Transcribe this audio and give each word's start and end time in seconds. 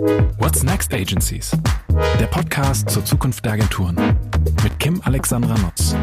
What's 0.00 0.62
Next 0.62 0.94
Agencies? 0.94 1.50
Der 2.18 2.26
Podcast 2.26 2.88
zur 2.88 3.04
Zukunft 3.04 3.44
der 3.44 3.52
Agenturen 3.52 3.96
mit 4.62 4.78
Kim 4.78 4.98
Alexandra 5.04 5.54
Nutz. 5.58 5.94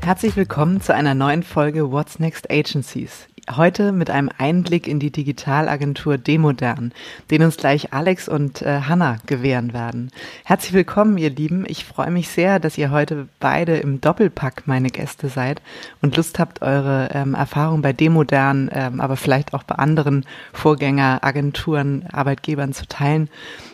Herzlich 0.00 0.36
willkommen 0.36 0.80
zu 0.80 0.94
einer 0.94 1.12
neuen 1.12 1.42
Folge 1.42 1.92
What's 1.92 2.18
Next 2.18 2.50
Agencies. 2.50 3.26
Heute 3.50 3.92
mit 3.92 4.08
einem 4.08 4.30
Einblick 4.38 4.88
in 4.88 5.00
die 5.00 5.10
Digitalagentur 5.10 6.16
Demodern, 6.16 6.92
den 7.30 7.42
uns 7.42 7.58
gleich 7.58 7.92
Alex 7.92 8.26
und 8.26 8.62
äh, 8.62 8.80
Hanna 8.80 9.18
gewähren 9.26 9.74
werden. 9.74 10.10
Herzlich 10.44 10.72
willkommen, 10.72 11.18
ihr 11.18 11.28
Lieben. 11.28 11.66
Ich 11.68 11.84
freue 11.84 12.10
mich 12.10 12.28
sehr, 12.30 12.58
dass 12.58 12.78
ihr 12.78 12.90
heute 12.90 13.28
beide 13.40 13.76
im 13.76 14.00
Doppelpack 14.00 14.62
meine 14.64 14.88
Gäste 14.88 15.28
seid 15.28 15.60
und 16.00 16.16
Lust 16.16 16.38
habt, 16.38 16.62
eure 16.62 17.10
ähm, 17.12 17.34
Erfahrungen 17.34 17.82
bei 17.82 17.92
Demodern, 17.92 18.70
ähm, 18.72 19.02
aber 19.02 19.16
vielleicht 19.16 19.52
auch 19.52 19.64
bei 19.64 19.74
anderen 19.74 20.24
Vorgängeragenturen, 20.54 22.06
Arbeitgebern 22.10 22.72
zu 22.72 22.88
teilen 22.88 23.28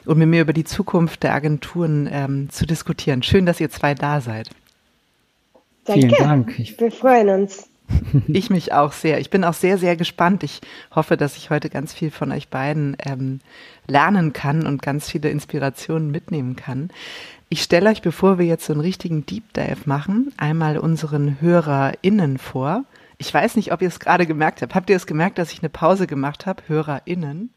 und 0.05 0.19
mit 0.19 0.27
mir 0.27 0.43
über 0.43 0.53
die 0.53 0.65
Zukunft 0.65 1.23
der 1.23 1.33
Agenturen 1.33 2.09
ähm, 2.11 2.51
zu 2.51 2.67
diskutieren. 2.67 3.23
Schön, 3.23 3.47
dass 3.47 3.61
ihr 3.61 3.71
zwei 3.71 3.95
da 3.95 4.21
seid. 4.21 4.51
Danke. 5.85 6.09
Vielen 6.09 6.19
Dank. 6.19 6.59
Ich 6.59 6.81
Wir 6.81 6.91
freuen 6.91 7.29
uns. 7.29 7.70
Ich 8.29 8.51
mich 8.51 8.73
auch 8.73 8.93
sehr. 8.93 9.21
Ich 9.21 9.31
bin 9.31 9.45
auch 9.45 9.55
sehr, 9.55 9.79
sehr 9.79 9.97
gespannt. 9.97 10.43
Ich 10.43 10.61
hoffe, 10.95 11.17
dass 11.17 11.37
ich 11.37 11.51
heute 11.51 11.71
ganz 11.71 11.93
viel 11.93 12.11
von 12.11 12.33
euch 12.33 12.49
beiden 12.49 12.97
ähm, 13.05 13.41
lernen 13.87 14.33
kann 14.33 14.67
und 14.67 14.83
ganz 14.83 15.11
viele 15.11 15.31
Inspirationen 15.31 16.11
mitnehmen 16.11 16.57
kann. 16.57 16.91
Ich 17.49 17.63
stelle 17.63 17.91
euch, 17.91 18.03
bevor 18.03 18.39
wir 18.39 18.47
jetzt 18.47 18.67
so 18.67 18.73
einen 18.73 18.81
richtigen 18.81 19.27
Deep 19.27 19.53
Dive 19.55 19.83
machen, 19.87 20.33
einmal 20.37 20.79
unseren 20.79 21.41
HörerInnen 21.41 22.39
vor. 22.39 22.85
Ich 23.19 23.33
weiß 23.33 23.57
nicht, 23.57 23.73
ob 23.73 23.83
ihr 23.83 23.89
es 23.89 24.01
gerade 24.01 24.27
gemerkt 24.27 24.63
habt. 24.63 24.75
Habt 24.75 24.89
ihr 24.89 24.97
es 24.97 25.07
gemerkt, 25.07 25.39
dass 25.39 25.53
ich 25.53 25.61
eine 25.61 25.69
Pause 25.69 26.07
gemacht 26.07 26.47
habe? 26.47 26.63
HörerInnen? 26.69 27.51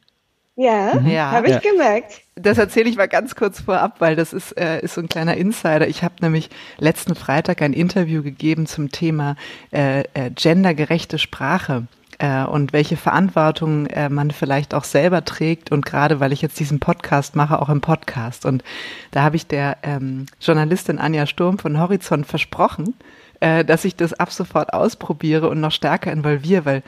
Ja, 0.56 1.00
ja. 1.00 1.32
habe 1.32 1.48
ich 1.48 1.54
ja. 1.54 1.60
gemerkt. 1.60 2.22
Das 2.36 2.58
erzähle 2.58 2.90
ich 2.90 2.96
mal 2.96 3.08
ganz 3.08 3.36
kurz 3.36 3.62
vorab, 3.62 4.00
weil 4.00 4.16
das 4.16 4.34
ist, 4.34 4.52
äh, 4.58 4.82
ist 4.82 4.94
so 4.96 5.02
ein 5.02 5.10
kleiner 5.10 5.36
Insider. 5.36 5.88
Ich 5.88 6.04
habe 6.04 6.16
nämlich 6.22 6.50
letzten 6.78 7.16
Freitag 7.16 7.62
ein 7.62 7.74
Interview 7.74 8.22
gegeben 8.22 8.68
zum 8.68 8.92
Thema 8.92 9.36
äh, 9.72 10.02
äh, 10.14 10.30
gendergerechte 10.36 11.18
Sprache 11.18 11.88
äh, 12.20 12.44
und 12.44 12.72
welche 12.72 12.98
Verantwortung 12.98 13.88
äh, 13.88 14.10
man 14.10 14.32
vielleicht 14.32 14.74
auch 14.74 14.84
selber 14.84 15.26
trägt 15.26 15.72
und 15.72 15.86
gerade 15.86 16.20
weil 16.20 16.32
ich 16.32 16.42
jetzt 16.42 16.60
diesen 16.60 16.80
Podcast 16.80 17.36
mache, 17.36 17.60
auch 17.62 17.70
im 17.70 17.82
Podcast. 17.82 18.46
Und 18.46 18.64
da 19.12 19.24
habe 19.24 19.36
ich 19.36 19.48
der 19.48 19.78
ähm, 19.84 20.28
Journalistin 20.40 21.00
Anja 21.00 21.26
Sturm 21.26 21.58
von 21.58 21.80
Horizont 21.80 22.28
versprochen, 22.28 22.94
äh, 23.40 23.66
dass 23.66 23.86
ich 23.86 23.96
das 23.96 24.14
ab 24.14 24.32
sofort 24.32 24.74
ausprobiere 24.74 25.50
und 25.50 25.60
noch 25.60 25.72
stärker 25.72 26.12
involviere, 26.12 26.66
weil 26.66 26.84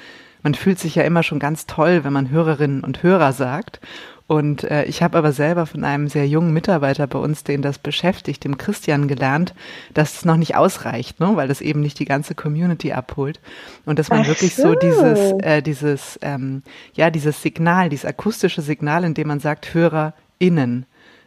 man 0.46 0.54
fühlt 0.54 0.78
sich 0.78 0.94
ja 0.94 1.02
immer 1.02 1.24
schon 1.24 1.40
ganz 1.40 1.66
toll, 1.66 2.04
wenn 2.04 2.14
man 2.14 2.30
Hörerinnen 2.30 2.84
und 2.84 3.02
Hörer 3.02 3.34
sagt. 3.34 3.80
Und 4.28 4.64
äh, 4.64 4.84
ich 4.86 5.02
habe 5.02 5.18
aber 5.18 5.32
selber 5.32 5.66
von 5.66 5.84
einem 5.84 6.08
sehr 6.08 6.28
jungen 6.28 6.54
Mitarbeiter 6.54 7.08
bei 7.08 7.18
uns, 7.18 7.44
den 7.44 7.64
das 7.64 7.80
beschäftigt, 7.80 8.44
dem 8.44 8.60
Christian, 8.60 9.08
gelernt, 9.08 9.56
dass 9.96 10.18
es 10.18 10.26
noch 10.26 10.38
nicht 10.38 10.56
ausreicht, 10.56 11.20
ne? 11.20 11.32
weil 11.34 11.48
das 11.48 11.62
eben 11.62 11.80
nicht 11.80 11.98
die 11.98 12.06
ganze 12.06 12.36
Community 12.36 12.94
abholt. 12.94 13.40
Und 13.86 13.98
dass 13.98 14.10
man 14.10 14.22
Ach 14.22 14.28
wirklich 14.28 14.56
so, 14.56 14.74
so 14.74 14.76
dieses, 14.76 15.32
äh, 15.42 15.64
dieses, 15.64 16.20
ähm, 16.22 16.62
ja, 16.94 17.10
dieses 17.10 17.42
Signal, 17.42 17.90
dieses 17.90 18.06
akustische 18.06 18.62
Signal, 18.62 19.04
in 19.04 19.16
dem 19.16 19.28
man 19.28 19.40
sagt, 19.40 19.74
HörerInnen. 19.74 20.86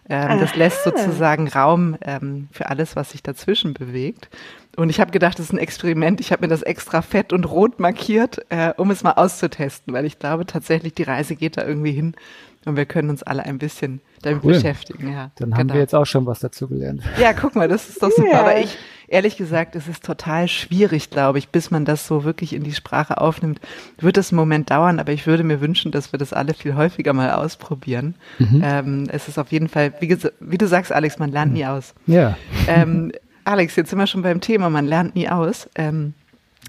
Ähm, 0.09 0.41
das 0.41 0.55
lässt 0.55 0.85
sozusagen 0.85 1.49
Raum 1.49 1.97
ähm, 2.03 2.49
für 2.53 2.71
alles, 2.71 2.95
was 2.95 3.11
sich 3.11 3.25
dazwischen 3.25 3.75
bewegt. 3.75 4.29
Und 4.79 4.91
ich 4.91 5.01
habe 5.01 5.11
gedacht, 5.11 5.41
das 5.41 5.47
ist 5.47 5.53
ein 5.53 5.59
Experiment. 5.59 6.21
Ich 6.21 6.31
habe 6.31 6.43
mir 6.43 6.49
das 6.49 6.63
extra 6.63 7.03
fett 7.03 7.33
und 7.33 7.51
rot 7.51 7.81
markiert, 7.81 8.39
äh, 8.49 8.73
um 8.77 8.93
es 8.93 9.03
mal 9.03 9.15
auszutesten, 9.15 9.93
weil 9.93 10.05
ich 10.05 10.21
glaube 10.21 10.47
tatsächlich, 10.47 10.95
die 10.95 11.03
Reise 11.03 11.35
geht 11.35 11.57
da 11.57 11.67
irgendwie 11.67 11.91
hin 11.91 12.15
und 12.65 12.77
wir 12.77 12.87
können 12.87 13.11
uns 13.11 13.25
alle 13.25 13.43
ein 13.43 13.59
bisschen 13.59 14.01
damit 14.23 14.45
cool. 14.45 14.53
beschäftigen. 14.53 15.13
Ja, 15.13 15.33
Dann 15.35 15.55
haben 15.55 15.63
genau. 15.63 15.75
wir 15.75 15.81
jetzt 15.81 15.97
auch 15.97 16.05
schon 16.05 16.27
was 16.27 16.39
dazu 16.39 16.69
gelernt. 16.69 17.03
Ja, 17.21 17.33
guck 17.33 17.57
mal, 17.57 17.67
das 17.67 17.89
ist 17.89 18.01
doch 18.01 18.11
super. 18.13 18.29
Yeah. 18.29 18.39
Aber 18.39 18.61
ich, 18.61 18.79
ehrlich 19.09 19.37
gesagt, 19.37 19.75
es 19.75 19.89
ist 19.89 20.05
total 20.05 20.47
schwierig, 20.47 21.11
glaube 21.11 21.39
ich, 21.39 21.49
bis 21.49 21.73
man 21.73 21.85
das 21.85 22.07
so 22.07 22.23
wirklich 22.23 22.53
in 22.53 22.63
die 22.63 22.73
Sprache 22.73 23.21
aufnimmt. 23.21 23.61
Wird 23.99 24.17
es 24.17 24.31
einen 24.31 24.37
Moment 24.37 24.71
dauern, 24.71 25.01
aber 25.01 25.11
ich 25.11 25.27
würde 25.27 25.43
mir 25.43 25.61
wünschen, 25.61 25.91
dass 25.91 26.13
wir 26.13 26.21
das 26.21 26.33
alle 26.33 26.55
viel 26.55 26.77
häufiger 26.77 27.13
mal 27.15 27.33
ausprobieren. 27.33 28.15
Mhm. 28.39 28.63
Ähm, 28.65 29.05
es 29.11 29.27
ist 29.27 29.39
auf 29.39 29.51
jeden 29.51 29.69
Fall, 29.69 29.93
wie, 29.99 30.17
wie, 30.39 30.59
du 30.59 30.69
sagst, 30.69 30.93
Alex, 30.93 31.19
man 31.19 31.33
lernt 31.33 31.53
nie 31.53 31.67
aus. 31.67 31.95
Ja. 32.07 32.37
Ähm, 32.69 33.11
Alex, 33.49 33.77
jetzt 33.77 33.89
sind 33.89 33.99
wir 33.99 34.07
schon 34.07 34.21
beim 34.21 34.43
Thema, 34.43 34.69
man 34.69 34.87
lernt 34.87 35.15
nie 35.15 35.27
aus. 35.27 35.71
Ähm, 35.75 36.13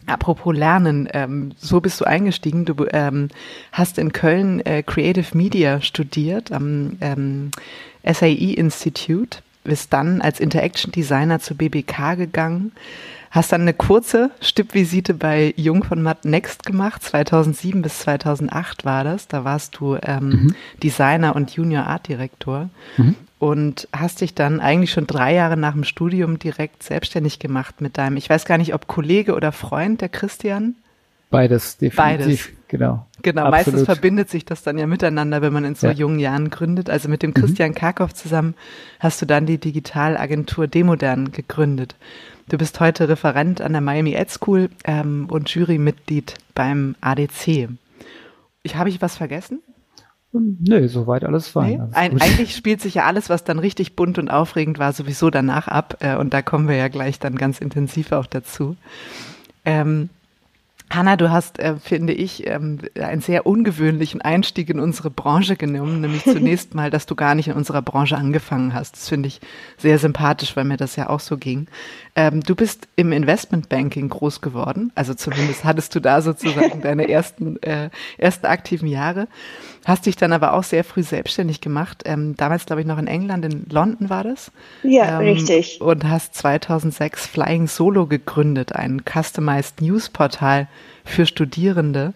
apropos 0.06 0.56
Lernen, 0.56 1.10
ähm, 1.12 1.52
so 1.58 1.82
bist 1.82 2.00
du 2.00 2.06
eingestiegen. 2.06 2.64
Du 2.64 2.74
ähm, 2.94 3.28
hast 3.74 3.98
in 3.98 4.14
Köln 4.14 4.66
äh, 4.66 4.82
Creative 4.82 5.36
Media 5.36 5.82
studiert 5.82 6.54
am 6.54 6.94
ähm, 7.02 7.52
SAE 8.06 8.54
Institute, 8.54 9.40
bist 9.66 9.92
dann 9.92 10.22
als 10.22 10.40
Interaction 10.40 10.94
Designer 10.94 11.42
zur 11.42 11.58
BBK 11.58 12.16
gegangen, 12.16 12.72
hast 13.30 13.52
dann 13.52 13.64
eine 13.64 13.74
kurze 13.74 14.32
Stippvisite 14.40 15.16
bei 15.16 15.54
Jung 15.58 15.84
von 15.84 16.02
Matt 16.02 16.24
Next 16.24 16.66
gemacht, 16.66 17.04
2007 17.04 17.82
bis 17.82 18.00
2008 18.00 18.86
war 18.86 19.04
das. 19.04 19.28
Da 19.28 19.44
warst 19.44 19.78
du 19.80 19.98
ähm, 20.02 20.30
mhm. 20.30 20.56
Designer 20.82 21.36
und 21.36 21.52
Junior 21.52 21.88
Art 21.88 22.08
Direktor. 22.08 22.70
Mhm 22.96 23.16
und 23.40 23.88
hast 23.94 24.22
dich 24.22 24.36
dann 24.36 24.60
eigentlich 24.60 24.92
schon 24.92 25.08
drei 25.08 25.34
Jahre 25.34 25.58
nach 25.58 25.74
dem 25.74 25.86
Studium 25.86 26.38
direkt 26.40 26.84
selbstständig 26.84 27.40
gemacht 27.40 27.82
mit 27.82 27.98
deinem, 27.98 28.18
ich 28.18 28.30
weiß 28.30 28.46
gar 28.46 28.58
nicht, 28.58 28.74
ob 28.74 28.88
Kollege 28.88 29.34
oder 29.34 29.52
Freund, 29.52 30.02
der 30.02 30.10
Christian? 30.10 30.76
Beides, 31.30 31.78
definitiv. 31.78 31.96
Beides. 31.96 32.50
Genau. 32.68 33.06
Genau, 33.22 33.44
Absolut. 33.44 33.68
meistens 33.68 33.86
verbindet 33.86 34.30
sich 34.30 34.46
das 34.46 34.64
dann 34.64 34.78
ja 34.78 34.88
miteinander, 34.88 35.42
wenn 35.42 35.54
man 35.54 35.64
in 35.64 35.76
so 35.76 35.88
ja. 35.88 35.94
jungen 35.94 36.20
Jahren 36.20 36.50
gründet. 36.50 36.90
Also 36.90 37.08
mit 37.08 37.24
dem 37.24 37.32
mhm. 37.32 37.36
Christian 37.36 37.70
mhm. 37.72 37.76
Karkow 37.76 38.14
zusammen 38.14 38.56
hast 39.00 39.22
du 39.22 39.26
dann 39.26 39.46
die 39.46 39.58
Digitalagentur 39.58 40.68
Demodern 40.68 41.32
gegründet. 41.32 41.96
Du 42.50 42.58
bist 42.58 42.80
heute 42.80 43.10
Referent 43.10 43.62
an 43.62 43.74
der 43.74 43.82
Miami 43.82 44.14
Ed 44.14 44.32
School 44.32 44.70
ähm, 44.84 45.28
und 45.30 45.50
Jurymitglied 45.50 46.36
beim 46.56 46.96
ADC. 47.02 47.70
Ich 48.64 48.76
habe 48.76 48.90
ich 48.90 49.02
was 49.02 49.18
vergessen? 49.18 49.62
Nö, 50.32 50.88
soweit 50.88 51.24
alles 51.24 51.48
fein. 51.48 51.72
Nee? 51.72 51.82
Alles 51.94 52.22
eigentlich 52.22 52.56
spielt 52.56 52.82
sich 52.82 52.96
ja 52.96 53.06
alles, 53.06 53.30
was 53.30 53.44
dann 53.44 53.58
richtig 53.58 53.96
bunt 53.96 54.20
und 54.20 54.30
aufregend 54.30 54.78
war, 54.78 54.94
sowieso 54.94 55.30
danach 55.30 55.68
ab. 55.68 55.98
Äh, 56.02 56.18
und 56.18 56.34
da 56.34 56.42
kommen 56.42 56.68
wir 56.68 56.76
ja 56.76 56.88
gleich 56.88 57.20
dann 57.20 57.36
ganz 57.36 57.60
intensiv 57.60 58.12
auch 58.12 58.28
dazu. 58.28 58.76
Ähm, 59.66 60.10
Hanna, 60.92 61.18
du 61.18 61.30
hast, 61.30 61.60
äh, 61.60 61.76
finde 61.76 62.14
ich, 62.14 62.48
ähm, 62.48 62.80
einen 63.00 63.22
sehr 63.22 63.46
ungewöhnlichen 63.46 64.22
Einstieg 64.22 64.72
in 64.72 64.80
unsere 64.80 65.12
Branche 65.12 65.56
genommen, 65.56 66.02
nämlich 66.02 66.24
zunächst 66.26 66.74
mal, 66.74 66.90
dass 66.90 67.06
du 67.06 67.14
gar 67.14 67.36
nicht 67.36 67.50
in 67.50 67.54
unserer 67.54 67.84
Branche 67.84 68.18
angefangen 68.18 68.74
hast. 68.74 68.96
Das 68.96 69.08
finde 69.08 69.28
ich 69.28 69.40
sehr 69.78 70.00
sympathisch, 70.00 70.56
weil 70.56 70.64
mir 70.64 70.78
das 70.78 70.96
ja 70.96 71.10
auch 71.10 71.20
so 71.20 71.38
ging. 71.38 71.68
Ähm, 72.16 72.42
du 72.42 72.56
bist 72.56 72.88
im 72.96 73.12
Investmentbanking 73.12 74.10
groß 74.10 74.42
geworden, 74.42 74.92
also 74.96 75.14
zumindest 75.14 75.64
hattest 75.64 75.94
du 75.94 76.00
da 76.00 76.22
sozusagen 76.22 76.82
deine 76.82 77.08
ersten, 77.08 77.62
äh, 77.62 77.92
ersten 78.18 78.48
aktiven 78.48 78.88
Jahre, 78.88 79.28
hast 79.86 80.06
dich 80.06 80.16
dann 80.16 80.34
aber 80.34 80.54
auch 80.54 80.64
sehr 80.64 80.84
früh 80.84 81.04
selbstständig 81.04 81.62
gemacht. 81.62 82.04
Ähm, 82.06 82.36
damals, 82.36 82.66
glaube 82.66 82.82
ich, 82.82 82.88
noch 82.88 82.98
in 82.98 83.08
England, 83.08 83.46
in 83.46 83.66
London 83.70 84.10
war 84.10 84.24
das. 84.24 84.52
Ja, 84.84 85.20
ähm, 85.20 85.28
richtig. 85.28 85.82
Und 85.82 86.04
hast 86.04 86.36
2006 86.36 87.28
Flying 87.28 87.68
Solo 87.68 88.06
gegründet, 88.06 88.74
ein 88.74 89.02
Customized 89.06 89.82
News 89.82 90.10
Portal 90.10 90.68
für 91.06 91.26
Studierende 91.26 92.14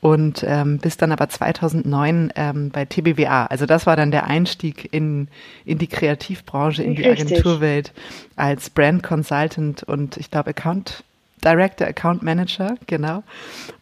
und 0.00 0.44
ähm, 0.46 0.78
bis 0.78 0.96
dann 0.96 1.12
aber 1.12 1.28
2009 1.28 2.32
ähm, 2.34 2.70
bei 2.70 2.86
TBWA. 2.86 3.46
Also 3.46 3.66
das 3.66 3.86
war 3.86 3.96
dann 3.96 4.10
der 4.10 4.24
Einstieg 4.26 4.88
in, 4.92 5.28
in 5.64 5.78
die 5.78 5.88
Kreativbranche, 5.88 6.82
in 6.82 6.94
die 6.94 7.02
Richtig. 7.02 7.32
Agenturwelt 7.32 7.92
als 8.36 8.70
Brand 8.70 9.02
Consultant 9.02 9.82
und 9.82 10.16
ich 10.16 10.30
glaube 10.30 10.50
Account 10.50 11.04
Director, 11.40 11.86
Account 11.86 12.22
Manager, 12.22 12.76
genau. 12.86 13.22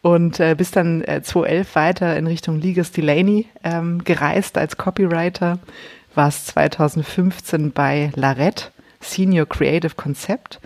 Und 0.03 0.41
äh, 0.41 0.55
bis 0.57 0.71
dann 0.71 1.03
äh, 1.03 1.23
2011 1.23 1.75
weiter 1.75 2.17
in 2.17 2.27
Richtung 2.27 2.61
Ligas 2.61 2.93
Delaney 2.93 3.47
ähm, 3.65 4.03
gereist 4.05 4.59
als 4.59 4.77
Copywriter, 4.77 5.59
war 6.15 6.29
es 6.29 6.47
2015 6.47 7.73
bei 7.73 8.11
Larette, 8.15 8.67
Senior 9.01 9.47
Creative 9.47 9.95
Concept 9.95 10.61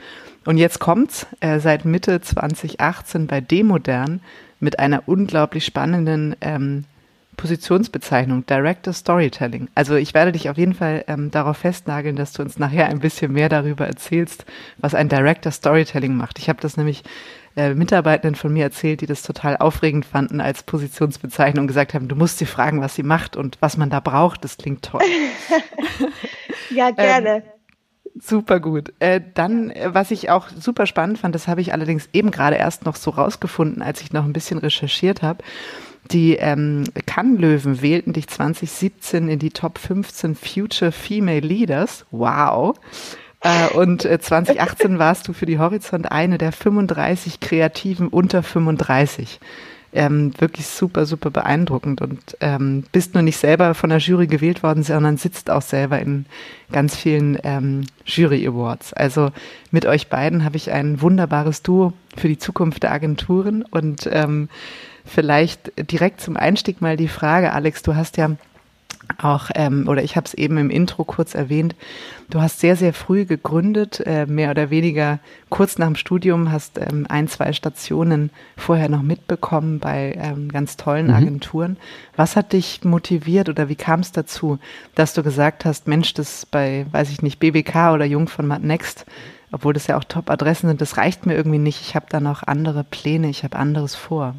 und 0.44 0.58
jetzt 0.58 0.80
kommt's 0.80 1.26
äh, 1.40 1.60
seit 1.60 1.84
Mitte 1.84 2.20
2018 2.20 3.26
bei 3.26 3.40
Demodern 3.40 4.20
mit 4.58 4.78
einer 4.78 5.02
unglaublich 5.06 5.64
spannenden 5.64 6.36
ähm, 6.40 6.84
Positionsbezeichnung, 7.42 8.46
Director 8.46 8.92
Storytelling. 8.92 9.66
Also 9.74 9.96
ich 9.96 10.14
werde 10.14 10.30
dich 10.30 10.48
auf 10.48 10.56
jeden 10.56 10.74
Fall 10.74 11.04
ähm, 11.08 11.32
darauf 11.32 11.56
festnageln, 11.56 12.14
dass 12.14 12.32
du 12.32 12.40
uns 12.40 12.56
nachher 12.56 12.86
ein 12.86 13.00
bisschen 13.00 13.32
mehr 13.32 13.48
darüber 13.48 13.84
erzählst, 13.84 14.44
was 14.78 14.94
ein 14.94 15.08
Director 15.08 15.50
Storytelling 15.50 16.14
macht. 16.14 16.38
Ich 16.38 16.48
habe 16.48 16.60
das 16.60 16.76
nämlich 16.76 17.02
äh, 17.56 17.74
Mitarbeitenden 17.74 18.36
von 18.36 18.52
mir 18.52 18.62
erzählt, 18.62 19.00
die 19.00 19.06
das 19.06 19.22
total 19.22 19.56
aufregend 19.56 20.04
fanden 20.04 20.40
als 20.40 20.62
Positionsbezeichnung 20.62 21.64
und 21.64 21.66
gesagt 21.66 21.94
haben, 21.94 22.06
du 22.06 22.14
musst 22.14 22.38
sie 22.38 22.46
fragen, 22.46 22.80
was 22.80 22.94
sie 22.94 23.02
macht 23.02 23.34
und 23.34 23.56
was 23.58 23.76
man 23.76 23.90
da 23.90 23.98
braucht. 23.98 24.44
Das 24.44 24.56
klingt 24.56 24.84
toll. 24.84 25.02
ja, 26.70 26.92
gerne. 26.92 27.28
Ähm, 27.38 27.42
Super 28.20 28.60
gut. 28.60 28.92
Äh, 29.00 29.20
dann, 29.34 29.70
äh, 29.70 29.92
was 29.94 30.12
ich 30.12 30.30
auch 30.30 30.48
super 30.48 30.86
spannend 30.86 31.18
fand, 31.18 31.34
das 31.34 31.48
habe 31.48 31.60
ich 31.60 31.72
allerdings 31.72 32.08
eben 32.12 32.30
gerade 32.30 32.54
erst 32.54 32.84
noch 32.84 32.94
so 32.94 33.10
rausgefunden, 33.10 33.82
als 33.82 34.00
ich 34.00 34.12
noch 34.12 34.24
ein 34.24 34.32
bisschen 34.32 34.58
recherchiert 34.58 35.22
habe. 35.22 35.42
Die 36.12 36.34
ähm, 36.34 36.84
Cannes-Löwen 37.06 37.80
wählten 37.80 38.12
dich 38.12 38.28
2017 38.28 39.28
in 39.28 39.38
die 39.38 39.50
Top 39.50 39.78
15 39.78 40.34
Future 40.34 40.92
Female 40.92 41.40
Leaders. 41.40 42.04
Wow. 42.10 42.74
Äh, 43.40 43.68
und 43.68 44.04
äh, 44.04 44.20
2018 44.20 44.98
warst 44.98 45.26
du 45.28 45.32
für 45.32 45.46
die 45.46 45.58
Horizont 45.58 46.12
eine 46.12 46.36
der 46.36 46.52
35 46.52 47.40
Kreativen 47.40 48.08
unter 48.08 48.42
35 48.42 49.40
ähm, 49.94 50.32
wirklich 50.38 50.66
super, 50.66 51.04
super 51.04 51.30
beeindruckend 51.30 52.00
und 52.00 52.36
ähm, 52.40 52.84
bist 52.92 53.14
nur 53.14 53.22
nicht 53.22 53.36
selber 53.36 53.74
von 53.74 53.90
der 53.90 53.98
Jury 53.98 54.26
gewählt 54.26 54.62
worden, 54.62 54.82
sondern 54.82 55.18
sitzt 55.18 55.50
auch 55.50 55.62
selber 55.62 55.98
in 55.98 56.24
ganz 56.70 56.96
vielen 56.96 57.38
ähm, 57.44 57.84
Jury 58.06 58.46
Awards. 58.46 58.94
Also 58.94 59.30
mit 59.70 59.84
euch 59.84 60.08
beiden 60.08 60.44
habe 60.44 60.56
ich 60.56 60.70
ein 60.70 61.02
wunderbares 61.02 61.62
Duo 61.62 61.92
für 62.16 62.28
die 62.28 62.38
Zukunft 62.38 62.82
der 62.82 62.92
Agenturen 62.92 63.64
und 63.70 64.08
ähm, 64.10 64.48
vielleicht 65.04 65.90
direkt 65.90 66.20
zum 66.20 66.36
Einstieg 66.36 66.80
mal 66.80 66.96
die 66.96 67.08
Frage, 67.08 67.52
Alex, 67.52 67.82
du 67.82 67.94
hast 67.94 68.16
ja 68.16 68.36
auch, 69.18 69.50
ähm, 69.54 69.88
oder 69.88 70.02
ich 70.02 70.16
habe 70.16 70.26
es 70.26 70.34
eben 70.34 70.56
im 70.58 70.70
Intro 70.70 71.04
kurz 71.04 71.34
erwähnt, 71.34 71.74
du 72.30 72.40
hast 72.40 72.60
sehr, 72.60 72.76
sehr 72.76 72.92
früh 72.92 73.24
gegründet, 73.24 74.00
äh, 74.06 74.26
mehr 74.26 74.50
oder 74.50 74.70
weniger 74.70 75.18
kurz 75.50 75.78
nach 75.78 75.86
dem 75.86 75.96
Studium, 75.96 76.52
hast 76.52 76.78
ähm, 76.78 77.06
ein, 77.08 77.28
zwei 77.28 77.52
Stationen 77.52 78.30
vorher 78.56 78.88
noch 78.88 79.02
mitbekommen 79.02 79.80
bei 79.80 80.16
ähm, 80.18 80.50
ganz 80.50 80.76
tollen 80.76 81.08
mhm. 81.08 81.14
Agenturen. 81.14 81.76
Was 82.16 82.36
hat 82.36 82.52
dich 82.52 82.84
motiviert 82.84 83.48
oder 83.48 83.68
wie 83.68 83.76
kam 83.76 84.00
es 84.00 84.12
dazu, 84.12 84.58
dass 84.94 85.14
du 85.14 85.22
gesagt 85.22 85.64
hast, 85.64 85.88
Mensch, 85.88 86.14
das 86.14 86.46
bei, 86.46 86.86
weiß 86.92 87.10
ich 87.10 87.22
nicht, 87.22 87.38
BBK 87.38 87.92
oder 87.92 88.04
Jung 88.04 88.28
von 88.28 88.46
Matt 88.46 88.62
Next, 88.62 89.04
obwohl 89.50 89.74
das 89.74 89.86
ja 89.86 89.98
auch 89.98 90.04
Top-Adressen 90.04 90.68
sind, 90.68 90.80
das 90.80 90.96
reicht 90.96 91.26
mir 91.26 91.34
irgendwie 91.34 91.58
nicht, 91.58 91.80
ich 91.82 91.94
habe 91.94 92.06
da 92.08 92.20
noch 92.20 92.42
andere 92.42 92.84
Pläne, 92.84 93.28
ich 93.28 93.44
habe 93.44 93.56
anderes 93.56 93.94
vor. 93.94 94.34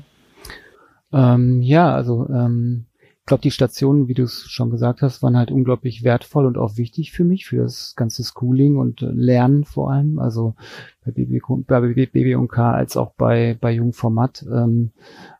Ähm, 1.13 1.61
ja, 1.61 1.93
also 1.93 2.27
ähm, 2.29 2.85
ich 3.23 3.27
glaube, 3.27 3.41
die 3.41 3.51
Stationen, 3.51 4.09
wie 4.09 4.15
du 4.15 4.23
es 4.23 4.49
schon 4.49 4.69
gesagt 4.69 5.01
hast, 5.01 5.23
waren 5.23 5.37
halt 5.37 5.49
unglaublich 5.49 6.03
wertvoll 6.03 6.45
und 6.45 6.57
auch 6.57 6.75
wichtig 6.75 7.13
für 7.13 7.23
mich, 7.23 7.45
für 7.45 7.55
das 7.55 7.93
ganze 7.95 8.21
Schooling 8.23 8.75
und 8.75 9.01
äh, 9.01 9.11
Lernen 9.11 9.63
vor 9.63 9.91
allem. 9.91 10.19
Also 10.19 10.55
bei 11.05 11.11
BB, 11.11 12.35
und 12.35 12.49
K 12.49 12.73
als 12.73 12.97
auch 12.97 13.13
bei, 13.13 13.57
bei 13.61 13.71
Jungformat. 13.71 14.45
Ähm, 14.51 14.91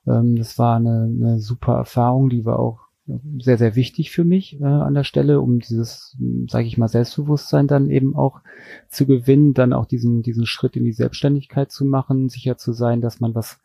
ähm, 0.08 0.38
das 0.38 0.58
war 0.58 0.78
eine, 0.78 1.12
eine 1.14 1.40
super 1.40 1.74
Erfahrung, 1.74 2.30
die 2.30 2.46
war 2.46 2.58
auch 2.60 2.80
sehr, 3.40 3.58
sehr 3.58 3.76
wichtig 3.76 4.12
für 4.12 4.24
mich 4.24 4.62
äh, 4.62 4.64
an 4.64 4.94
der 4.94 5.04
Stelle, 5.04 5.42
um 5.42 5.60
dieses, 5.60 6.18
sage 6.48 6.68
ich 6.68 6.78
mal, 6.78 6.88
Selbstbewusstsein 6.88 7.68
dann 7.68 7.90
eben 7.90 8.16
auch 8.16 8.40
zu 8.88 9.06
gewinnen, 9.06 9.54
dann 9.54 9.74
auch 9.74 9.86
diesen, 9.86 10.22
diesen 10.22 10.46
Schritt 10.46 10.78
in 10.78 10.86
die 10.86 10.94
Selbstständigkeit 10.94 11.70
zu 11.70 11.84
machen, 11.84 12.30
sicher 12.30 12.58
zu 12.58 12.72
sein, 12.72 13.02
dass 13.02 13.20
man 13.20 13.36
was 13.36 13.60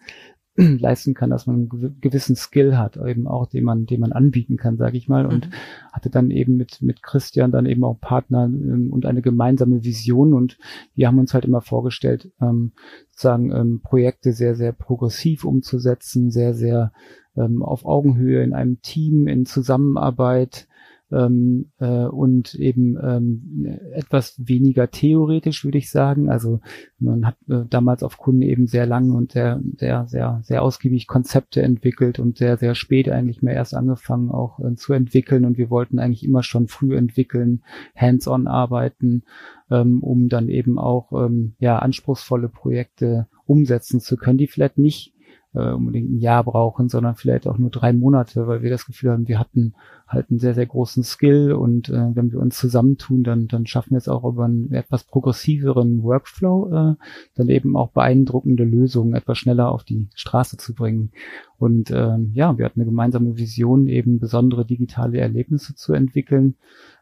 leisten 0.80 1.14
kann, 1.14 1.30
dass 1.30 1.46
man 1.46 1.68
einen 1.70 2.00
gewissen 2.00 2.34
Skill 2.34 2.76
hat, 2.76 2.96
eben 2.96 3.28
auch, 3.28 3.46
den 3.46 3.62
man, 3.62 3.86
den 3.86 4.00
man 4.00 4.12
anbieten 4.12 4.56
kann, 4.56 4.76
sage 4.76 4.96
ich 4.96 5.08
mal. 5.08 5.24
Und 5.24 5.46
mhm. 5.46 5.52
hatte 5.92 6.10
dann 6.10 6.30
eben 6.30 6.56
mit, 6.56 6.82
mit 6.82 7.02
Christian 7.02 7.52
dann 7.52 7.66
eben 7.66 7.84
auch 7.84 8.00
Partner 8.00 8.44
ähm, 8.46 8.88
und 8.92 9.06
eine 9.06 9.22
gemeinsame 9.22 9.84
Vision. 9.84 10.34
Und 10.34 10.58
wir 10.94 11.06
haben 11.06 11.18
uns 11.18 11.32
halt 11.32 11.44
immer 11.44 11.60
vorgestellt, 11.60 12.32
ähm, 12.40 12.72
sozusagen 13.10 13.52
ähm, 13.52 13.80
Projekte 13.82 14.32
sehr, 14.32 14.56
sehr 14.56 14.72
progressiv 14.72 15.44
umzusetzen, 15.44 16.32
sehr, 16.32 16.54
sehr 16.54 16.92
ähm, 17.36 17.62
auf 17.62 17.84
Augenhöhe 17.84 18.42
in 18.42 18.52
einem 18.52 18.82
Team, 18.82 19.28
in 19.28 19.46
Zusammenarbeit, 19.46 20.66
ähm, 21.10 21.70
äh, 21.78 22.04
und 22.04 22.54
eben 22.54 22.96
ähm, 23.02 23.78
etwas 23.92 24.34
weniger 24.38 24.90
theoretisch, 24.90 25.64
würde 25.64 25.78
ich 25.78 25.90
sagen. 25.90 26.28
Also 26.28 26.60
man 26.98 27.26
hat 27.26 27.36
äh, 27.48 27.64
damals 27.68 28.02
auf 28.02 28.18
Kunden 28.18 28.42
eben 28.42 28.66
sehr 28.66 28.86
lang 28.86 29.12
und 29.12 29.32
sehr, 29.32 29.60
sehr, 29.76 30.06
sehr, 30.06 30.40
sehr 30.42 30.62
ausgiebig 30.62 31.06
Konzepte 31.06 31.62
entwickelt 31.62 32.18
und 32.18 32.36
sehr, 32.36 32.58
sehr 32.58 32.74
spät 32.74 33.08
eigentlich 33.08 33.42
mehr 33.42 33.54
erst 33.54 33.74
angefangen 33.74 34.30
auch 34.30 34.60
äh, 34.60 34.74
zu 34.74 34.92
entwickeln 34.92 35.44
und 35.44 35.58
wir 35.58 35.70
wollten 35.70 35.98
eigentlich 35.98 36.24
immer 36.24 36.42
schon 36.42 36.68
früh 36.68 36.96
entwickeln, 36.96 37.62
hands-on 37.96 38.46
arbeiten, 38.46 39.22
ähm, 39.70 40.02
um 40.02 40.28
dann 40.28 40.48
eben 40.48 40.78
auch 40.78 41.12
ähm, 41.12 41.54
ja 41.58 41.78
anspruchsvolle 41.78 42.48
Projekte 42.48 43.28
umsetzen 43.46 44.00
zu 44.00 44.16
können, 44.16 44.38
die 44.38 44.46
vielleicht 44.46 44.78
nicht 44.78 45.14
äh, 45.58 45.72
unbedingt 45.72 46.10
ein 46.10 46.18
Jahr 46.18 46.44
brauchen, 46.44 46.88
sondern 46.88 47.16
vielleicht 47.16 47.46
auch 47.46 47.58
nur 47.58 47.70
drei 47.70 47.92
Monate, 47.92 48.46
weil 48.46 48.62
wir 48.62 48.70
das 48.70 48.86
Gefühl 48.86 49.10
haben, 49.10 49.26
wir 49.26 49.38
hatten 49.38 49.74
halt 50.06 50.30
einen 50.30 50.38
sehr, 50.38 50.54
sehr 50.54 50.66
großen 50.66 51.02
Skill 51.02 51.52
und 51.52 51.88
äh, 51.88 52.14
wenn 52.14 52.30
wir 52.30 52.38
uns 52.38 52.56
zusammentun, 52.56 53.24
dann, 53.24 53.48
dann 53.48 53.66
schaffen 53.66 53.90
wir 53.90 53.98
es 53.98 54.08
auch 54.08 54.24
über 54.24 54.44
einen 54.44 54.72
etwas 54.72 55.04
progressiveren 55.04 56.02
Workflow, 56.02 56.68
äh, 56.68 56.94
dann 57.34 57.48
eben 57.48 57.76
auch 57.76 57.90
beeindruckende 57.90 58.64
Lösungen 58.64 59.14
etwas 59.14 59.38
schneller 59.38 59.72
auf 59.72 59.82
die 59.82 60.08
Straße 60.14 60.56
zu 60.56 60.74
bringen. 60.74 61.10
Und 61.58 61.90
ähm, 61.90 62.30
ja, 62.34 62.56
wir 62.56 62.64
hatten 62.64 62.80
eine 62.80 62.88
gemeinsame 62.88 63.36
Vision, 63.36 63.88
eben 63.88 64.20
besondere 64.20 64.64
digitale 64.64 65.18
Erlebnisse 65.18 65.74
zu 65.74 65.92
entwickeln. 65.92 66.54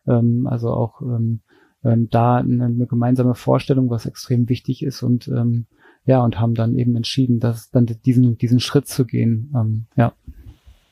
Ähm, 0.07 0.47
also 0.47 0.71
auch 0.71 1.03
ähm, 1.03 1.41
ähm, 1.85 2.09
da 2.11 2.37
eine, 2.37 2.65
eine 2.65 2.87
gemeinsame 2.87 3.35
Vorstellung, 3.35 3.91
was 3.91 4.07
extrem 4.07 4.49
wichtig 4.49 4.83
ist 4.83 5.03
und 5.03 5.29
ähm, 5.29 5.67
ja, 6.07 6.23
und 6.23 6.41
haben 6.41 6.55
dann 6.55 6.77
eben 6.77 6.97
entschieden, 6.97 7.41
dass 7.41 7.71
dann 7.71 7.87
diesen, 7.87 8.39
diesen 8.39 8.61
Schritt 8.61 8.89
zu 8.89 9.05
gehen. 9.05 9.53
Ähm, 9.55 9.87
ja. 9.97 10.13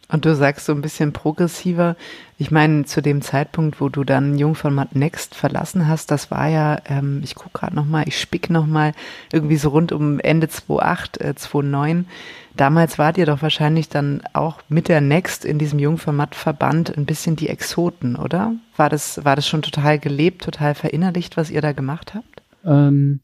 Und 0.09 0.27
du 0.27 0.35
sagst 0.35 0.67
so 0.67 0.73
ein 0.73 0.83
bisschen 0.83 1.13
progressiver. 1.13 1.97
Ich 2.37 2.51
meine, 2.51 2.85
zu 2.85 3.01
dem 3.01 3.23
Zeitpunkt, 3.23 3.81
wo 3.81 3.89
du 3.89 4.05
dann 4.05 4.39
Jungformat 4.39 4.95
Next 4.95 5.35
verlassen 5.35 5.89
hast, 5.89 6.11
das 6.11 6.31
war 6.31 6.49
ja, 6.49 6.79
ähm, 6.87 7.21
ich 7.25 7.35
gucke 7.35 7.59
gerade 7.59 7.75
nochmal, 7.75 8.05
ich 8.07 8.21
spick 8.21 8.51
nochmal, 8.51 8.93
irgendwie 9.33 9.57
so 9.57 9.71
rund 9.71 9.93
um 9.93 10.21
Ende 10.21 10.49
2008, 10.49 11.21
äh, 11.21 11.35
2009. 11.35 12.07
Damals 12.57 12.99
wart 12.99 13.19
ihr 13.19 13.27
doch 13.27 13.41
wahrscheinlich 13.41 13.89
dann 13.89 14.23
auch 14.33 14.61
mit 14.69 14.89
der 14.89 15.01
Next 15.01 15.45
in 15.45 15.59
diesem 15.59 15.79
Jungformat-Verband 15.79 16.97
ein 16.97 17.07
bisschen 17.07 17.37
die 17.37 17.49
Exoten, 17.49 18.17
oder? 18.17 18.55
War 18.77 18.91
das, 18.91 19.25
war 19.25 19.37
das 19.37 19.49
schon 19.49 19.63
total 19.63 19.99
gelebt, 19.99 20.43
total 20.43 20.75
verinnerlicht, 20.75 21.37
was 21.37 21.51
ihr 21.51 21.63
da 21.63 21.73
gemacht 21.73 22.15
habt? 22.15 22.43
Ähm, 22.65 23.21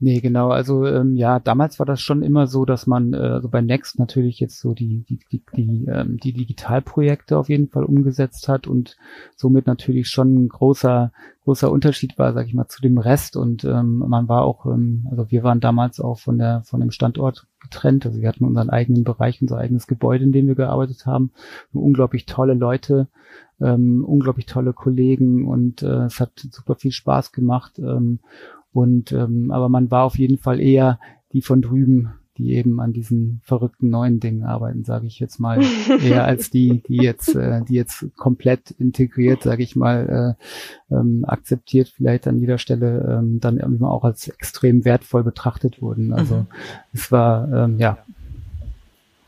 Nee, 0.00 0.20
genau. 0.20 0.50
Also 0.50 0.86
ähm, 0.86 1.16
ja, 1.16 1.40
damals 1.40 1.80
war 1.80 1.86
das 1.86 2.00
schon 2.00 2.22
immer 2.22 2.46
so, 2.46 2.64
dass 2.64 2.86
man 2.86 3.14
äh, 3.14 3.16
also 3.16 3.48
bei 3.48 3.60
Next 3.60 3.98
natürlich 3.98 4.38
jetzt 4.38 4.60
so 4.60 4.72
die 4.72 5.04
die 5.08 5.18
die 5.32 5.42
die, 5.56 5.86
ähm, 5.86 6.18
die 6.18 6.32
Digitalprojekte 6.32 7.36
auf 7.36 7.48
jeden 7.48 7.68
Fall 7.68 7.82
umgesetzt 7.82 8.46
hat 8.48 8.68
und 8.68 8.96
somit 9.34 9.66
natürlich 9.66 10.08
schon 10.08 10.44
ein 10.44 10.48
großer 10.48 11.10
großer 11.42 11.72
Unterschied 11.72 12.16
war, 12.16 12.32
sag 12.32 12.46
ich 12.46 12.54
mal, 12.54 12.68
zu 12.68 12.80
dem 12.80 12.98
Rest. 12.98 13.36
Und 13.36 13.64
ähm, 13.64 13.98
man 13.98 14.28
war 14.28 14.42
auch, 14.42 14.66
ähm, 14.66 15.08
also 15.10 15.30
wir 15.30 15.42
waren 15.42 15.60
damals 15.60 15.98
auch 15.98 16.18
von 16.20 16.38
der 16.38 16.62
von 16.64 16.78
dem 16.78 16.92
Standort 16.92 17.46
getrennt. 17.60 18.06
Also 18.06 18.20
wir 18.20 18.28
hatten 18.28 18.44
unseren 18.44 18.70
eigenen 18.70 19.02
Bereich, 19.02 19.42
unser 19.42 19.58
eigenes 19.58 19.88
Gebäude, 19.88 20.24
in 20.24 20.32
dem 20.32 20.46
wir 20.46 20.54
gearbeitet 20.54 21.06
haben. 21.06 21.32
Unglaublich 21.72 22.26
tolle 22.26 22.54
Leute, 22.54 23.08
ähm, 23.60 24.04
unglaublich 24.04 24.46
tolle 24.46 24.72
Kollegen 24.72 25.48
und 25.48 25.82
äh, 25.82 26.04
es 26.04 26.20
hat 26.20 26.32
super 26.50 26.76
viel 26.76 26.92
Spaß 26.92 27.32
gemacht. 27.32 27.80
Ähm, 27.80 28.20
und 28.72 29.12
ähm, 29.12 29.50
aber 29.50 29.68
man 29.68 29.90
war 29.90 30.04
auf 30.04 30.18
jeden 30.18 30.38
Fall 30.38 30.60
eher 30.60 30.98
die 31.32 31.42
von 31.42 31.62
drüben, 31.62 32.12
die 32.38 32.54
eben 32.54 32.80
an 32.80 32.92
diesen 32.92 33.40
verrückten 33.42 33.90
neuen 33.90 34.20
Dingen 34.20 34.44
arbeiten, 34.44 34.84
sage 34.84 35.06
ich 35.06 35.18
jetzt 35.18 35.40
mal, 35.40 35.60
eher 36.02 36.24
als 36.24 36.50
die, 36.50 36.82
die 36.86 36.96
jetzt, 36.96 37.34
äh, 37.34 37.62
die 37.68 37.74
jetzt 37.74 38.06
komplett 38.16 38.70
integriert, 38.70 39.42
sage 39.42 39.62
ich 39.62 39.74
mal, 39.74 40.36
äh, 40.90 40.94
ähm, 40.94 41.24
akzeptiert, 41.26 41.88
vielleicht 41.88 42.28
an 42.28 42.38
jeder 42.38 42.58
Stelle 42.58 43.18
ähm, 43.18 43.40
dann 43.40 43.58
immer 43.58 43.90
auch 43.90 44.04
als 44.04 44.28
extrem 44.28 44.84
wertvoll 44.84 45.24
betrachtet 45.24 45.82
wurden. 45.82 46.12
Also 46.12 46.36
mhm. 46.36 46.46
es 46.92 47.10
war 47.10 47.52
ähm, 47.52 47.78
ja 47.78 47.98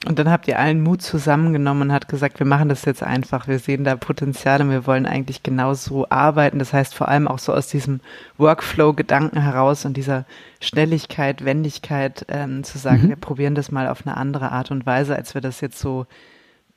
und 0.06 0.18
dann 0.18 0.30
habt 0.30 0.48
ihr 0.48 0.58
allen 0.58 0.82
Mut 0.82 1.02
zusammengenommen 1.02 1.82
und 1.82 1.92
hat 1.92 2.08
gesagt, 2.08 2.38
wir 2.38 2.46
machen 2.46 2.70
das 2.70 2.86
jetzt 2.86 3.02
einfach. 3.02 3.48
Wir 3.48 3.58
sehen 3.58 3.84
da 3.84 3.96
Potenzial 3.96 4.62
und 4.62 4.70
wir 4.70 4.86
wollen 4.86 5.04
eigentlich 5.04 5.42
genau 5.42 5.74
so 5.74 6.08
arbeiten. 6.08 6.58
Das 6.58 6.72
heißt 6.72 6.94
vor 6.94 7.08
allem 7.08 7.28
auch 7.28 7.38
so 7.38 7.52
aus 7.52 7.68
diesem 7.68 8.00
Workflow-Gedanken 8.38 9.42
heraus 9.42 9.84
und 9.84 9.98
dieser 9.98 10.24
Schnelligkeit, 10.58 11.44
Wendigkeit 11.44 12.24
ähm, 12.28 12.64
zu 12.64 12.78
sagen, 12.78 13.04
mhm. 13.04 13.08
wir 13.10 13.16
probieren 13.16 13.54
das 13.54 13.70
mal 13.70 13.88
auf 13.88 14.06
eine 14.06 14.16
andere 14.16 14.52
Art 14.52 14.70
und 14.70 14.86
Weise, 14.86 15.14
als 15.14 15.34
wir 15.34 15.42
das 15.42 15.60
jetzt 15.60 15.78
so. 15.78 16.06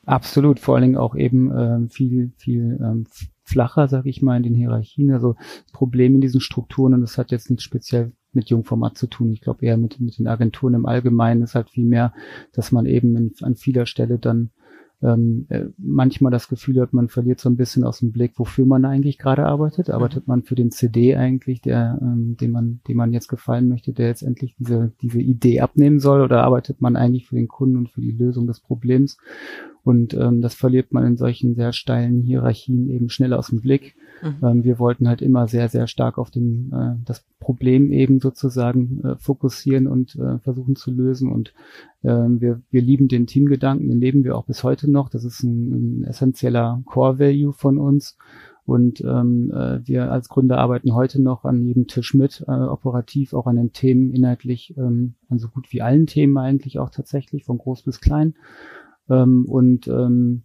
Absolut, 0.05 0.59
vor 0.59 0.75
allen 0.75 0.83
Dingen 0.83 0.97
auch 0.97 1.15
eben 1.15 1.49
ähm, 1.57 1.89
viel, 1.89 2.33
viel 2.35 2.77
ähm, 2.81 3.07
flacher, 3.45 3.87
sage 3.87 4.09
ich 4.09 4.21
mal, 4.21 4.35
in 4.35 4.43
den 4.43 4.55
Hierarchien. 4.55 5.13
Also 5.13 5.37
Problem 5.71 6.15
in 6.15 6.21
diesen 6.21 6.41
Strukturen 6.41 6.93
und 6.93 6.99
das 6.99 7.17
hat 7.17 7.31
jetzt 7.31 7.49
nicht 7.49 7.61
speziell 7.61 8.11
mit 8.35 8.49
Jungformat 8.49 8.97
zu 8.97 9.07
tun. 9.07 9.31
Ich 9.31 9.41
glaube 9.41 9.65
eher 9.65 9.77
mit, 9.77 9.99
mit 9.99 10.17
den 10.17 10.27
Agenturen 10.27 10.73
im 10.73 10.85
Allgemeinen 10.85 11.43
ist 11.43 11.55
halt 11.55 11.69
viel 11.69 11.85
mehr, 11.85 12.13
dass 12.53 12.71
man 12.71 12.85
eben 12.85 13.15
in, 13.15 13.33
an 13.41 13.55
vieler 13.55 13.85
Stelle 13.85 14.19
dann 14.19 14.51
ähm, 15.03 15.45
äh, 15.49 15.65
manchmal 15.77 16.31
das 16.31 16.47
Gefühl 16.47 16.79
hat, 16.81 16.93
man 16.93 17.09
verliert 17.09 17.39
so 17.41 17.49
ein 17.49 17.57
bisschen 17.57 17.83
aus 17.83 17.99
dem 17.99 18.11
Blick, 18.11 18.33
wofür 18.37 18.65
man 18.65 18.85
eigentlich 18.85 19.17
gerade 19.17 19.45
arbeitet. 19.45 19.89
Mhm. 19.89 19.95
Arbeitet 19.95 20.27
man 20.27 20.43
für 20.43 20.55
den 20.55 20.71
CD 20.71 21.15
eigentlich, 21.15 21.61
der, 21.61 21.99
ähm, 22.01 22.37
dem 22.39 22.51
man, 22.51 22.79
dem 22.87 22.97
man 22.97 23.11
jetzt 23.11 23.27
gefallen 23.27 23.67
möchte, 23.67 23.91
der 23.91 24.07
jetzt 24.07 24.23
endlich 24.23 24.55
diese, 24.57 24.93
diese 25.01 25.19
Idee 25.19 25.59
abnehmen 25.59 25.99
soll, 25.99 26.21
oder 26.21 26.43
arbeitet 26.43 26.81
man 26.81 26.95
eigentlich 26.95 27.27
für 27.27 27.35
den 27.35 27.49
Kunden 27.49 27.75
und 27.75 27.89
für 27.89 28.01
die 28.01 28.11
Lösung 28.11 28.47
des 28.47 28.61
Problems? 28.61 29.17
Und 29.83 30.13
ähm, 30.13 30.41
das 30.41 30.55
verliert 30.55 30.93
man 30.93 31.05
in 31.05 31.17
solchen 31.17 31.55
sehr 31.55 31.73
steilen 31.73 32.21
Hierarchien 32.21 32.89
eben 32.89 33.09
schnell 33.09 33.33
aus 33.33 33.47
dem 33.47 33.59
Blick. 33.59 33.95
Mhm. 34.21 34.35
Ähm, 34.41 34.63
wir 34.63 34.79
wollten 34.79 35.09
halt 35.09 35.21
immer 35.21 35.47
sehr, 35.47 35.67
sehr 35.67 35.87
stark 35.87 36.17
auf 36.17 36.31
den, 36.31 36.71
äh, 36.71 36.95
das 37.03 37.25
Problem 37.39 37.91
eben 37.91 38.21
sozusagen 38.21 39.03
äh, 39.03 39.15
fokussieren 39.17 39.87
und 39.87 40.15
äh, 40.15 40.39
versuchen 40.39 40.77
zu 40.77 40.91
lösen. 40.91 41.29
Und 41.29 41.53
äh, 42.01 42.07
wir, 42.13 42.61
wir 42.71 42.81
lieben 42.81 43.09
den 43.09 43.27
Teamgedanken, 43.27 43.89
den 43.89 43.99
leben 43.99 44.23
wir 44.23 44.37
auch 44.37 44.45
bis 44.45 44.63
heute 44.63 44.89
noch. 44.89 45.09
Das 45.09 45.25
ist 45.25 45.43
ein, 45.43 46.01
ein 46.01 46.03
essentieller 46.05 46.81
Core-Value 46.85 47.51
von 47.51 47.77
uns. 47.77 48.17
Und 48.65 49.01
ähm, 49.01 49.51
äh, 49.51 49.85
wir 49.85 50.09
als 50.09 50.29
Gründer 50.29 50.59
arbeiten 50.59 50.93
heute 50.93 51.21
noch 51.21 51.43
an 51.43 51.65
jedem 51.65 51.87
Tisch 51.87 52.13
mit, 52.13 52.45
äh, 52.47 52.51
operativ 52.51 53.33
auch 53.33 53.45
an 53.45 53.57
den 53.57 53.73
Themen 53.73 54.11
inhaltlich, 54.11 54.73
ähm, 54.77 55.15
an 55.27 55.39
so 55.39 55.49
gut 55.49 55.73
wie 55.73 55.81
allen 55.81 56.07
Themen 56.07 56.37
eigentlich 56.37 56.79
auch 56.79 56.89
tatsächlich, 56.89 57.43
von 57.43 57.57
groß 57.57 57.83
bis 57.83 57.99
klein. 57.99 58.35
Ähm, 59.09 59.45
und 59.45 59.87
ähm, 59.87 60.43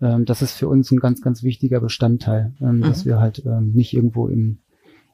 ähm, 0.00 0.24
das 0.24 0.42
ist 0.42 0.52
für 0.52 0.68
uns 0.68 0.90
ein 0.90 0.98
ganz, 0.98 1.20
ganz 1.20 1.42
wichtiger 1.42 1.80
Bestandteil, 1.80 2.52
ähm, 2.60 2.76
mhm. 2.76 2.82
dass 2.82 3.04
wir 3.04 3.18
halt 3.18 3.42
ähm, 3.44 3.72
nicht 3.72 3.94
irgendwo 3.94 4.28
im, 4.28 4.58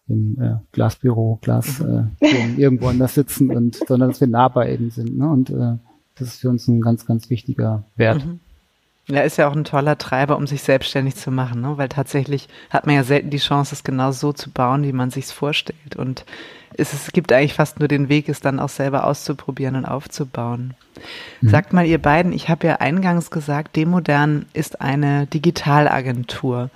im 0.07 0.41
äh, 0.41 0.57
Glasbüro, 0.73 1.39
Glas 1.43 1.81
mhm. 1.81 2.11
äh, 2.21 2.55
irgendwo 2.57 2.89
anders 2.89 3.15
sitzen 3.15 3.51
und 3.51 3.77
sondern 3.87 4.11
dass 4.11 4.21
wir 4.21 4.29
nah 4.29 4.49
bei 4.49 4.73
eben 4.73 4.91
sind. 4.91 5.17
Ne? 5.17 5.29
Und 5.29 5.51
äh, 5.51 5.79
das 6.17 6.29
ist 6.29 6.41
für 6.41 6.51
uns 6.51 6.69
ein 6.69 6.81
ganz, 6.81 7.07
ganz 7.07 7.31
wichtiger 7.31 7.85
Wert. 7.97 8.25
Mhm. 8.25 8.41
Ja, 9.07 9.21
ist 9.21 9.37
ja 9.37 9.49
auch 9.49 9.55
ein 9.55 9.65
toller 9.65 9.99
Treiber, 9.99 10.37
um 10.37 10.47
sich 10.47 10.63
selbstständig 10.63 11.17
zu 11.17 11.31
machen, 11.31 11.61
ne? 11.61 11.75
weil 11.77 11.91
tatsächlich 11.91 12.49
hat 12.71 12.87
man 12.87 12.95
ja 12.95 13.05
selten 13.05 13.29
die 13.29 13.39
Chance, 13.39 13.75
es 13.75 13.85
genau 13.85 14.13
so 14.13 14.33
zu 14.33 14.51
bauen, 14.51 14.83
wie 14.83 14.95
man 14.95 15.11
sich 15.11 15.27
vorstellt. 15.27 15.95
Und 15.97 16.25
es, 16.77 16.95
es 16.95 17.13
gibt 17.13 17.31
eigentlich 17.31 17.53
fast 17.53 17.79
nur 17.79 17.89
den 17.89 18.09
Weg, 18.09 18.31
es 18.31 18.41
dann 18.41 18.59
auch 18.59 18.71
selber 18.71 19.07
auszuprobieren 19.07 19.77
und 19.77 19.85
aufzubauen. 19.85 20.75
Mhm. 21.43 21.49
Sagt 21.51 21.75
mal 21.75 21.85
ihr 21.87 22.01
beiden, 22.01 22.33
ich 22.33 22.49
habe 22.49 22.67
ja 22.67 22.77
eingangs 22.77 23.31
gesagt, 23.31 23.77
Demodern 23.77 24.47
ist 24.55 24.81
eine 24.81 25.27
Digitalagentur. 25.27 26.71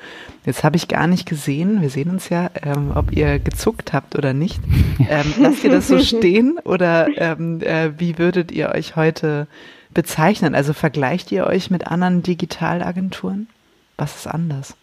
Jetzt 0.44 0.64
habe 0.64 0.76
ich 0.76 0.86
gar 0.86 1.06
nicht 1.06 1.26
gesehen, 1.26 1.80
wir 1.80 1.88
sehen 1.88 2.10
uns 2.10 2.28
ja, 2.28 2.50
ähm, 2.62 2.92
ob 2.94 3.10
ihr 3.10 3.38
gezuckt 3.38 3.92
habt 3.92 4.16
oder 4.16 4.32
nicht. 4.32 4.60
Ähm, 5.10 5.32
lasst 5.38 5.62
ihr 5.62 5.70
das 5.70 5.86
so 5.86 6.00
stehen 6.00 6.58
oder 6.64 7.06
ähm, 7.16 7.62
äh, 7.62 7.98
wie 7.98 8.18
würdet 8.18 8.50
ihr 8.50 8.70
euch 8.70 8.96
heute 8.96 9.46
bezeichnen? 9.94 10.54
Also 10.54 10.72
vergleicht 10.72 11.32
ihr 11.32 11.46
euch 11.46 11.70
mit 11.70 11.86
anderen 11.86 12.22
Digitalagenturen? 12.22 13.48
Was 13.96 14.16
ist 14.16 14.26
anders? 14.26 14.76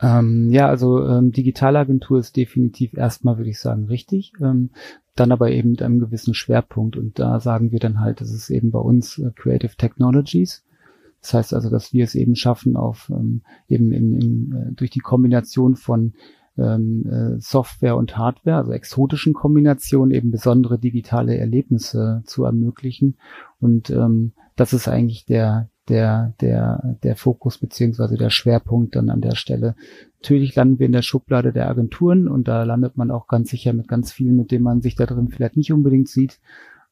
Ähm, 0.00 0.50
ja, 0.50 0.68
also 0.68 1.06
ähm, 1.06 1.32
Digitalagentur 1.32 2.18
ist 2.18 2.36
definitiv 2.36 2.94
erstmal, 2.94 3.38
würde 3.38 3.50
ich 3.50 3.60
sagen, 3.60 3.86
richtig. 3.86 4.32
Ähm, 4.40 4.70
dann 5.14 5.30
aber 5.30 5.50
eben 5.50 5.70
mit 5.70 5.82
einem 5.82 6.00
gewissen 6.00 6.34
Schwerpunkt. 6.34 6.96
Und 6.96 7.18
da 7.18 7.38
sagen 7.38 7.70
wir 7.70 7.78
dann 7.78 8.00
halt, 8.00 8.20
das 8.20 8.32
ist 8.32 8.50
eben 8.50 8.70
bei 8.70 8.78
uns 8.78 9.18
äh, 9.18 9.30
Creative 9.34 9.76
Technologies. 9.76 10.64
Das 11.20 11.34
heißt 11.34 11.54
also, 11.54 11.70
dass 11.70 11.92
wir 11.92 12.04
es 12.04 12.16
eben 12.16 12.34
schaffen, 12.34 12.76
auf 12.76 13.10
ähm, 13.10 13.42
eben 13.68 13.92
in, 13.92 14.20
in, 14.20 14.52
äh, 14.52 14.72
durch 14.72 14.90
die 14.90 15.00
Kombination 15.00 15.76
von 15.76 16.14
ähm, 16.58 17.06
äh, 17.06 17.40
Software 17.40 17.96
und 17.96 18.16
Hardware, 18.16 18.58
also 18.58 18.72
exotischen 18.72 19.32
Kombinationen, 19.32 20.14
eben 20.14 20.30
besondere 20.30 20.78
digitale 20.78 21.36
Erlebnisse 21.36 22.22
zu 22.26 22.44
ermöglichen. 22.44 23.16
Und 23.60 23.90
ähm, 23.90 24.32
das 24.56 24.72
ist 24.72 24.88
eigentlich 24.88 25.24
der, 25.24 25.70
der, 25.88 26.34
der, 26.40 26.96
der 27.02 27.16
Fokus 27.16 27.58
beziehungsweise 27.58 28.16
der 28.16 28.30
Schwerpunkt 28.30 28.96
dann 28.96 29.10
an 29.10 29.20
der 29.20 29.34
Stelle. 29.34 29.74
Natürlich 30.20 30.54
landen 30.54 30.78
wir 30.78 30.86
in 30.86 30.92
der 30.92 31.02
Schublade 31.02 31.52
der 31.52 31.68
Agenturen 31.68 32.28
und 32.28 32.48
da 32.48 32.62
landet 32.62 32.96
man 32.96 33.10
auch 33.10 33.26
ganz 33.26 33.50
sicher 33.50 33.72
mit 33.72 33.88
ganz 33.88 34.12
vielen, 34.12 34.36
mit 34.36 34.50
denen 34.50 34.64
man 34.64 34.82
sich 34.82 34.94
da 34.94 35.06
drin 35.06 35.28
vielleicht 35.28 35.56
nicht 35.56 35.72
unbedingt 35.72 36.08
sieht. 36.08 36.38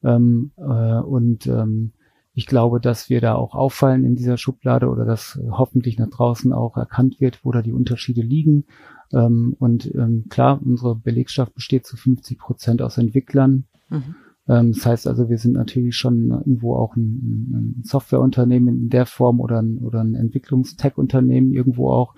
Ähm, 0.03 0.51
äh, 0.57 0.99
und 0.99 1.47
ähm, 1.47 1.93
ich 2.33 2.47
glaube, 2.47 2.79
dass 2.79 3.09
wir 3.09 3.21
da 3.21 3.35
auch 3.35 3.55
auffallen 3.55 4.05
in 4.05 4.15
dieser 4.15 4.37
Schublade 4.37 4.87
oder 4.87 5.05
dass 5.05 5.39
hoffentlich 5.49 5.97
nach 5.99 6.09
draußen 6.09 6.53
auch 6.53 6.77
erkannt 6.77 7.19
wird, 7.19 7.43
wo 7.43 7.51
da 7.51 7.61
die 7.61 7.73
Unterschiede 7.73 8.21
liegen. 8.21 8.65
Ähm, 9.13 9.55
und 9.59 9.93
ähm, 9.93 10.25
klar, 10.29 10.59
unsere 10.63 10.95
Belegschaft 10.95 11.53
besteht 11.53 11.85
zu 11.85 11.97
50 11.97 12.37
Prozent 12.37 12.81
aus 12.81 12.97
Entwicklern. 12.97 13.65
Mhm. 13.89 14.15
Ähm, 14.47 14.73
das 14.73 14.85
heißt 14.85 15.07
also, 15.07 15.29
wir 15.29 15.37
sind 15.37 15.53
natürlich 15.53 15.95
schon 15.95 16.29
irgendwo 16.29 16.75
auch 16.75 16.95
ein, 16.95 17.77
ein 17.79 17.83
Softwareunternehmen 17.83 18.75
in 18.75 18.89
der 18.89 19.05
Form 19.05 19.39
oder 19.39 19.61
ein, 19.61 19.77
oder 19.79 20.03
ein 20.03 20.15
Entwicklungstech-Unternehmen 20.15 21.53
irgendwo 21.53 21.91
auch. 21.91 22.13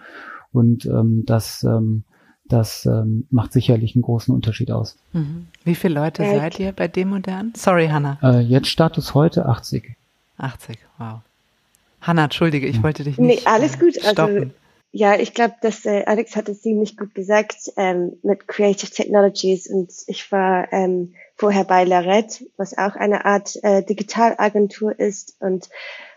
Und 0.51 0.85
ähm, 0.85 1.23
das, 1.25 1.63
ähm, 1.63 2.03
das 2.45 2.85
ähm, 2.85 3.25
macht 3.31 3.53
sicherlich 3.53 3.95
einen 3.95 4.03
großen 4.03 4.33
Unterschied 4.33 4.71
aus. 4.71 4.97
Mhm. 5.13 5.47
Wie 5.63 5.75
viele 5.75 5.95
Leute 5.95 6.23
äh, 6.23 6.38
seid 6.38 6.59
ihr 6.59 6.71
bei 6.71 6.88
Demodern? 6.88 7.53
Sorry, 7.55 7.88
Hanna. 7.88 8.19
Äh, 8.21 8.41
jetzt 8.41 8.67
Status 8.67 9.13
heute 9.13 9.47
80. 9.47 9.95
80, 10.38 10.77
wow. 10.97 11.21
Hanna, 12.01 12.25
entschuldige, 12.25 12.67
ich 12.67 12.83
wollte 12.83 13.03
dich 13.03 13.17
nicht. 13.17 13.45
Nee, 13.45 13.50
alles 13.50 13.79
gut. 13.79 13.95
Äh, 13.97 14.12
stoppen. 14.12 14.38
Also 14.38 14.51
ja, 14.95 15.19
ich 15.19 15.33
glaube, 15.33 15.55
dass 15.59 15.88
äh, 15.88 16.03
Alex 16.05 16.35
hat 16.35 16.47
es 16.50 16.62
ziemlich 16.62 16.97
gut 16.97 17.15
gesagt 17.15 17.73
ähm, 17.77 18.19
mit 18.21 18.47
Creative 18.47 18.91
Technologies 18.91 19.67
und 19.67 19.91
ich 20.05 20.31
war 20.31 20.71
ähm, 20.71 21.15
vorher 21.35 21.63
bei 21.63 21.83
Larette, 21.83 22.45
was 22.57 22.77
auch 22.77 22.95
eine 22.95 23.25
Art 23.25 23.57
äh, 23.63 23.81
Digitalagentur 23.81 25.00
ist 25.00 25.35
und 25.39 25.67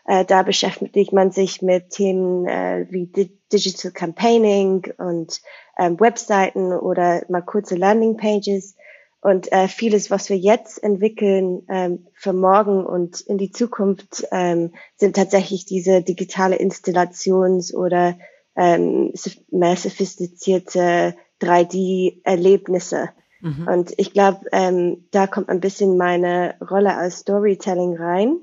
äh, 0.05 0.27
da 0.27 0.43
beschäftigt 0.43 1.15
man 1.15 1.31
sich 1.31 1.63
mit 1.63 1.89
Themen 1.89 2.47
äh, 2.47 2.87
wie 2.91 3.07
Di 3.07 3.31
Digital 3.51 3.93
Campaigning 3.93 4.93
und 4.99 5.41
ähm, 5.79 5.99
Webseiten 5.99 6.73
oder 6.75 7.23
mal 7.31 7.41
kurze 7.41 7.77
Landing 7.77 8.19
Pages 8.19 8.77
und 9.23 9.51
äh, 9.53 9.69
vieles, 9.69 10.11
was 10.11 10.29
wir 10.29 10.37
jetzt 10.37 10.83
entwickeln 10.83 11.63
ähm, 11.71 12.07
für 12.13 12.35
morgen 12.35 12.85
und 12.85 13.23
in 13.23 13.39
die 13.39 13.53
Zukunft, 13.53 14.27
ähm, 14.33 14.75
sind 14.97 15.17
tatsächlich 15.17 15.65
diese 15.65 16.03
digitale 16.03 16.57
Installations- 16.57 17.75
oder 17.75 18.19
ähm, 18.57 19.13
mehr 19.51 19.77
sophistizierte 19.77 21.15
3D-Erlebnisse. 21.41 23.11
Mhm. 23.41 23.69
Und 23.69 23.95
ich 23.99 24.13
glaube, 24.13 24.41
ähm, 24.53 25.07
da 25.11 25.27
kommt 25.27 25.49
ein 25.49 25.61
bisschen 25.61 25.97
meine 25.97 26.57
Rolle 26.71 26.97
als 26.97 27.19
Storytelling 27.19 27.97
rein, 27.97 28.39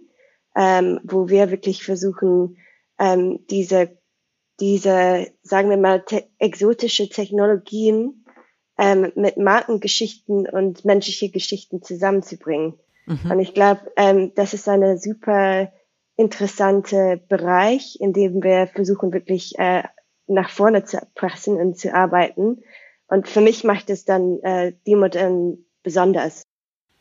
ähm, 0.56 1.00
wo 1.04 1.30
wir 1.30 1.52
wirklich 1.52 1.84
versuchen, 1.84 2.58
ähm, 3.00 3.40
diese, 3.50 3.98
diese, 4.60 5.28
sagen 5.42 5.70
wir 5.70 5.78
mal, 5.78 6.04
te 6.04 6.26
exotische 6.38 7.10
Technologien 7.10 8.26
ähm, 8.78 9.12
mit 9.16 9.38
Markengeschichten 9.38 10.48
und 10.48 10.86
menschliche 10.86 11.30
Geschichten 11.30 11.82
zusammenzubringen. 11.82 12.76
Mhm. 13.08 13.32
Und 13.32 13.40
ich 13.40 13.54
glaube, 13.54 13.82
ähm, 13.98 14.32
das 14.36 14.54
ist 14.54 14.70
eine 14.70 14.98
super 14.98 15.72
interessante 16.16 17.20
Bereich, 17.28 17.98
in 18.00 18.14
dem 18.14 18.44
wir 18.44 18.68
versuchen 18.68 19.12
wirklich 19.14 19.58
äh, 19.58 19.84
nach 20.28 20.50
vorne 20.50 20.84
zu 20.84 21.00
pressen 21.16 21.58
und 21.58 21.78
zu 21.78 21.94
arbeiten. 21.94 22.64
Und 23.08 23.28
für 23.28 23.42
mich 23.42 23.64
macht 23.64 23.90
es 23.90 24.06
dann 24.06 24.40
äh, 24.42 24.74
die 24.88 24.96
Modern 24.96 25.58
besonders. 25.84 26.44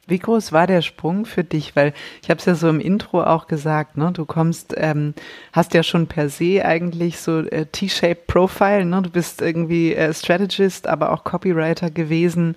Wie 0.09 0.19
groß 0.19 0.51
war 0.51 0.67
der 0.67 0.83
Sprung 0.83 1.25
für 1.25 1.45
dich? 1.45 1.77
Weil 1.77 1.93
ich 2.23 2.29
habe 2.29 2.39
es 2.39 2.45
ja 2.45 2.57
so 2.57 2.69
im 2.69 2.81
Intro 2.81 3.23
auch 3.23 3.47
gesagt, 3.47 3.97
ne? 3.97 4.11
Du 4.13 4.25
kommst, 4.25 4.75
ähm, 4.77 5.15
hast 5.53 5.75
ja 5.75 5.85
schon 5.85 6.09
per 6.09 6.29
se 6.29 6.65
eigentlich 6.65 7.19
so 7.19 7.39
äh, 7.39 7.67
T-shaped 7.67 8.27
Profile, 8.27 8.85
ne? 8.85 9.03
Du 9.03 9.11
bist 9.11 9.41
irgendwie 9.41 9.95
äh, 9.95 10.13
Strategist, 10.13 10.89
aber 10.89 11.13
auch 11.13 11.23
Copywriter 11.23 11.91
gewesen 11.91 12.57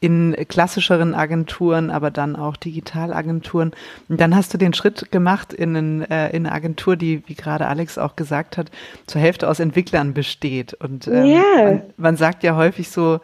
in 0.00 0.34
klassischeren 0.48 1.14
Agenturen, 1.14 1.90
aber 1.90 2.10
dann 2.10 2.34
auch 2.34 2.56
Digitalagenturen. 2.56 3.72
Und 4.08 4.18
dann 4.18 4.34
hast 4.34 4.52
du 4.54 4.58
den 4.58 4.72
Schritt 4.72 5.12
gemacht 5.12 5.52
in, 5.52 5.76
einen, 5.76 6.02
äh, 6.02 6.30
in 6.30 6.46
eine 6.46 6.54
Agentur, 6.54 6.96
die, 6.96 7.22
wie 7.28 7.34
gerade 7.34 7.66
Alex 7.66 7.98
auch 7.98 8.16
gesagt 8.16 8.56
hat, 8.56 8.70
zur 9.06 9.20
Hälfte 9.20 9.46
aus 9.46 9.60
Entwicklern 9.60 10.14
besteht. 10.14 10.72
Und 10.72 11.06
ähm, 11.06 11.26
yeah. 11.26 11.64
man, 11.64 11.82
man, 11.98 12.16
sagt 12.16 12.42
ja 12.42 12.56
häufig 12.56 12.88
so, 12.88 13.20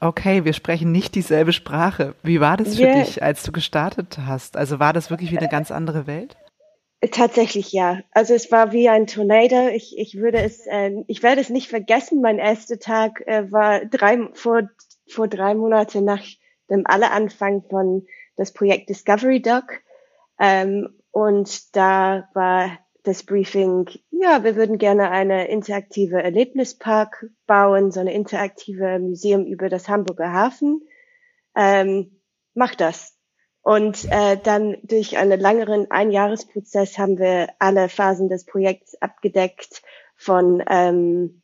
okay, 0.00 0.44
wir 0.44 0.52
sprechen 0.52 0.92
nicht 0.92 1.16
dieselbe 1.16 1.52
Sprache. 1.52 2.14
Wie 2.22 2.40
war 2.40 2.56
das 2.56 2.76
für 2.76 2.84
yeah. 2.84 3.02
dich, 3.02 3.20
als 3.20 3.42
du 3.42 3.50
gestartet 3.50 4.18
hast? 4.24 4.56
Also 4.56 4.78
war 4.78 4.92
das 4.92 5.10
wirklich 5.10 5.32
wie 5.32 5.38
eine 5.38 5.48
ganz 5.48 5.72
andere 5.72 6.06
Welt? 6.06 6.36
Tatsächlich 7.10 7.72
ja. 7.72 7.98
Also 8.12 8.32
es 8.32 8.52
war 8.52 8.70
wie 8.70 8.88
ein 8.88 9.08
Tornado. 9.08 9.70
Ich, 9.74 9.98
ich 9.98 10.16
würde 10.16 10.38
es, 10.38 10.68
äh, 10.68 10.92
ich 11.08 11.24
werde 11.24 11.40
es 11.40 11.50
nicht 11.50 11.68
vergessen. 11.68 12.20
Mein 12.20 12.38
erster 12.38 12.78
Tag 12.78 13.24
äh, 13.26 13.50
war 13.50 13.84
drei 13.86 14.28
vor 14.34 14.68
vor 15.12 15.28
drei 15.28 15.54
Monaten 15.54 16.04
nach 16.04 16.22
dem 16.70 16.86
Alleranfang 16.86 17.62
von 17.68 18.06
das 18.36 18.52
Projekt 18.52 18.88
Discovery 18.88 19.40
Doc. 19.40 19.80
Ähm, 20.38 20.88
und 21.10 21.76
da 21.76 22.28
war 22.34 22.78
das 23.02 23.24
Briefing, 23.24 23.88
ja, 24.10 24.44
wir 24.44 24.56
würden 24.56 24.78
gerne 24.78 25.10
eine 25.10 25.48
interaktive 25.48 26.22
Erlebnispark 26.22 27.26
bauen, 27.46 27.90
so 27.90 28.00
eine 28.00 28.14
interaktive 28.14 28.98
Museum 29.00 29.44
über 29.44 29.68
das 29.68 29.88
Hamburger 29.88 30.32
Hafen. 30.32 30.82
Ähm, 31.56 32.20
mach 32.54 32.74
das. 32.74 33.16
Und 33.62 34.06
äh, 34.10 34.36
dann 34.42 34.76
durch 34.82 35.18
einen 35.18 35.38
langeren 35.38 35.90
Einjahresprozess 35.90 36.98
haben 36.98 37.18
wir 37.18 37.48
alle 37.58 37.88
Phasen 37.88 38.28
des 38.28 38.44
Projekts 38.44 39.00
abgedeckt 39.00 39.82
von 40.16 40.62
ähm, 40.68 41.41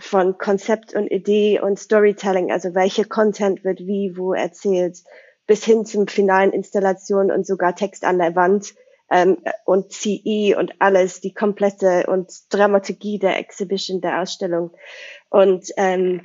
von 0.00 0.38
Konzept 0.38 0.94
und 0.94 1.08
Idee 1.08 1.60
und 1.60 1.78
Storytelling, 1.78 2.50
also 2.50 2.74
welche 2.74 3.04
Content 3.04 3.64
wird 3.64 3.80
wie, 3.80 4.16
wo 4.16 4.32
erzählt, 4.32 4.98
bis 5.46 5.64
hin 5.64 5.84
zum 5.84 6.08
finalen 6.08 6.52
Installation 6.52 7.30
und 7.30 7.46
sogar 7.46 7.74
Text 7.74 8.04
an 8.04 8.18
der 8.18 8.34
Wand, 8.34 8.74
ähm, 9.10 9.38
und 9.64 9.92
CE 9.92 10.56
und 10.58 10.80
alles, 10.80 11.20
die 11.20 11.34
komplette 11.34 12.06
und 12.06 12.32
Dramaturgie 12.50 13.18
der 13.18 13.38
Exhibition, 13.38 14.00
der 14.00 14.20
Ausstellung. 14.20 14.72
Und 15.28 15.70
ähm, 15.76 16.22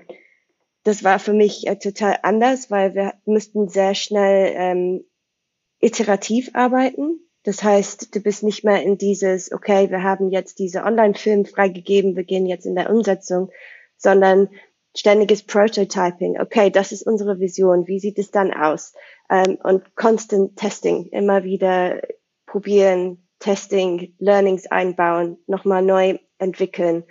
das 0.84 1.04
war 1.04 1.20
für 1.20 1.34
mich 1.34 1.68
äh, 1.68 1.78
total 1.78 2.20
anders, 2.24 2.72
weil 2.72 2.96
wir 2.96 3.14
müssten 3.26 3.68
sehr 3.68 3.96
schnell 3.96 4.54
ähm, 4.56 5.06
iterativ 5.80 6.52
arbeiten. 6.54 7.20
Das 7.44 7.64
heißt, 7.64 8.14
du 8.14 8.20
bist 8.20 8.44
nicht 8.44 8.64
mehr 8.64 8.84
in 8.84 8.98
dieses, 8.98 9.52
okay, 9.52 9.90
wir 9.90 10.04
haben 10.04 10.30
jetzt 10.30 10.60
diese 10.60 10.84
Online-Film 10.84 11.46
freigegeben, 11.46 12.16
wir 12.16 12.26
gehen 12.26 12.46
jetzt 12.46 12.66
in 12.66 12.76
der 12.76 12.90
Umsetzung, 12.90 13.50
sondern 13.96 14.50
ständiges 14.96 15.44
Prototyping. 15.44 16.40
Okay, 16.40 16.70
das 16.70 16.92
ist 16.92 17.04
unsere 17.04 17.40
Vision. 17.40 17.88
Wie 17.88 18.00
sieht 18.00 18.20
es 18.20 18.32
dann 18.32 18.54
aus? 18.54 18.94
Ähm, 19.30 19.58
und 19.64 19.96
Constant 19.96 20.58
Testing, 20.58 21.08
immer 21.12 21.44
wieder 21.44 22.02
probieren, 22.46 23.26
Testing, 23.40 24.16
Learnings 24.20 24.68
einbauen, 24.68 25.38
nochmal 25.48 25.82
neu 25.82 26.18
entwickeln. 26.40 27.06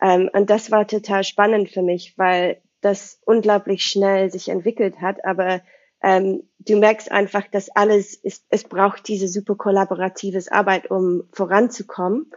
Ähm, 0.00 0.28
und 0.32 0.50
das 0.50 0.70
war 0.70 0.86
total 0.86 1.24
spannend 1.24 1.70
für 1.70 1.82
mich, 1.82 2.14
weil 2.16 2.60
das 2.80 3.20
unglaublich 3.24 3.84
schnell 3.84 4.30
sich 4.30 4.48
entwickelt 4.48 5.00
hat, 5.00 5.24
aber 5.24 5.60
ähm, 6.02 6.42
du 6.58 6.76
merkst 6.76 7.10
einfach, 7.10 7.46
dass 7.50 7.70
alles 7.70 8.14
ist, 8.14 8.44
es 8.50 8.64
braucht 8.64 9.08
diese 9.08 9.28
super 9.28 9.56
kollaboratives 9.56 10.48
Arbeit, 10.48 10.90
um 10.90 11.24
voranzukommen, 11.32 12.30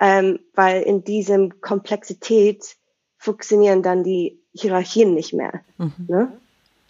ähm, 0.00 0.40
weil 0.54 0.82
in 0.82 1.04
diesem 1.04 1.60
Komplexität 1.60 2.76
funktionieren 3.16 3.82
dann 3.82 4.04
die 4.04 4.40
Hierarchien 4.52 5.14
nicht 5.14 5.32
mehr. 5.32 5.60
Mhm. 5.78 5.92
Ne? 6.08 6.40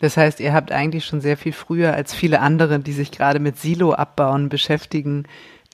Das 0.01 0.17
heißt, 0.17 0.41
ihr 0.41 0.53
habt 0.53 0.73
eigentlich 0.73 1.05
schon 1.05 1.21
sehr 1.21 1.37
viel 1.37 1.53
früher 1.53 1.95
als 1.95 2.15
viele 2.15 2.41
andere, 2.41 2.81
die 2.81 2.93
sich 2.93 3.11
gerade 3.11 3.39
mit 3.39 3.59
Silo-Abbauen 3.59 4.49
beschäftigen, 4.49 5.27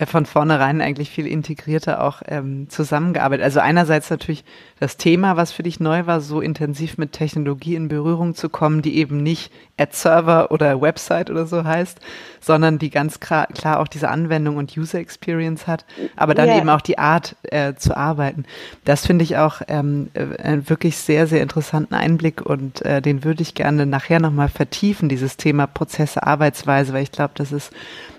von 0.07 0.26
vornherein 0.26 0.80
eigentlich 0.80 1.11
viel 1.11 1.26
integrierter 1.26 2.02
auch 2.02 2.23
ähm, 2.26 2.69
zusammengearbeitet. 2.71 3.45
Also 3.45 3.61
einerseits 3.61 4.09
natürlich 4.11 4.45
das 4.78 4.97
Thema, 4.97 5.37
was 5.37 5.52
für 5.52 5.62
dich 5.62 5.80
neu 5.80 6.07
war, 6.07 6.21
so 6.21 6.40
intensiv 6.40 6.97
mit 6.97 7.12
Technologie 7.12 7.75
in 7.75 7.88
Berührung 7.88 8.35
zu 8.35 8.49
kommen, 8.49 8.80
die 8.83 8.97
eben 8.97 9.23
nicht 9.23 9.52
Ad-Server 9.78 10.50
oder 10.50 10.80
Website 10.80 11.30
oder 11.30 11.47
so 11.47 11.64
heißt, 11.64 12.00
sondern 12.40 12.78
die 12.78 12.90
ganz 12.90 13.21
klar, 13.21 13.47
klar 13.49 13.80
auch 13.80 13.88
diese 13.88 14.09
Anwendung 14.09 14.57
und 14.57 14.76
User 14.76 14.99
Experience 14.99 15.66
hat, 15.66 15.85
aber 16.16 16.35
dann 16.35 16.49
yeah. 16.49 16.59
eben 16.59 16.69
auch 16.69 16.80
die 16.80 16.99
Art 16.99 17.37
äh, 17.42 17.75
zu 17.75 17.97
arbeiten. 17.97 18.45
Das 18.85 19.07
finde 19.07 19.25
ich 19.25 19.37
auch 19.37 19.62
ähm, 19.69 20.11
äh, 20.14 20.37
einen 20.42 20.69
wirklich 20.69 20.97
sehr, 20.97 21.26
sehr 21.26 21.42
interessanten 21.42 21.95
Einblick 21.95 22.40
und 22.42 22.83
äh, 22.83 23.02
den 23.02 23.25
würde 23.25 23.42
ich 23.42 23.54
gerne 23.54 23.87
nachher 23.87 24.21
nochmal 24.21 24.49
vertiefen, 24.49 25.09
dieses 25.09 25.37
Thema 25.37 25.66
Prozesse, 25.66 26.23
Arbeitsweise, 26.23 26.92
weil 26.92 27.02
ich 27.02 27.12
glaube, 27.12 27.33
das 27.37 27.52
ist 27.52 27.73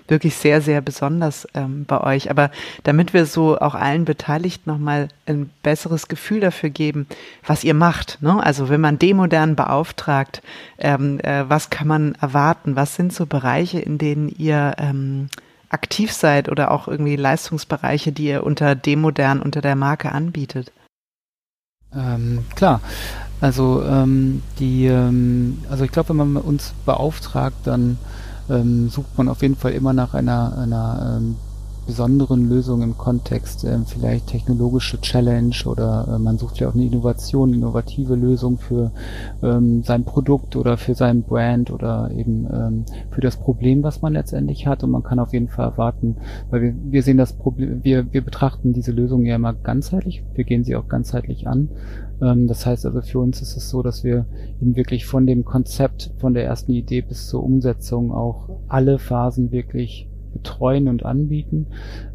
wirklich 0.08 0.36
sehr, 0.36 0.60
sehr 0.60 0.80
besonders 0.80 1.46
ähm, 1.54 1.84
bei 1.86 2.00
euch. 2.00 2.30
Aber 2.30 2.50
damit 2.84 3.14
wir 3.14 3.26
so 3.26 3.58
auch 3.58 3.74
allen 3.74 4.04
Beteiligten 4.04 4.70
nochmal 4.70 5.08
ein 5.26 5.50
besseres 5.62 6.08
Gefühl 6.08 6.40
dafür 6.40 6.70
geben, 6.70 7.06
was 7.46 7.64
ihr 7.64 7.74
macht. 7.74 8.18
Ne? 8.20 8.42
Also 8.42 8.68
wenn 8.68 8.80
man 8.80 8.98
Demodern 8.98 9.56
beauftragt, 9.56 10.42
ähm, 10.78 11.20
äh, 11.20 11.48
was 11.48 11.70
kann 11.70 11.86
man 11.86 12.14
erwarten? 12.16 12.76
Was 12.76 12.96
sind 12.96 13.12
so 13.12 13.26
Bereiche, 13.26 13.78
in 13.78 13.98
denen 13.98 14.28
ihr 14.28 14.74
ähm, 14.78 15.28
aktiv 15.70 16.12
seid 16.12 16.48
oder 16.48 16.70
auch 16.70 16.88
irgendwie 16.88 17.16
Leistungsbereiche, 17.16 18.12
die 18.12 18.26
ihr 18.26 18.44
unter 18.44 18.74
Demodern, 18.74 19.40
unter 19.40 19.60
der 19.60 19.76
Marke 19.76 20.12
anbietet? 20.12 20.72
Ähm, 21.94 22.44
klar. 22.54 22.80
Also 23.40 23.82
ähm, 23.82 24.42
die, 24.58 24.86
ähm, 24.86 25.58
also 25.68 25.84
ich 25.84 25.90
glaube, 25.90 26.10
wenn 26.10 26.32
man 26.32 26.42
uns 26.42 26.74
beauftragt, 26.86 27.56
dann 27.64 27.98
ähm, 28.50 28.88
sucht 28.88 29.16
man 29.16 29.28
auf 29.28 29.42
jeden 29.42 29.56
Fall 29.56 29.72
immer 29.72 29.92
nach 29.92 30.14
einer, 30.14 30.58
einer 30.58 31.16
ähm, 31.18 31.36
besonderen 31.86 32.48
Lösung 32.48 32.82
im 32.82 32.96
Kontext, 32.96 33.64
ähm, 33.64 33.84
vielleicht 33.86 34.28
technologische 34.28 35.00
Challenge 35.00 35.54
oder 35.66 36.06
äh, 36.08 36.18
man 36.18 36.38
sucht 36.38 36.58
ja 36.58 36.68
auch 36.68 36.74
eine 36.74 36.84
Innovation, 36.84 37.52
innovative 37.52 38.14
Lösung 38.14 38.58
für 38.58 38.92
ähm, 39.42 39.82
sein 39.82 40.04
Produkt 40.04 40.54
oder 40.54 40.76
für 40.76 40.94
sein 40.94 41.22
Brand 41.22 41.70
oder 41.70 42.10
eben 42.14 42.46
ähm, 42.52 42.84
für 43.10 43.20
das 43.20 43.36
Problem, 43.36 43.82
was 43.82 44.00
man 44.00 44.12
letztendlich 44.12 44.66
hat. 44.66 44.84
Und 44.84 44.90
man 44.90 45.02
kann 45.02 45.18
auf 45.18 45.32
jeden 45.32 45.48
Fall 45.48 45.70
erwarten, 45.70 46.16
weil 46.50 46.62
wir, 46.62 46.74
wir 46.84 47.02
sehen 47.02 47.16
das 47.16 47.32
Problem, 47.32 47.82
wir, 47.82 48.12
wir 48.12 48.24
betrachten 48.24 48.72
diese 48.72 48.92
Lösung 48.92 49.24
ja 49.24 49.36
immer 49.36 49.52
ganzheitlich, 49.52 50.22
wir 50.34 50.44
gehen 50.44 50.64
sie 50.64 50.76
auch 50.76 50.88
ganzheitlich 50.88 51.48
an 51.48 51.68
das 52.46 52.64
heißt 52.66 52.86
also 52.86 53.02
für 53.02 53.18
uns 53.18 53.42
ist 53.42 53.56
es 53.56 53.68
so, 53.68 53.82
dass 53.82 54.04
wir 54.04 54.26
eben 54.60 54.76
wirklich 54.76 55.06
von 55.06 55.26
dem 55.26 55.44
Konzept, 55.44 56.12
von 56.18 56.34
der 56.34 56.44
ersten 56.44 56.72
Idee 56.72 57.00
bis 57.00 57.26
zur 57.26 57.42
Umsetzung 57.42 58.12
auch 58.12 58.48
alle 58.68 59.00
Phasen 59.00 59.50
wirklich 59.50 60.08
betreuen 60.32 60.88
und 60.88 61.04
anbieten. 61.04 61.66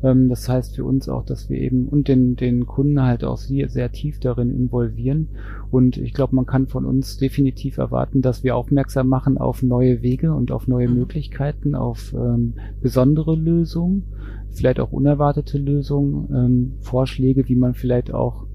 Ähm, 0.03 0.29
das 0.29 0.47
heißt 0.47 0.75
für 0.75 0.85
uns 0.85 1.09
auch, 1.09 1.23
dass 1.23 1.49
wir 1.49 1.59
eben 1.59 1.87
und 1.87 2.07
den, 2.07 2.35
den 2.35 2.65
Kunden 2.65 3.01
halt 3.01 3.23
auch 3.23 3.37
sehr, 3.37 3.69
sehr 3.69 3.91
tief 3.91 4.19
darin 4.19 4.49
involvieren. 4.49 5.27
Und 5.71 5.97
ich 5.97 6.13
glaube, 6.13 6.35
man 6.35 6.45
kann 6.45 6.67
von 6.67 6.85
uns 6.85 7.17
definitiv 7.17 7.77
erwarten, 7.77 8.21
dass 8.21 8.43
wir 8.43 8.55
aufmerksam 8.55 9.07
machen 9.07 9.37
auf 9.37 9.61
neue 9.61 10.01
Wege 10.01 10.33
und 10.33 10.51
auf 10.51 10.67
neue 10.67 10.87
mhm. 10.87 10.99
Möglichkeiten, 10.99 11.75
auf 11.75 12.13
ähm, 12.13 12.53
besondere 12.81 13.35
Lösungen, 13.35 14.03
vielleicht 14.51 14.79
auch 14.79 14.91
unerwartete 14.91 15.57
Lösungen, 15.57 16.29
ähm, 16.33 16.73
Vorschläge, 16.79 17.47
wie 17.49 17.55
man 17.55 17.73
vielleicht 17.73 18.13
auch 18.13 18.47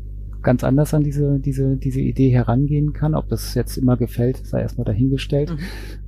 ganz 0.43 0.65
anders 0.65 0.95
an 0.95 1.03
diese, 1.03 1.39
diese, 1.39 1.77
diese 1.77 2.01
Idee 2.01 2.31
herangehen 2.31 2.93
kann. 2.93 3.15
Ob 3.15 3.29
das 3.29 3.55
jetzt 3.55 3.77
immer 3.77 3.97
gefällt, 3.97 4.39
sei 4.47 4.61
erstmal 4.61 4.85
dahingestellt. 4.85 5.55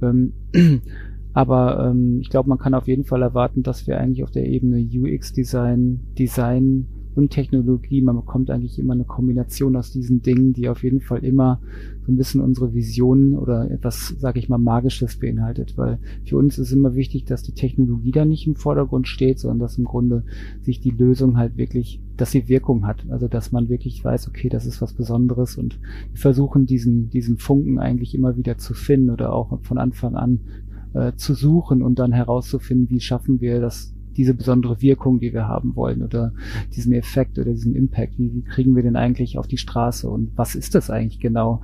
Mhm. 0.01 0.33
Ähm, 0.53 0.83
aber 1.33 1.91
ähm, 1.91 2.21
ich 2.21 2.31
glaube, 2.31 2.49
man 2.49 2.59
kann 2.59 2.75
auf 2.75 2.87
jeden 2.87 3.05
Fall 3.05 3.23
erwarten, 3.23 3.63
dass 3.63 3.87
wir 3.87 3.99
eigentlich 3.99 4.23
auf 4.25 4.31
der 4.31 4.47
Ebene 4.47 4.79
UX-Design, 4.79 6.01
Design 6.19 6.87
und 7.15 7.31
Technologie, 7.31 8.03
man 8.03 8.17
bekommt 8.17 8.51
eigentlich 8.51 8.79
immer 8.79 8.95
eine 8.95 9.05
Kombination 9.05 9.77
aus 9.77 9.93
diesen 9.93 10.23
Dingen, 10.23 10.53
die 10.53 10.69
auf 10.69 10.83
jeden 10.83 11.01
Fall 11.01 11.25
immer 11.25 11.61
so 12.05 12.13
ein 12.13 12.17
bisschen 12.17 12.41
unsere 12.41 12.75
Visionen 12.75 13.37
oder 13.37 13.71
etwas, 13.71 14.15
sage 14.19 14.39
ich 14.39 14.49
mal, 14.49 14.59
Magisches 14.59 15.17
beinhaltet. 15.19 15.79
Weil 15.79 15.99
für 16.25 16.37
uns 16.37 16.59
ist 16.59 16.73
immer 16.73 16.95
wichtig, 16.95 17.25
dass 17.25 17.43
die 17.43 17.53
Technologie 17.53 18.13
da 18.13 18.25
nicht 18.25 18.47
im 18.47 18.57
Vordergrund 18.57 19.09
steht, 19.09 19.39
sondern 19.39 19.61
dass 19.61 19.79
im 19.79 19.85
Grunde 19.85 20.25
sich 20.63 20.81
die 20.81 20.91
Lösung 20.91 21.37
halt 21.37 21.57
wirklich, 21.57 22.01
dass 22.17 22.33
sie 22.33 22.49
Wirkung 22.49 22.87
hat. 22.87 23.07
Also 23.09 23.29
dass 23.29 23.53
man 23.53 23.69
wirklich 23.69 24.05
weiß, 24.05 24.29
okay, 24.29 24.49
das 24.49 24.67
ist 24.67 24.83
was 24.83 24.93
Besonderes 24.93 25.57
und 25.57 25.79
wir 26.13 26.21
versuchen 26.21 26.67
diesen, 26.67 27.11
diesen 27.11 27.39
Funken 27.39 27.79
eigentlich 27.79 28.15
immer 28.15 28.37
wieder 28.37 28.59
zu 28.59 28.75
finden 28.75 29.11
oder 29.11 29.33
auch 29.33 29.61
von 29.63 29.79
Anfang 29.79 30.15
an 30.17 30.41
äh, 30.95 31.13
zu 31.17 31.35
suchen 31.35 31.83
und 31.83 31.99
dann 31.99 32.13
herauszufinden, 32.13 32.91
wie 32.91 33.01
schaffen 33.01 33.41
wir 33.41 33.61
das, 33.61 33.94
diese 34.17 34.35
besondere 34.35 34.81
Wirkung, 34.81 35.21
die 35.21 35.33
wir 35.33 35.49
haben 35.49 35.77
wollen 35.77 36.03
oder 36.03 36.33
diesen 36.75 36.93
Effekt 36.93 37.39
oder 37.39 37.53
diesen 37.53 37.75
Impact, 37.75 38.19
wie, 38.19 38.33
wie 38.35 38.43
kriegen 38.43 38.75
wir 38.77 38.83
den 38.83 38.97
eigentlich 38.97 39.39
auf 39.39 39.47
die 39.47 39.59
Straße 39.59 40.09
und 40.09 40.31
was 40.37 40.55
ist 40.55 40.75
das 40.75 40.91
eigentlich 40.91 41.21
genau, 41.21 41.63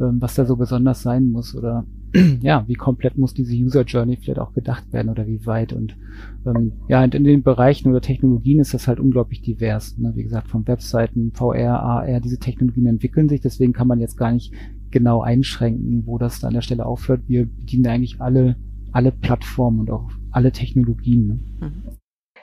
ähm, 0.00 0.20
was 0.20 0.34
da 0.34 0.44
so 0.44 0.56
besonders 0.56 1.02
sein 1.02 1.30
muss 1.30 1.54
oder 1.54 1.84
ja, 2.40 2.64
wie 2.66 2.74
komplett 2.74 3.18
muss 3.18 3.34
diese 3.34 3.54
User 3.54 3.82
Journey 3.82 4.16
vielleicht 4.16 4.40
auch 4.40 4.52
gedacht 4.52 4.92
werden 4.92 5.10
oder 5.10 5.26
wie 5.26 5.46
weit 5.46 5.72
und 5.72 5.96
ähm, 6.44 6.72
ja, 6.88 7.04
und 7.04 7.14
in 7.14 7.24
den 7.24 7.42
Bereichen 7.42 7.90
oder 7.90 8.00
Technologien 8.00 8.58
ist 8.58 8.74
das 8.74 8.88
halt 8.88 8.98
unglaublich 8.98 9.42
divers. 9.42 9.96
Ne? 9.98 10.12
Wie 10.16 10.24
gesagt, 10.24 10.48
von 10.48 10.66
Webseiten, 10.66 11.30
VR, 11.34 11.80
AR, 11.80 12.20
diese 12.20 12.38
Technologien 12.38 12.86
entwickeln 12.86 13.28
sich, 13.28 13.40
deswegen 13.40 13.72
kann 13.72 13.86
man 13.86 14.00
jetzt 14.00 14.16
gar 14.16 14.32
nicht 14.32 14.52
genau 14.90 15.22
einschränken, 15.22 16.02
wo 16.06 16.18
das 16.18 16.40
da 16.40 16.48
an 16.48 16.54
der 16.54 16.62
Stelle 16.62 16.84
aufhört. 16.84 17.22
Wir 17.28 17.46
bedienen 17.46 17.86
eigentlich 17.86 18.20
alle 18.20 18.56
alle 18.92 19.12
Plattformen 19.12 19.80
und 19.80 19.90
auch 19.90 20.10
alle 20.32 20.52
Technologien. 20.52 21.26
Ne? 21.26 21.66
Mhm. 21.66 21.98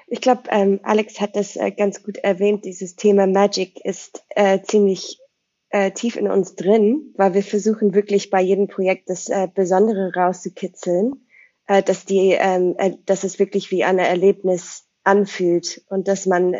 Ich 0.09 0.21
glaube, 0.21 0.43
ähm, 0.49 0.79
Alex 0.83 1.19
hat 1.19 1.35
das 1.35 1.57
äh, 1.57 1.71
ganz 1.71 2.01
gut 2.01 2.17
erwähnt. 2.17 2.63
Dieses 2.63 2.95
Thema 2.95 3.27
Magic 3.27 3.83
ist 3.83 4.23
äh, 4.29 4.61
ziemlich 4.61 5.19
äh, 5.69 5.91
tief 5.91 6.15
in 6.15 6.29
uns 6.29 6.55
drin, 6.55 7.13
weil 7.17 7.33
wir 7.33 7.43
versuchen 7.43 7.93
wirklich 7.93 8.29
bei 8.29 8.41
jedem 8.41 8.67
Projekt 8.67 9.09
das 9.09 9.27
äh, 9.27 9.49
Besondere 9.53 10.13
rauszukitzeln, 10.15 11.27
äh, 11.67 11.83
dass 11.83 12.05
die, 12.05 12.37
ähm, 12.39 12.75
äh, 12.77 12.93
dass 13.05 13.25
es 13.25 13.37
wirklich 13.37 13.69
wie 13.69 13.83
ein 13.83 13.99
Erlebnis 13.99 14.87
anfühlt 15.03 15.83
und 15.89 16.07
dass 16.07 16.25
man 16.25 16.55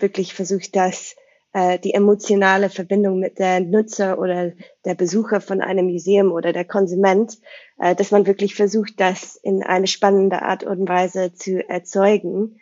wirklich 0.00 0.34
versucht, 0.34 0.74
das 0.74 1.14
äh, 1.52 1.78
die 1.78 1.94
emotionale 1.94 2.70
Verbindung 2.70 3.18
mit 3.18 3.38
der 3.38 3.60
Nutzer 3.60 4.18
oder 4.18 4.52
der 4.84 4.94
Besucher 4.94 5.40
von 5.40 5.60
einem 5.60 5.86
Museum 5.86 6.32
oder 6.32 6.52
der 6.52 6.64
Konsument, 6.64 7.38
äh, 7.78 7.94
dass 7.94 8.10
man 8.10 8.26
wirklich 8.26 8.54
versucht, 8.54 9.00
das 9.00 9.36
in 9.36 9.62
eine 9.62 9.86
spannende 9.86 10.42
Art 10.42 10.64
und 10.64 10.88
Weise 10.88 11.32
zu 11.32 11.68
erzeugen. 11.68 12.60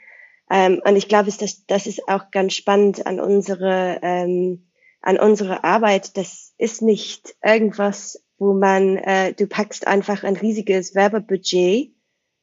Ähm, 0.51 0.81
und 0.85 0.97
ich 0.97 1.09
glaube, 1.09 1.31
das, 1.31 1.87
ist 1.87 2.09
auch 2.09 2.31
ganz 2.31 2.55
spannend 2.55 3.07
an 3.07 3.21
unsere, 3.21 3.99
ähm, 4.03 4.67
an 5.03 5.19
unsere 5.19 5.65
Arbeit. 5.65 6.17
Das 6.17 6.55
ist 6.57 6.81
nicht 6.81 7.37
irgendwas, 7.45 8.25
wo 8.39 8.55
man, 8.55 8.97
äh, 8.97 9.35
du 9.35 9.47
packst 9.47 9.87
einfach 9.87 10.25
ein 10.25 10.37
riesiges 10.37 10.95
Werbebudget 10.95 11.93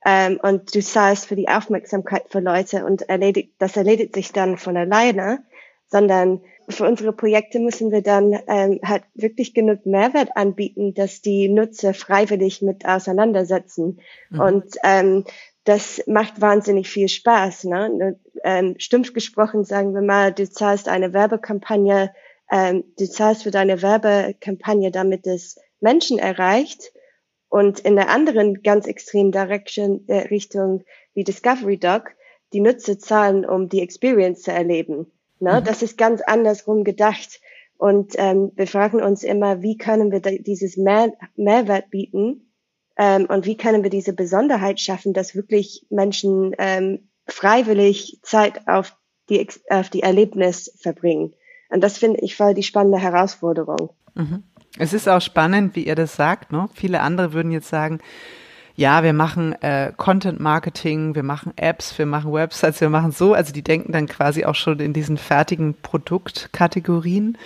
ähm, 0.06 0.40
und 0.44 0.76
du 0.76 0.82
zahlst 0.82 1.26
für 1.26 1.36
die 1.36 1.48
Aufmerksamkeit 1.48 2.26
für 2.30 2.40
Leute 2.40 2.86
und 2.86 3.10
erledigt, 3.10 3.54
das 3.58 3.76
erledigt 3.76 4.14
sich 4.14 4.32
dann 4.32 4.58
von 4.58 4.78
alleine, 4.78 5.44
sondern 5.88 6.42
für 6.68 6.86
unsere 6.86 7.14
Projekte 7.14 7.60
müssen 7.60 7.92
wir 7.92 8.02
dann 8.02 8.38
ähm, 8.48 8.80
halt 8.84 9.04
wirklich 9.14 9.54
genug 9.54 9.86
Mehrwert 9.86 10.36
anbieten, 10.36 10.94
dass 10.94 11.22
die 11.22 11.48
Nutzer 11.48 11.94
freiwillig 11.94 12.62
mit 12.62 12.86
auseinandersetzen. 12.86 14.00
Mhm. 14.30 14.40
Und 14.40 14.76
ähm, 14.84 15.26
das 15.64 16.02
macht 16.08 16.42
wahnsinnig 16.42 16.90
viel 16.90 17.08
Spaß. 17.08 17.66
Ne? 17.66 18.20
Ähm, 18.44 18.76
stumpf 18.78 19.14
gesprochen 19.14 19.64
sagen 19.64 19.94
wir 19.94 20.02
mal, 20.02 20.32
du 20.34 20.50
zahlst 20.50 20.88
eine 20.88 21.14
Werbekampagne, 21.14 22.14
ähm, 22.52 22.84
du 22.98 23.10
zahlst 23.10 23.44
für 23.44 23.52
deine 23.52 23.82
Werbekampagne, 23.82 24.92
damit 24.92 25.28
es 25.28 25.60
Menschen 25.80 26.20
erreicht. 26.20 26.92
Und 27.50 27.80
in 27.80 27.96
der 27.96 28.10
anderen 28.10 28.64
ganz 28.64 28.86
extremen 28.88 29.32
Direction, 29.32 30.04
äh, 30.08 30.28
Richtung 30.28 30.84
wie 31.14 31.24
Discovery 31.24 31.78
Doc, 31.78 32.12
die 32.54 32.60
Nutzer 32.60 33.00
zahlen, 33.00 33.46
um 33.46 33.70
die 33.70 33.82
Experience 33.82 34.42
zu 34.42 34.52
erleben. 34.52 35.12
Ne? 35.40 35.60
Mhm. 35.60 35.64
Das 35.64 35.82
ist 35.82 35.98
ganz 35.98 36.22
andersrum 36.22 36.84
gedacht. 36.84 37.42
Und 37.78 38.14
ähm, 38.18 38.52
wir 38.56 38.68
fragen 38.68 39.02
uns 39.02 39.24
immer, 39.24 39.62
wie 39.62 39.78
können 39.78 40.12
wir 40.12 40.22
dieses 40.22 40.78
Mehr 40.78 41.14
Mehrwert 41.36 41.90
bieten 41.90 42.54
ähm, 42.98 43.26
und 43.26 43.46
wie 43.46 43.58
können 43.58 43.84
wir 43.84 43.90
diese 43.90 44.14
Besonderheit 44.14 44.80
schaffen, 44.80 45.14
dass 45.14 45.36
wirklich 45.36 45.86
Menschen 45.90 46.56
ähm, 46.58 47.10
freiwillig 47.28 48.20
Zeit 48.24 48.68
auf 48.68 48.96
die, 49.30 49.48
auf 49.70 49.90
die 49.90 50.04
Erlebnis 50.04 50.72
verbringen. 50.82 51.34
Und 51.70 51.84
das 51.84 51.98
finde 51.98 52.22
ich 52.22 52.36
voll 52.36 52.54
die 52.54 52.64
spannende 52.64 53.00
Herausforderung. 53.00 53.90
Mhm. 54.14 54.44
Es 54.78 54.94
ist 54.94 55.08
auch 55.08 55.22
spannend, 55.22 55.76
wie 55.76 55.86
ihr 55.86 55.96
das 55.96 56.16
sagt. 56.16 56.52
Ne? 56.52 56.70
Viele 56.74 57.02
andere 57.02 57.34
würden 57.34 57.52
jetzt 57.52 57.70
sagen, 57.70 58.00
ja, 58.76 59.04
wir 59.04 59.14
machen 59.14 59.54
äh, 59.62 59.94
Content 59.96 60.40
Marketing, 60.40 61.16
wir 61.16 61.24
machen 61.24 61.54
Apps, 61.56 61.98
wir 61.98 62.06
machen 62.06 62.34
Websites, 62.34 62.82
wir 62.82 62.90
machen 62.90 63.12
so. 63.12 63.34
Also 63.34 63.54
die 63.54 63.62
denken 63.62 63.94
dann 63.94 64.08
quasi 64.08 64.44
auch 64.44 64.56
schon 64.56 64.80
in 64.80 64.92
diesen 64.92 65.18
fertigen 65.18 65.76
Produktkategorien. 65.82 67.38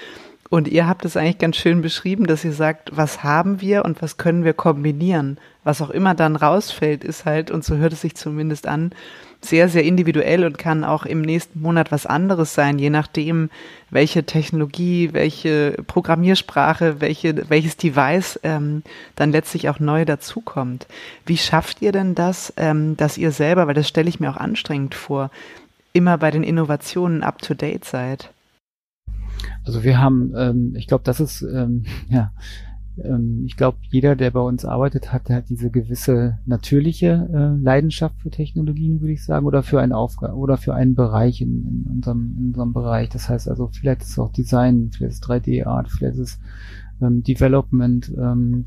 Und 0.49 0.67
ihr 0.67 0.87
habt 0.87 1.05
es 1.05 1.15
eigentlich 1.15 1.37
ganz 1.37 1.57
schön 1.57 1.83
beschrieben, 1.83 2.25
dass 2.25 2.43
ihr 2.43 2.53
sagt, 2.53 2.89
was 2.97 3.23
haben 3.23 3.61
wir 3.61 3.85
und 3.85 4.01
was 4.01 4.17
können 4.17 4.43
wir 4.43 4.53
kombinieren. 4.53 5.37
Was 5.63 5.83
auch 5.83 5.91
immer 5.91 6.15
dann 6.15 6.35
rausfällt, 6.35 7.03
ist 7.03 7.25
halt, 7.25 7.51
und 7.51 7.63
so 7.63 7.75
hört 7.75 7.93
es 7.93 8.01
sich 8.01 8.15
zumindest 8.15 8.67
an, 8.67 8.91
sehr, 9.41 9.69
sehr 9.69 9.83
individuell 9.83 10.43
und 10.43 10.57
kann 10.57 10.83
auch 10.83 11.05
im 11.05 11.21
nächsten 11.21 11.61
Monat 11.61 11.91
was 11.91 12.05
anderes 12.05 12.53
sein, 12.53 12.77
je 12.77 12.89
nachdem, 12.89 13.49
welche 13.89 14.25
Technologie, 14.25 15.09
welche 15.13 15.77
Programmiersprache, 15.87 16.99
welche, 16.99 17.49
welches 17.49 17.77
Device 17.77 18.39
ähm, 18.43 18.83
dann 19.15 19.31
letztlich 19.31 19.69
auch 19.69 19.79
neu 19.79 20.05
dazukommt. 20.05 20.87
Wie 21.25 21.37
schafft 21.37 21.81
ihr 21.81 21.91
denn 21.91 22.15
das, 22.15 22.53
ähm, 22.57 22.97
dass 22.97 23.17
ihr 23.17 23.31
selber, 23.31 23.67
weil 23.67 23.75
das 23.75 23.87
stelle 23.87 24.09
ich 24.09 24.19
mir 24.19 24.29
auch 24.29 24.37
anstrengend 24.37 24.93
vor, 24.93 25.31
immer 25.93 26.17
bei 26.17 26.31
den 26.31 26.43
Innovationen 26.43 27.23
up-to-date 27.23 27.85
seid? 27.85 28.31
Also 29.65 29.83
wir 29.83 29.99
haben, 29.99 30.33
ähm, 30.35 30.75
ich 30.75 30.87
glaube, 30.87 31.03
das 31.05 31.19
ist 31.19 31.41
ähm, 31.41 31.85
ja 32.09 32.31
ähm, 33.03 33.43
ich 33.45 33.57
glaube, 33.57 33.77
jeder, 33.89 34.15
der 34.15 34.31
bei 34.31 34.39
uns 34.39 34.65
arbeitet, 34.65 35.11
hat, 35.11 35.29
hat 35.29 35.49
diese 35.49 35.69
gewisse 35.69 36.39
natürliche 36.45 37.29
äh, 37.31 37.63
Leidenschaft 37.63 38.19
für 38.21 38.29
Technologien, 38.29 39.01
würde 39.01 39.13
ich 39.13 39.23
sagen, 39.23 39.45
oder 39.45 39.63
für 39.63 39.81
eine 39.81 39.97
Aufgabe 39.97 40.35
oder 40.35 40.57
für 40.57 40.73
einen 40.73 40.95
Bereich 40.95 41.41
in, 41.41 41.65
in, 41.65 41.91
unserem, 41.91 42.35
in 42.37 42.45
unserem 42.47 42.73
Bereich. 42.73 43.09
Das 43.09 43.29
heißt 43.29 43.49
also, 43.49 43.67
vielleicht 43.67 44.01
ist 44.01 44.11
es 44.11 44.19
auch 44.19 44.31
Design, 44.31 44.91
vielleicht 44.93 45.13
ist 45.13 45.23
es 45.23 45.29
3D-Art, 45.29 45.89
vielleicht 45.89 46.17
ist 46.17 46.21
es 46.21 46.39
ähm, 47.01 47.23
Development, 47.23 48.13
ähm, 48.17 48.65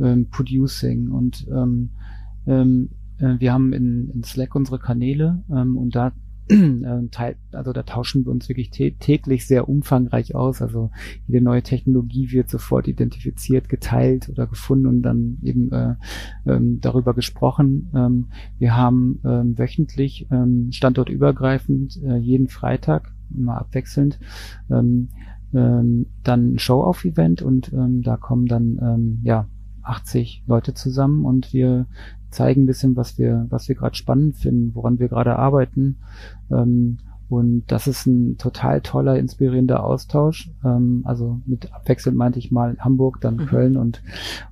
ähm, 0.00 0.28
Producing 0.30 1.10
und 1.10 1.46
ähm, 1.50 1.90
ähm, 2.46 2.90
äh, 3.18 3.34
wir 3.38 3.52
haben 3.52 3.72
in, 3.72 4.10
in 4.10 4.24
Slack 4.24 4.54
unsere 4.54 4.78
Kanäle 4.78 5.42
ähm, 5.50 5.76
und 5.76 5.94
da 5.94 6.12
äh, 6.50 7.34
also 7.52 7.72
da 7.72 7.82
tauschen 7.82 8.24
wir 8.24 8.32
uns 8.32 8.48
wirklich 8.48 8.70
täglich 8.70 9.46
sehr 9.46 9.68
umfangreich 9.68 10.34
aus. 10.34 10.62
Also 10.62 10.90
jede 11.26 11.42
neue 11.44 11.62
Technologie 11.62 12.30
wird 12.32 12.48
sofort 12.48 12.88
identifiziert, 12.88 13.68
geteilt 13.68 14.28
oder 14.28 14.46
gefunden 14.46 14.86
und 14.86 15.02
dann 15.02 15.38
eben 15.42 15.72
äh, 15.72 15.94
ähm, 16.46 16.80
darüber 16.80 17.14
gesprochen. 17.14 17.90
Ähm, 17.94 18.26
wir 18.58 18.76
haben 18.76 19.20
ähm, 19.24 19.58
wöchentlich 19.58 20.26
ähm, 20.30 20.70
standortübergreifend 20.72 22.02
äh, 22.02 22.16
jeden 22.16 22.48
Freitag 22.48 23.12
immer 23.34 23.58
abwechselnd 23.58 24.18
ähm, 24.70 25.08
ähm, 25.54 26.06
dann 26.24 26.54
ein 26.54 26.58
Show-Off-Event 26.58 27.42
und 27.42 27.72
ähm, 27.72 28.02
da 28.02 28.16
kommen 28.16 28.46
dann 28.46 28.78
ähm, 28.82 29.20
ja 29.22 29.48
80 29.88 30.44
Leute 30.46 30.74
zusammen 30.74 31.24
und 31.24 31.52
wir 31.52 31.86
zeigen 32.30 32.64
ein 32.64 32.66
bisschen, 32.66 32.96
was 32.96 33.18
wir, 33.18 33.46
was 33.48 33.68
wir 33.68 33.74
gerade 33.74 33.96
spannend 33.96 34.36
finden, 34.36 34.74
woran 34.74 34.98
wir 34.98 35.08
gerade 35.08 35.36
arbeiten. 35.36 35.96
Ähm, 36.50 36.98
und 37.28 37.64
das 37.66 37.86
ist 37.86 38.06
ein 38.06 38.38
total 38.38 38.80
toller, 38.80 39.18
inspirierender 39.18 39.84
Austausch. 39.84 40.50
Ähm, 40.64 41.02
also 41.04 41.40
mit 41.44 41.72
abwechselnd 41.74 42.16
meinte 42.16 42.38
ich 42.38 42.50
mal 42.50 42.76
Hamburg, 42.78 43.20
dann 43.20 43.36
mhm. 43.36 43.46
Köln 43.46 43.76
und, 43.76 44.02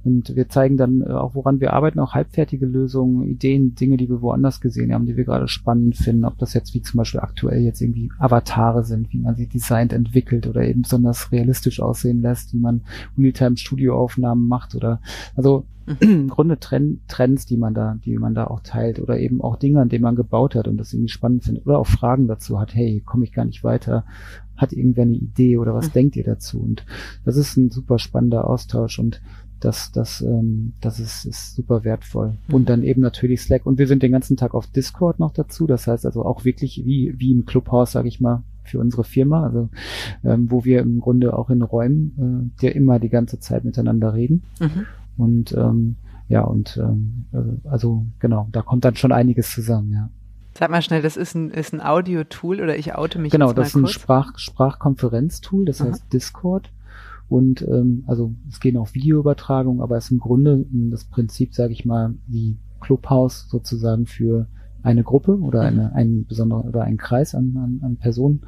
und 0.04 0.36
wir 0.36 0.48
zeigen 0.48 0.76
dann 0.76 1.00
äh, 1.00 1.10
auch, 1.10 1.34
woran 1.34 1.60
wir 1.60 1.72
arbeiten, 1.72 2.00
auch 2.00 2.12
halbfertige 2.12 2.66
Lösungen, 2.66 3.22
Ideen, 3.22 3.74
Dinge, 3.74 3.96
die 3.96 4.10
wir 4.10 4.20
woanders 4.20 4.60
gesehen 4.60 4.92
haben, 4.92 5.06
die 5.06 5.16
wir 5.16 5.24
gerade 5.24 5.48
spannend 5.48 5.96
finden. 5.96 6.26
Ob 6.26 6.36
das 6.38 6.52
jetzt 6.52 6.74
wie 6.74 6.82
zum 6.82 6.98
Beispiel 6.98 7.20
aktuell 7.20 7.62
jetzt 7.62 7.80
irgendwie 7.80 8.10
Avatare 8.18 8.84
sind, 8.84 9.10
wie 9.12 9.18
man 9.18 9.36
sie 9.36 9.46
designt, 9.46 9.94
entwickelt 9.94 10.46
oder 10.46 10.62
eben 10.62 10.82
besonders 10.82 11.32
realistisch 11.32 11.80
aussehen 11.80 12.20
lässt, 12.20 12.52
wie 12.52 12.58
man 12.58 12.82
Unitime 13.16 13.56
Studioaufnahmen 13.56 14.46
macht 14.46 14.74
oder, 14.74 15.00
also 15.34 15.64
im 16.00 16.28
Grunde 16.28 16.58
Trend, 16.58 17.00
Trends, 17.08 17.46
die 17.46 17.56
man 17.56 17.74
da, 17.74 17.98
die 18.04 18.18
man 18.18 18.34
da 18.34 18.46
auch 18.46 18.60
teilt 18.60 18.98
oder 19.00 19.18
eben 19.18 19.40
auch 19.40 19.56
Dinge, 19.56 19.80
an 19.80 19.88
denen 19.88 20.02
man 20.02 20.16
gebaut 20.16 20.54
hat 20.54 20.68
und 20.68 20.76
das 20.76 20.92
irgendwie 20.92 21.12
spannend 21.12 21.44
findet 21.44 21.66
oder 21.66 21.78
auch 21.78 21.86
Fragen 21.86 22.26
dazu 22.26 22.58
hat, 22.58 22.74
hey, 22.74 23.02
komme 23.04 23.24
ich 23.24 23.32
gar 23.32 23.44
nicht 23.44 23.64
weiter, 23.64 24.04
hat 24.56 24.72
irgendwer 24.72 25.02
eine 25.02 25.16
Idee 25.16 25.58
oder 25.58 25.74
was 25.74 25.88
mhm. 25.88 25.92
denkt 25.92 26.16
ihr 26.16 26.24
dazu? 26.24 26.60
Und 26.60 26.84
das 27.24 27.36
ist 27.36 27.56
ein 27.56 27.70
super 27.70 27.98
spannender 27.98 28.48
Austausch 28.48 28.98
und 28.98 29.20
das, 29.60 29.90
das, 29.90 30.20
ähm, 30.20 30.74
das 30.80 31.00
ist, 31.00 31.24
ist 31.24 31.54
super 31.54 31.84
wertvoll. 31.84 32.36
Mhm. 32.48 32.54
Und 32.54 32.68
dann 32.68 32.82
eben 32.82 33.00
natürlich 33.00 33.40
Slack. 33.40 33.64
Und 33.64 33.78
wir 33.78 33.86
sind 33.86 34.02
den 34.02 34.12
ganzen 34.12 34.36
Tag 34.36 34.54
auf 34.54 34.66
Discord 34.66 35.18
noch 35.18 35.32
dazu. 35.32 35.66
Das 35.66 35.86
heißt 35.86 36.04
also 36.04 36.24
auch 36.24 36.44
wirklich 36.44 36.82
wie, 36.84 37.14
wie 37.16 37.32
im 37.32 37.46
Clubhaus, 37.46 37.92
sage 37.92 38.08
ich 38.08 38.20
mal, 38.20 38.42
für 38.64 38.80
unsere 38.80 39.04
Firma, 39.04 39.44
also 39.44 39.68
ähm, 40.24 40.50
wo 40.50 40.64
wir 40.64 40.80
im 40.80 41.00
Grunde 41.00 41.38
auch 41.38 41.50
in 41.50 41.62
Räumen, 41.62 42.50
äh, 42.58 42.60
der 42.62 42.76
immer 42.76 42.98
die 42.98 43.08
ganze 43.08 43.38
Zeit 43.38 43.64
miteinander 43.64 44.12
reden. 44.12 44.42
Mhm. 44.60 44.86
Und 45.16 45.52
ähm, 45.52 45.96
ja, 46.28 46.42
und 46.42 46.76
ähm, 46.76 47.26
äh, 47.32 47.68
also 47.68 48.06
genau, 48.18 48.48
da 48.52 48.62
kommt 48.62 48.84
dann 48.84 48.96
schon 48.96 49.12
einiges 49.12 49.50
zusammen, 49.50 49.92
ja. 49.92 50.10
Sag 50.58 50.70
mal 50.70 50.80
schnell, 50.80 51.02
das 51.02 51.18
ist 51.18 51.34
ein, 51.34 51.50
ist 51.50 51.74
ein 51.74 51.82
Audio-Tool 51.82 52.62
oder 52.62 52.78
ich 52.78 52.94
oute 52.94 53.18
mich 53.18 53.30
Genau, 53.30 53.52
das 53.52 53.68
ist 53.68 53.74
ein 53.76 53.86
Sprach, 53.88 54.38
Sprachkonferenz-Tool, 54.38 55.66
das 55.66 55.82
Aha. 55.82 55.90
heißt 55.90 56.12
Discord. 56.12 56.72
Und 57.28 57.62
ähm, 57.62 58.04
also 58.06 58.32
es 58.48 58.60
gehen 58.60 58.76
auch 58.76 58.94
Videoübertragungen, 58.94 59.82
aber 59.82 59.96
es 59.96 60.06
ist 60.06 60.12
im 60.12 60.20
Grunde 60.20 60.64
das 60.90 61.04
Prinzip, 61.04 61.54
sage 61.54 61.72
ich 61.72 61.84
mal, 61.84 62.14
wie 62.26 62.56
Clubhouse 62.80 63.48
sozusagen 63.50 64.06
für 64.06 64.46
eine 64.86 65.02
Gruppe 65.02 65.38
oder 65.40 65.62
eine, 65.62 65.94
ein 65.94 66.26
besonderer 66.26 66.64
oder 66.64 66.82
ein 66.82 66.96
Kreis 66.96 67.34
an, 67.34 67.56
an, 67.56 67.80
an 67.82 67.96
Personen 67.96 68.42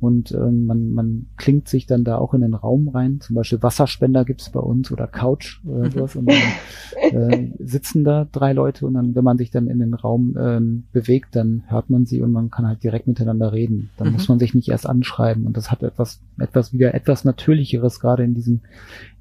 und 0.00 0.32
ähm, 0.32 0.66
man, 0.66 0.94
man 0.94 1.26
klingt 1.36 1.68
sich 1.68 1.86
dann 1.86 2.02
da 2.02 2.16
auch 2.16 2.32
in 2.34 2.40
den 2.40 2.54
Raum 2.54 2.88
rein. 2.88 3.20
Zum 3.20 3.36
Beispiel 3.36 3.62
Wasserspender 3.62 4.24
gibt's 4.24 4.50
bei 4.50 4.58
uns 4.58 4.90
oder 4.90 5.06
Couch 5.06 5.60
oder 5.64 5.84
mhm. 5.84 5.90
sowas 5.90 6.16
und 6.16 6.30
dann 6.30 7.20
äh, 7.30 7.50
sitzen 7.58 8.04
da 8.04 8.26
drei 8.32 8.54
Leute 8.54 8.86
und 8.86 8.94
dann, 8.94 9.14
wenn 9.14 9.22
man 9.22 9.36
sich 9.36 9.50
dann 9.50 9.68
in 9.68 9.78
den 9.78 9.92
Raum 9.92 10.34
ähm, 10.40 10.84
bewegt, 10.92 11.36
dann 11.36 11.62
hört 11.66 11.90
man 11.90 12.06
sie 12.06 12.22
und 12.22 12.32
man 12.32 12.50
kann 12.50 12.66
halt 12.66 12.82
direkt 12.82 13.06
miteinander 13.06 13.52
reden. 13.52 13.90
Dann 13.98 14.08
mhm. 14.08 14.14
muss 14.14 14.28
man 14.28 14.38
sich 14.38 14.54
nicht 14.54 14.70
erst 14.70 14.88
anschreiben 14.88 15.46
und 15.46 15.56
das 15.58 15.70
hat 15.70 15.82
etwas, 15.82 16.20
etwas 16.38 16.72
wieder 16.72 16.94
etwas 16.94 17.24
Natürlicheres 17.24 18.00
gerade 18.00 18.24
in 18.24 18.34
diesen 18.34 18.62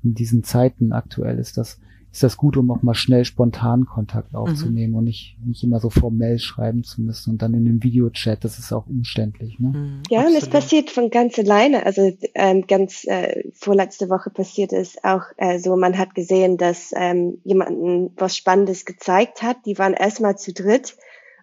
in 0.04 0.16
diesen 0.16 0.44
Zeiten 0.44 0.94
aktuell 0.94 1.38
ist 1.38 1.58
das 1.58 1.80
ist 2.12 2.24
das 2.24 2.36
gut, 2.36 2.58
um 2.58 2.70
auch 2.72 2.82
mal 2.82 2.94
schnell 2.94 3.24
spontan 3.24 3.86
Kontakt 3.86 4.36
aufzunehmen 4.36 4.92
mhm. 4.92 4.98
und 4.98 5.04
nicht, 5.06 5.38
nicht 5.46 5.64
immer 5.64 5.80
so 5.80 5.90
formell 5.90 6.40
schreiben 6.40 6.84
zu 6.84 7.02
müssen 7.02 7.32
und 7.32 7.42
dann 7.42 7.54
in 7.54 7.64
dem 7.64 7.84
Videochat, 7.84 8.44
das 8.44 8.60
ist 8.60 8.74
auch 8.74 8.86
umständlich. 8.88 9.60
Ne? 9.60 9.70
Mhm, 9.70 10.04
ja, 10.10 10.20
Absolut. 10.20 10.42
und 10.42 10.44
es 10.44 10.50
passiert 10.50 10.90
von 10.90 11.10
ganz 11.10 11.40
alleine. 11.40 11.86
Also 11.86 12.12
ähm, 12.36 12.68
ganz 12.68 13.06
äh, 13.06 13.50
vorletzte 13.54 14.10
Woche 14.10 14.30
passiert 14.30 14.74
es 14.74 15.02
auch 15.04 15.24
äh, 15.38 15.60
so, 15.60 15.78
man 15.78 15.98
hat 15.98 16.14
gesehen, 16.14 16.58
dass 16.58 16.92
ähm, 16.96 17.38
jemanden 17.46 18.12
was 18.18 18.36
Spannendes 18.36 18.86
gezeigt 18.86 19.42
hat. 19.42 19.66
Die 19.66 19.78
waren 19.78 19.94
erstmal 19.94 20.38
zu 20.38 20.54
dritt 20.54 20.98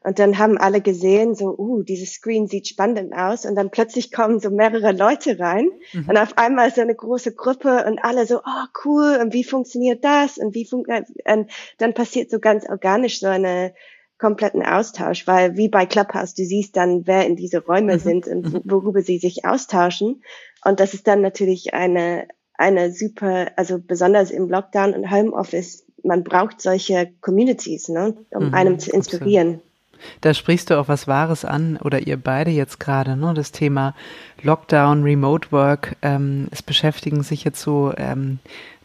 und 0.04 0.18
dann 0.18 0.38
haben 0.38 0.58
alle 0.58 0.80
gesehen, 0.80 1.34
so, 1.34 1.56
uh, 1.56 1.82
dieses 1.82 2.12
Screen 2.12 2.46
sieht 2.46 2.68
spannend 2.68 3.12
aus. 3.12 3.44
Und 3.44 3.54
dann 3.54 3.70
plötzlich 3.70 4.12
kommen 4.12 4.40
so 4.40 4.50
mehrere 4.50 4.92
Leute 4.92 5.38
rein. 5.38 5.68
Mhm. 5.92 6.08
Und 6.08 6.16
auf 6.16 6.38
einmal 6.38 6.72
so 6.72 6.80
eine 6.80 6.94
große 6.94 7.34
Gruppe 7.34 7.84
und 7.87 7.98
alle 8.04 8.26
so, 8.26 8.38
oh, 8.38 8.66
cool. 8.84 9.18
Und 9.20 9.32
wie 9.32 9.44
funktioniert 9.44 10.04
das? 10.04 10.38
Und 10.38 10.54
wie 10.54 10.64
funktioniert, 10.64 11.08
und 11.26 11.50
dann 11.78 11.94
passiert 11.94 12.30
so 12.30 12.38
ganz 12.38 12.68
organisch 12.68 13.20
so 13.20 13.26
eine 13.26 13.74
kompletten 14.18 14.64
Austausch, 14.64 15.26
weil 15.26 15.56
wie 15.56 15.68
bei 15.68 15.87
Clubhouse, 15.87 16.34
du 16.34 16.44
siehst 16.44 16.76
dann, 16.76 17.06
wer 17.06 17.26
in 17.26 17.37
diese 17.37 17.64
Räume 17.64 17.94
mhm. 17.94 18.00
sind 18.00 18.26
und 18.26 18.52
mhm. 18.52 18.62
worüber 18.64 19.02
sie 19.02 19.18
sich 19.18 19.44
austauschen. 19.44 20.22
Und 20.64 20.80
das 20.80 20.94
ist 20.94 21.06
dann 21.06 21.20
natürlich 21.20 21.72
eine, 21.72 22.26
eine 22.54 22.92
super, 22.92 23.52
also 23.56 23.78
besonders 23.78 24.30
im 24.30 24.48
Lockdown 24.48 24.94
und 24.94 25.11
Homeoffice, 25.11 25.87
man 26.02 26.24
braucht 26.24 26.61
solche 26.61 27.12
Communities, 27.20 27.88
ne, 27.88 28.16
um 28.30 28.48
mhm, 28.48 28.54
einem 28.54 28.78
zu 28.78 28.90
inspirieren. 28.90 29.61
Da 30.20 30.34
sprichst 30.34 30.70
du 30.70 30.78
auch 30.78 30.88
was 30.88 31.06
Wahres 31.06 31.44
an 31.44 31.78
oder 31.82 32.06
ihr 32.06 32.16
beide 32.16 32.50
jetzt 32.50 32.80
gerade, 32.80 33.16
ne? 33.16 33.34
Das 33.34 33.52
Thema 33.52 33.94
Lockdown, 34.42 35.02
Remote 35.02 35.52
Work. 35.52 35.96
Ähm, 36.02 36.48
es 36.50 36.62
beschäftigen 36.62 37.22
sich 37.22 37.44
jetzt 37.44 37.61
so 37.61 37.92
ähm, 37.96 38.38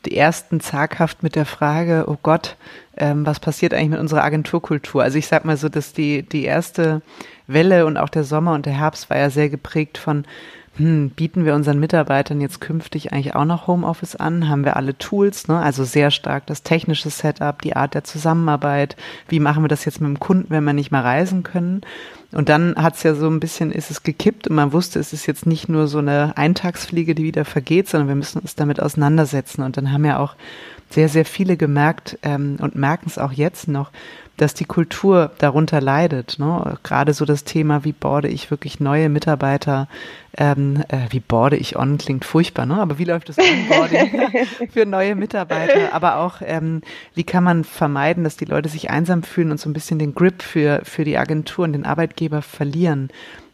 die 0.05 0.17
ersten 0.17 0.59
zaghaft 0.59 1.23
mit 1.23 1.35
der 1.35 1.45
Frage, 1.45 2.05
oh 2.07 2.17
Gott, 2.21 2.57
ähm, 2.97 3.25
was 3.25 3.39
passiert 3.39 3.73
eigentlich 3.73 3.89
mit 3.89 3.99
unserer 3.99 4.23
Agenturkultur? 4.23 5.01
Also 5.01 5.17
ich 5.17 5.27
sag 5.27 5.45
mal 5.45 5.57
so, 5.57 5.69
dass 5.69 5.93
die, 5.93 6.23
die 6.23 6.43
erste 6.43 7.01
Welle 7.47 7.85
und 7.85 7.97
auch 7.97 8.09
der 8.09 8.23
Sommer 8.23 8.53
und 8.53 8.65
der 8.65 8.77
Herbst 8.77 9.09
war 9.09 9.17
ja 9.17 9.29
sehr 9.29 9.49
geprägt 9.49 9.97
von 9.97 10.25
hm, 10.75 11.11
bieten 11.11 11.45
wir 11.45 11.53
unseren 11.53 11.79
Mitarbeitern 11.79 12.41
jetzt 12.41 12.59
künftig 12.59 13.13
eigentlich 13.13 13.35
auch 13.35 13.45
noch 13.45 13.67
Homeoffice 13.67 14.15
an? 14.15 14.49
Haben 14.49 14.65
wir 14.65 14.75
alle 14.75 14.97
Tools, 14.97 15.47
ne? 15.47 15.59
also 15.59 15.83
sehr 15.83 16.09
stark 16.09 16.47
das 16.47 16.63
technische 16.63 17.11
Setup, 17.11 17.61
die 17.61 17.75
Art 17.75 17.93
der 17.93 18.03
Zusammenarbeit. 18.03 18.95
Wie 19.27 19.39
machen 19.39 19.63
wir 19.63 19.67
das 19.67 19.85
jetzt 19.85 20.01
mit 20.01 20.07
dem 20.07 20.19
Kunden, 20.19 20.49
wenn 20.49 20.63
wir 20.63 20.73
nicht 20.73 20.91
mehr 20.91 21.03
reisen 21.03 21.43
können? 21.43 21.81
Und 22.31 22.49
dann 22.49 22.75
hat 22.75 22.95
es 22.95 23.03
ja 23.03 23.13
so 23.13 23.27
ein 23.27 23.39
bisschen, 23.39 23.71
ist 23.71 23.91
es 23.91 24.01
gekippt 24.01 24.47
und 24.47 24.55
man 24.55 24.73
wusste, 24.73 24.99
es 24.99 25.13
ist 25.13 25.27
jetzt 25.27 25.45
nicht 25.45 25.69
nur 25.69 25.87
so 25.87 25.99
eine 25.99 26.35
Eintagsfliege, 26.37 27.13
die 27.13 27.23
wieder 27.23 27.45
vergeht, 27.45 27.87
sondern 27.87 28.07
wir 28.07 28.15
müssen 28.15 28.39
uns 28.39 28.55
damit 28.55 28.81
auseinandersetzen. 28.81 29.61
Und 29.61 29.77
dann 29.77 29.91
haben 29.91 30.05
ja 30.05 30.17
auch 30.17 30.35
sehr, 30.93 31.09
sehr 31.09 31.25
viele 31.25 31.57
gemerkt 31.57 32.19
ähm, 32.21 32.57
und 32.61 32.75
merken 32.75 33.07
es 33.07 33.17
auch 33.17 33.31
jetzt 33.31 33.67
noch, 33.67 33.91
dass 34.37 34.53
die 34.53 34.65
Kultur 34.65 35.31
darunter 35.37 35.79
leidet. 35.79 36.37
Ne? 36.39 36.77
Gerade 36.83 37.13
so 37.13 37.25
das 37.25 37.43
Thema, 37.43 37.83
wie 37.83 37.91
borde 37.91 38.27
ich 38.27 38.49
wirklich 38.49 38.79
neue 38.79 39.09
Mitarbeiter, 39.09 39.87
ähm, 40.37 40.83
äh, 40.87 41.07
wie 41.09 41.19
borde 41.19 41.55
ich 41.55 41.77
on, 41.77 41.97
klingt 41.97 42.25
furchtbar, 42.25 42.65
ne? 42.65 42.75
aber 42.75 42.97
wie 42.97 43.03
läuft 43.05 43.29
das 43.29 43.37
Onboarding 43.37 44.11
für 44.71 44.85
neue 44.85 45.15
Mitarbeiter? 45.15 45.93
Aber 45.93 46.17
auch, 46.17 46.41
ähm, 46.43 46.81
wie 47.13 47.23
kann 47.23 47.43
man 47.43 47.63
vermeiden, 47.63 48.23
dass 48.23 48.37
die 48.37 48.45
Leute 48.45 48.69
sich 48.69 48.89
einsam 48.89 49.21
fühlen 49.21 49.51
und 49.51 49.59
so 49.59 49.69
ein 49.69 49.73
bisschen 49.73 49.99
den 49.99 50.15
Grip 50.15 50.41
für, 50.41 50.81
für 50.83 51.03
die 51.03 51.17
Agentur 51.17 51.65
und 51.65 51.73
den 51.73 51.85
Arbeitgeber 51.85 52.41
verlieren? 52.41 53.09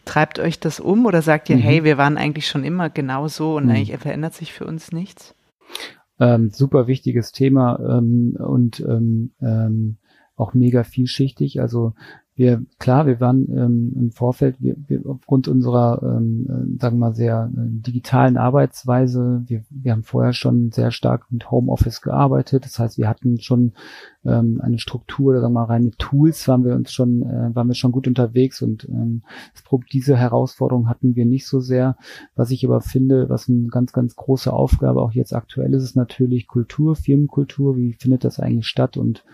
Treibt 0.05 0.39
euch 0.39 0.59
das 0.59 0.79
um 0.79 1.05
oder 1.05 1.21
sagt 1.21 1.49
ihr, 1.49 1.57
mhm. 1.57 1.61
hey, 1.61 1.83
wir 1.83 1.97
waren 1.97 2.17
eigentlich 2.17 2.47
schon 2.47 2.63
immer 2.63 2.89
genau 2.89 3.27
so 3.27 3.57
und 3.57 3.65
mhm. 3.65 3.71
eigentlich 3.71 3.97
verändert 3.97 4.33
sich 4.33 4.53
für 4.53 4.65
uns 4.65 4.91
nichts? 4.93 5.35
Ähm, 6.19 6.49
super 6.51 6.87
wichtiges 6.87 7.31
Thema 7.31 7.79
ähm, 7.97 8.35
und 8.37 8.79
ähm, 8.81 9.31
ähm, 9.41 9.97
auch 10.35 10.53
mega 10.53 10.83
vielschichtig. 10.83 11.61
Also 11.61 11.93
wir, 12.39 12.63
klar, 12.79 13.05
wir 13.05 13.19
waren 13.19 13.49
ähm, 13.51 13.91
im 13.97 14.11
Vorfeld, 14.11 14.55
wir, 14.59 14.77
wir 14.87 15.01
aufgrund 15.07 15.49
unserer, 15.49 16.01
ähm, 16.01 16.45
äh, 16.47 16.79
sagen 16.79 16.95
wir 16.95 17.07
mal, 17.07 17.13
sehr 17.13 17.51
äh, 17.53 17.59
digitalen 17.59 18.37
Arbeitsweise, 18.37 19.43
wir, 19.47 19.65
wir 19.69 19.91
haben 19.91 20.03
vorher 20.03 20.31
schon 20.31 20.71
sehr 20.71 20.91
stark 20.91 21.29
mit 21.31 21.51
Homeoffice 21.51 22.01
gearbeitet. 22.01 22.63
Das 22.63 22.79
heißt, 22.79 22.97
wir 22.97 23.09
hatten 23.09 23.41
schon 23.41 23.73
ähm, 24.23 24.61
eine 24.63 24.79
Struktur, 24.79 25.33
sagen 25.33 25.51
wir 25.53 25.59
mal, 25.59 25.65
rein 25.65 25.83
mit 25.83 25.99
Tools 25.99 26.47
waren 26.47 26.63
wir 26.63 26.75
uns 26.75 26.93
schon, 26.93 27.23
äh, 27.23 27.53
waren 27.53 27.67
wir 27.67 27.75
schon 27.75 27.91
gut 27.91 28.07
unterwegs 28.07 28.61
und 28.61 28.87
ähm, 28.87 29.23
diese 29.91 30.15
Herausforderung 30.15 30.87
hatten 30.87 31.17
wir 31.17 31.25
nicht 31.25 31.45
so 31.45 31.59
sehr. 31.59 31.97
Was 32.35 32.51
ich 32.51 32.65
aber 32.65 32.79
finde, 32.79 33.27
was 33.27 33.49
eine 33.49 33.67
ganz, 33.67 33.91
ganz 33.91 34.15
große 34.15 34.53
Aufgabe 34.53 35.01
auch 35.01 35.11
jetzt 35.11 35.33
aktuell 35.33 35.73
ist, 35.73 35.83
ist 35.83 35.97
natürlich 35.97 36.47
Kultur, 36.47 36.95
Firmenkultur. 36.95 37.75
Wie 37.75 37.91
findet 37.91 38.23
das 38.23 38.39
eigentlich 38.39 38.67
statt 38.67 38.95
und 38.95 39.25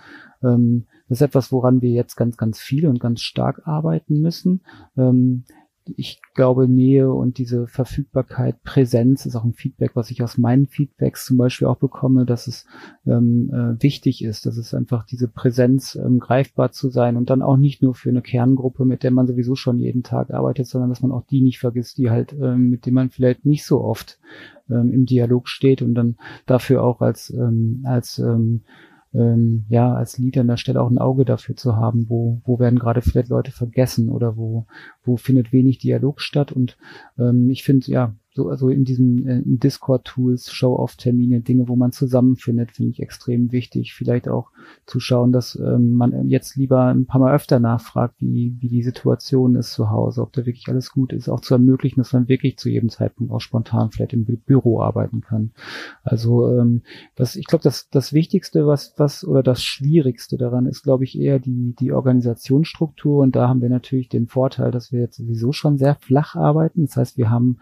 ähm, 0.42 0.86
das 1.08 1.20
ist 1.20 1.28
etwas, 1.28 1.52
woran 1.52 1.82
wir 1.82 1.92
jetzt 1.92 2.16
ganz, 2.16 2.38
ganz 2.38 2.60
viel 2.60 2.88
und 2.88 3.00
ganz 3.00 3.22
stark 3.22 3.68
arbeiten 3.68 4.22
müssen. 4.22 4.62
Ähm, 4.98 5.44
ich 5.98 6.20
glaube, 6.34 6.68
Nähe 6.68 7.12
und 7.12 7.38
diese 7.38 7.68
Verfügbarkeit, 7.68 8.64
Präsenz 8.64 9.26
ist 9.26 9.36
auch 9.36 9.44
ein 9.44 9.54
Feedback, 9.54 9.92
was 9.94 10.10
ich 10.10 10.24
aus 10.24 10.38
meinen 10.38 10.68
Feedbacks 10.68 11.26
zum 11.26 11.38
Beispiel 11.38 11.68
auch 11.68 11.78
bekomme, 11.78 12.26
dass 12.26 12.48
es 12.48 12.66
ähm, 13.06 13.52
äh, 13.54 13.82
wichtig 13.82 14.24
ist, 14.24 14.46
dass 14.46 14.58
es 14.58 14.74
einfach 14.74 15.06
diese 15.06 15.28
Präsenz 15.28 15.96
ähm, 15.96 16.20
greifbar 16.20 16.72
zu 16.72 16.90
sein 16.90 17.18
und 17.18 17.30
dann 17.30 17.42
auch 17.42 17.58
nicht 17.58 17.84
nur 17.84 17.94
für 17.94 18.10
eine 18.10 18.22
Kerngruppe, 18.22 18.86
mit 18.86 19.04
der 19.04 19.12
man 19.12 19.28
sowieso 19.28 19.56
schon 19.56 19.80
jeden 19.80 20.04
Tag 20.04 20.32
arbeitet, 20.32 20.68
sondern 20.68 20.90
dass 20.90 21.02
man 21.02 21.12
auch 21.12 21.26
die 21.28 21.42
nicht 21.42 21.60
vergisst, 21.60 21.98
die 21.98 22.10
halt, 22.10 22.34
ähm, 22.34 22.70
mit 22.70 22.86
denen 22.86 22.96
man 22.96 23.12
vielleicht 23.12 23.46
nicht 23.46 23.66
so 23.66 23.82
oft 23.82 24.20
ähm, 24.70 24.92
im 24.92 25.06
Dialog 25.06 25.48
steht 25.48 25.82
und 25.82 25.94
dann 25.94 26.18
dafür 26.48 26.84
auch 26.84 27.02
als, 27.02 27.30
ähm, 27.30 27.84
als 27.86 28.18
ähm, 28.18 28.62
ähm, 29.16 29.66
ja, 29.70 29.94
als 29.94 30.18
Leader 30.18 30.42
an 30.42 30.48
der 30.48 30.58
Stelle 30.58 30.82
auch 30.82 30.90
ein 30.90 30.98
Auge 30.98 31.26
dafür 31.26 31.56
zu 31.56 31.76
haben, 31.76 32.10
wo, 32.10 32.42
wo 32.44 32.60
werden 32.60 32.80
gerade 32.80 33.02
vielleicht 33.02 33.30
Leute 33.30 33.52
vergessen 33.52 34.10
oder 34.10 34.38
wo, 34.38 34.66
wo 35.04 35.18
findet 35.18 35.52
wenig 35.54 35.80
Dialog 35.80 36.22
statt. 36.22 36.52
Und 36.52 36.78
ähm, 37.18 37.50
ich 37.50 37.64
finde, 37.64 37.90
ja, 37.92 38.16
so 38.36 38.50
also 38.50 38.68
in 38.68 38.84
diesen 38.84 39.28
äh, 39.28 39.42
Discord-Tools, 39.46 40.52
Show-off-Termine, 40.52 41.40
Dinge, 41.40 41.70
wo 41.70 41.78
man 41.78 41.94
zusammenfindet, 41.94 42.74
finde 42.74 42.92
ich 42.92 43.02
extrem 43.02 43.54
wichtig. 43.54 43.94
Vielleicht 43.94 44.28
auch 44.28 44.52
zu 44.86 45.00
schauen, 45.00 45.32
dass 45.32 45.56
ähm, 45.56 45.94
man 45.94 46.28
jetzt 46.28 46.58
lieber 46.58 46.88
ein 46.88 47.06
paar 47.06 47.22
Mal 47.22 47.34
öfter 47.34 47.60
nachfragt, 47.62 48.16
wie, 48.20 48.58
wie 48.60 48.68
die 48.68 48.84
Situation 48.84 49.56
ist 49.56 49.72
zu 49.72 49.90
Hause, 49.90 50.22
ob 50.22 50.34
da 50.34 50.46
wirklich 50.46 50.68
alles 50.68 50.92
gut 50.92 51.14
ist, 51.14 51.30
auch 51.30 51.40
zu 51.40 51.54
ermöglichen, 51.54 52.02
dass 52.02 52.12
man 52.12 52.28
wirklich 52.28 52.58
zu 52.58 52.70
jedem 52.70 52.90
Zeitpunkt 52.90 53.32
auch 53.32 53.40
spontan 53.40 53.92
vielleicht 53.92 54.14
im 54.14 54.26
Bü 54.26 54.36
Büro 54.36 54.82
arbeiten 54.82 55.22
kann. 55.22 55.52
Also 56.04 56.50
ähm, 56.50 56.82
das, 57.16 57.38
ich 57.38 57.46
glaube, 57.46 57.64
das, 57.64 57.90
das 57.90 58.12
Wichtigste, 58.12 58.68
was, 58.68 58.94
was 58.98 59.26
oder 59.26 59.44
das 59.44 59.64
Schwierigste 59.64 60.38
daran 60.38 60.66
ist, 60.66 60.84
glaube 60.84 61.06
ich, 61.06 61.18
eher 61.18 61.40
die, 61.40 61.74
die 61.80 61.94
Organisationsstruktur. 61.94 63.24
Und 63.24 63.36
da 63.36 63.48
haben 63.48 63.62
wir 63.62 63.70
natürlich 63.70 64.10
den 64.10 64.28
Vorteil, 64.28 64.72
dass 64.72 64.92
wir 64.92 65.00
jetzt 65.00 65.18
sowieso 65.18 65.54
schon 65.54 65.78
sehr 65.78 65.96
flach 65.96 66.36
arbeiten. 66.36 66.86
Das 66.86 66.98
heißt, 66.98 67.18
wir 67.18 67.30
haben 67.30 67.60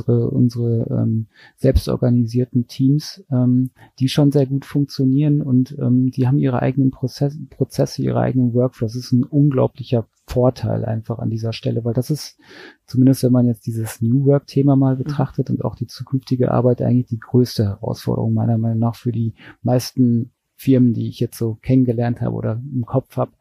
unsere, 0.00 0.30
unsere 0.30 0.86
ähm, 0.90 1.26
selbstorganisierten 1.56 2.66
Teams, 2.66 3.24
ähm, 3.30 3.70
die 3.98 4.08
schon 4.08 4.32
sehr 4.32 4.46
gut 4.46 4.64
funktionieren 4.64 5.42
und 5.42 5.76
ähm, 5.78 6.10
die 6.10 6.26
haben 6.26 6.38
ihre 6.38 6.62
eigenen 6.62 6.90
Prozess, 6.90 7.36
Prozesse, 7.50 8.02
ihre 8.02 8.20
eigenen 8.20 8.54
Workflows. 8.54 8.92
Das 8.92 9.04
ist 9.04 9.12
ein 9.12 9.24
unglaublicher 9.24 10.06
Vorteil 10.26 10.84
einfach 10.84 11.18
an 11.18 11.30
dieser 11.30 11.52
Stelle, 11.52 11.84
weil 11.84 11.94
das 11.94 12.10
ist, 12.10 12.38
zumindest 12.86 13.22
wenn 13.22 13.32
man 13.32 13.46
jetzt 13.46 13.66
dieses 13.66 14.02
New 14.02 14.26
Work-Thema 14.26 14.76
mal 14.76 14.94
mhm. 14.94 15.04
betrachtet 15.04 15.50
und 15.50 15.64
auch 15.64 15.76
die 15.76 15.86
zukünftige 15.86 16.50
Arbeit 16.50 16.82
eigentlich 16.82 17.06
die 17.06 17.20
größte 17.20 17.64
Herausforderung 17.64 18.34
meiner 18.34 18.58
Meinung 18.58 18.80
nach 18.80 18.96
für 18.96 19.12
die 19.12 19.34
meisten 19.62 20.32
Firmen, 20.56 20.94
die 20.94 21.08
ich 21.08 21.20
jetzt 21.20 21.36
so 21.36 21.58
kennengelernt 21.60 22.22
habe 22.22 22.34
oder 22.34 22.62
im 22.74 22.86
Kopf 22.86 23.16
habe, 23.18 23.32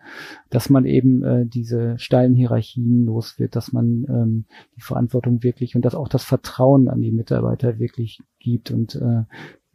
dass 0.50 0.70
man 0.70 0.86
eben 0.86 1.24
äh, 1.24 1.46
diese 1.46 1.98
steilen 1.98 2.36
Hierarchien 2.36 3.06
los 3.06 3.40
wird, 3.40 3.56
dass 3.56 3.72
man 3.72 4.06
ähm, 4.10 4.46
die 4.76 4.82
Verantwortung 4.82 5.42
wirklich 5.42 5.76
und 5.76 5.86
dass 5.86 5.96
auch 5.96 6.10
das 6.10 6.26
Vertrauen 6.26 6.90
an 6.90 7.02
die 7.02 7.14
Mitarbeiter 7.14 7.80
wirklich 7.80 8.20
gibt 8.40 8.70
und 8.70 8.96
äh, 8.96 9.24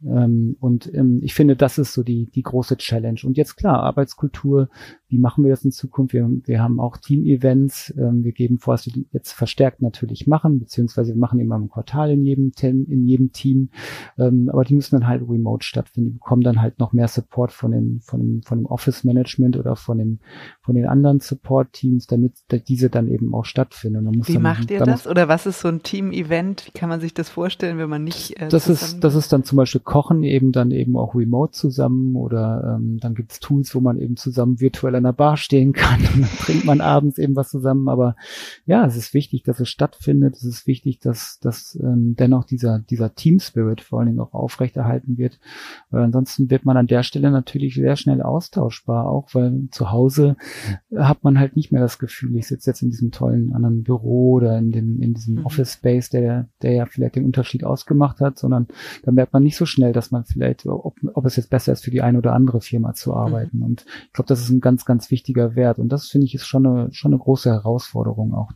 ähm, 0.05 0.55
und 0.59 0.91
ähm, 0.93 1.19
ich 1.21 1.33
finde, 1.33 1.55
das 1.55 1.77
ist 1.77 1.93
so 1.93 2.03
die, 2.03 2.29
die 2.31 2.41
große 2.41 2.77
Challenge. 2.77 3.19
Und 3.23 3.37
jetzt 3.37 3.55
klar, 3.55 3.83
Arbeitskultur, 3.83 4.69
wie 5.07 5.19
machen 5.19 5.43
wir 5.43 5.51
das 5.51 5.63
in 5.63 5.71
Zukunft? 5.71 6.13
Wir, 6.13 6.27
wir 6.45 6.61
haben 6.61 6.79
auch 6.79 6.97
Team-Events. 6.97 7.93
Ähm, 7.97 8.23
wir 8.23 8.31
geben 8.31 8.57
vor, 8.57 8.73
dass 8.75 8.85
wir 8.85 8.93
die 8.93 9.07
jetzt 9.11 9.33
verstärkt 9.33 9.81
natürlich 9.81 10.25
machen, 10.25 10.59
beziehungsweise 10.59 11.13
wir 11.13 11.19
machen 11.19 11.39
immer 11.39 11.55
im 11.55 11.69
Quartal 11.69 12.11
in 12.11 12.23
jedem, 12.23 12.51
in 12.61 13.05
jedem 13.05 13.31
Team. 13.31 13.69
Ähm, 14.17 14.49
aber 14.51 14.63
die 14.63 14.75
müssen 14.75 14.99
dann 14.99 15.07
halt 15.07 15.21
remote 15.21 15.65
stattfinden. 15.65 16.11
Die 16.11 16.13
bekommen 16.15 16.41
dann 16.41 16.61
halt 16.61 16.79
noch 16.79 16.93
mehr 16.93 17.07
Support 17.07 17.51
von 17.51 17.71
den, 17.71 17.99
von 18.01 18.19
dem, 18.19 18.41
von 18.41 18.59
dem 18.59 18.65
Office-Management 18.65 19.57
oder 19.57 19.75
von 19.75 19.99
den, 19.99 20.19
von 20.61 20.75
den 20.75 20.87
anderen 20.87 21.19
Support-Teams, 21.19 22.07
damit 22.07 22.33
diese 22.67 22.89
dann 22.89 23.07
eben 23.07 23.35
auch 23.35 23.45
stattfinden. 23.45 24.09
wie 24.25 24.33
dann, 24.33 24.41
macht 24.41 24.71
ihr 24.71 24.79
das? 24.79 25.07
Oder 25.07 25.27
was 25.27 25.45
ist 25.45 25.59
so 25.59 25.67
ein 25.67 25.83
Team-Event? 25.83 26.67
Wie 26.67 26.71
kann 26.71 26.89
man 26.89 26.99
sich 27.01 27.13
das 27.13 27.29
vorstellen, 27.29 27.77
wenn 27.77 27.89
man 27.89 28.03
nicht 28.03 28.39
äh, 28.41 28.47
Das 28.47 28.67
ist, 28.67 29.03
das 29.03 29.13
ist 29.15 29.31
dann 29.31 29.43
zum 29.43 29.57
Beispiel 29.57 29.81
kochen 29.91 30.23
eben 30.23 30.53
dann 30.53 30.71
eben 30.71 30.95
auch 30.95 31.15
remote 31.15 31.51
zusammen 31.51 32.15
oder 32.15 32.77
ähm, 32.77 32.97
dann 33.01 33.13
gibt's 33.13 33.41
Tools, 33.41 33.75
wo 33.75 33.81
man 33.81 33.97
eben 33.97 34.15
zusammen 34.15 34.61
virtuell 34.61 34.95
an 34.95 35.03
der 35.03 35.11
Bar 35.11 35.35
stehen 35.35 35.73
kann 35.73 35.99
und 36.13 36.21
dann 36.21 36.37
trinkt 36.39 36.63
man 36.63 36.79
abends 36.79 37.17
eben 37.17 37.35
was 37.35 37.49
zusammen. 37.49 37.89
Aber 37.89 38.15
ja, 38.65 38.85
es 38.85 38.95
ist 38.95 39.13
wichtig, 39.13 39.43
dass 39.43 39.59
es 39.59 39.67
stattfindet. 39.67 40.37
Es 40.37 40.45
ist 40.45 40.65
wichtig, 40.65 40.99
dass, 40.99 41.39
dass 41.41 41.77
ähm, 41.83 42.15
dennoch 42.17 42.45
dieser, 42.45 42.79
dieser 42.79 43.15
Team 43.15 43.41
Spirit 43.41 43.81
vor 43.81 43.99
allen 43.99 44.07
Dingen 44.07 44.21
auch 44.21 44.33
aufrechterhalten 44.33 45.17
wird. 45.17 45.41
Weil 45.89 46.03
ansonsten 46.03 46.49
wird 46.49 46.63
man 46.63 46.77
an 46.77 46.87
der 46.87 47.03
Stelle 47.03 47.29
natürlich 47.29 47.75
sehr 47.75 47.97
schnell 47.97 48.21
austauschbar, 48.21 49.09
auch 49.09 49.27
weil 49.33 49.67
zu 49.71 49.91
Hause 49.91 50.37
hat 50.95 51.25
man 51.25 51.37
halt 51.37 51.57
nicht 51.57 51.73
mehr 51.73 51.81
das 51.81 51.99
Gefühl, 51.99 52.37
ich 52.37 52.47
sitze 52.47 52.69
jetzt 52.69 52.81
in 52.81 52.91
diesem 52.91 53.11
tollen 53.11 53.51
anderen 53.51 53.83
Büro 53.83 54.35
oder 54.35 54.57
in 54.57 54.71
dem, 54.71 55.01
in 55.01 55.13
diesem 55.13 55.39
mhm. 55.39 55.45
Office 55.45 55.73
Space, 55.73 56.09
der, 56.09 56.47
der 56.61 56.71
ja 56.71 56.85
vielleicht 56.85 57.17
den 57.17 57.25
Unterschied 57.25 57.65
ausgemacht 57.65 58.21
hat, 58.21 58.39
sondern 58.39 58.69
da 59.03 59.11
merkt 59.11 59.33
man 59.33 59.43
nicht 59.43 59.57
so 59.57 59.65
schnell, 59.65 59.80
schnell, 59.81 59.93
dass 59.93 60.11
man 60.11 60.25
vielleicht, 60.25 60.65
ob, 60.67 60.95
ob 61.13 61.25
es 61.25 61.35
jetzt 61.35 61.49
besser 61.49 61.73
ist, 61.73 61.83
für 61.83 61.91
die 61.91 62.01
eine 62.01 62.19
oder 62.19 62.33
andere 62.33 62.61
Firma 62.61 62.93
zu 62.93 63.15
arbeiten. 63.15 63.57
Mhm. 63.57 63.63
Und 63.63 63.85
ich 64.05 64.13
glaube, 64.13 64.27
das 64.27 64.41
ist 64.41 64.49
ein 64.49 64.61
ganz, 64.61 64.85
ganz 64.85 65.09
wichtiger 65.09 65.55
Wert. 65.55 65.79
Und 65.79 65.89
das 65.89 66.07
finde 66.07 66.25
ich 66.25 66.35
ist 66.35 66.45
schon 66.45 66.65
eine, 66.65 66.93
schon 66.93 67.11
eine 67.11 67.19
große 67.19 67.49
Herausforderung 67.49 68.33
auch. 68.33 68.51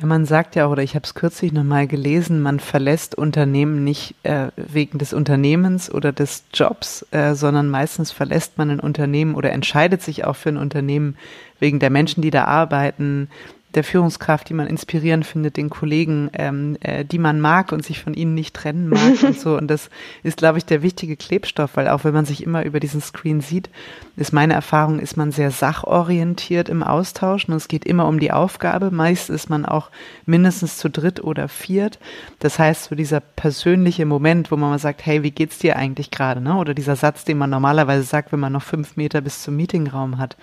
Ja, 0.00 0.06
man 0.06 0.24
sagt 0.24 0.56
ja 0.56 0.66
oder 0.66 0.82
ich 0.82 0.96
habe 0.96 1.04
es 1.04 1.14
kürzlich 1.14 1.52
nochmal 1.52 1.86
gelesen, 1.86 2.42
man 2.42 2.58
verlässt 2.58 3.14
Unternehmen 3.14 3.84
nicht 3.84 4.16
äh, 4.24 4.48
wegen 4.56 4.98
des 4.98 5.12
Unternehmens 5.12 5.92
oder 5.92 6.10
des 6.10 6.44
Jobs, 6.52 7.06
äh, 7.12 7.34
sondern 7.34 7.68
meistens 7.68 8.10
verlässt 8.10 8.58
man 8.58 8.70
ein 8.70 8.80
Unternehmen 8.80 9.36
oder 9.36 9.52
entscheidet 9.52 10.02
sich 10.02 10.24
auch 10.24 10.34
für 10.34 10.48
ein 10.48 10.56
Unternehmen 10.56 11.16
wegen 11.60 11.78
der 11.78 11.90
Menschen, 11.90 12.22
die 12.22 12.32
da 12.32 12.46
arbeiten, 12.46 13.28
der 13.74 13.84
Führungskraft, 13.84 14.48
die 14.48 14.54
man 14.54 14.66
inspirierend 14.66 15.26
findet, 15.26 15.56
den 15.56 15.70
Kollegen, 15.70 16.30
ähm, 16.32 16.76
äh, 16.80 17.04
die 17.04 17.18
man 17.18 17.40
mag 17.40 17.72
und 17.72 17.84
sich 17.84 18.00
von 18.00 18.14
ihnen 18.14 18.34
nicht 18.34 18.54
trennen 18.54 18.88
mag 18.88 19.22
und 19.22 19.38
so. 19.38 19.56
Und 19.56 19.68
das 19.68 19.90
ist, 20.22 20.38
glaube 20.38 20.58
ich, 20.58 20.64
der 20.64 20.82
wichtige 20.82 21.16
Klebstoff, 21.16 21.76
weil 21.76 21.88
auch 21.88 22.04
wenn 22.04 22.14
man 22.14 22.24
sich 22.24 22.42
immer 22.42 22.64
über 22.64 22.80
diesen 22.80 23.00
Screen 23.00 23.40
sieht, 23.40 23.70
ist 24.16 24.32
meine 24.32 24.54
Erfahrung, 24.54 25.00
ist 25.00 25.16
man 25.16 25.32
sehr 25.32 25.50
sachorientiert 25.50 26.68
im 26.68 26.82
Austausch 26.82 27.48
und 27.48 27.54
es 27.54 27.68
geht 27.68 27.84
immer 27.84 28.06
um 28.06 28.20
die 28.20 28.30
Aufgabe. 28.30 28.90
Meist 28.90 29.28
ist 29.28 29.50
man 29.50 29.66
auch 29.66 29.90
mindestens 30.24 30.78
zu 30.78 30.88
dritt 30.88 31.22
oder 31.22 31.48
viert. 31.48 31.98
Das 32.38 32.58
heißt, 32.58 32.84
so 32.84 32.94
dieser 32.94 33.20
persönliche 33.20 34.06
Moment, 34.06 34.50
wo 34.50 34.56
man 34.56 34.70
mal 34.70 34.78
sagt, 34.78 35.04
hey, 35.04 35.22
wie 35.22 35.32
geht's 35.32 35.58
dir 35.58 35.76
eigentlich 35.76 36.10
gerade? 36.10 36.40
Ne? 36.40 36.56
Oder 36.56 36.74
dieser 36.74 36.96
Satz, 36.96 37.24
den 37.24 37.38
man 37.38 37.50
normalerweise 37.50 38.04
sagt, 38.04 38.30
wenn 38.32 38.40
man 38.40 38.52
noch 38.52 38.62
fünf 38.62 38.96
Meter 38.96 39.20
bis 39.20 39.42
zum 39.42 39.56
Meetingraum 39.56 40.18
hat 40.18 40.36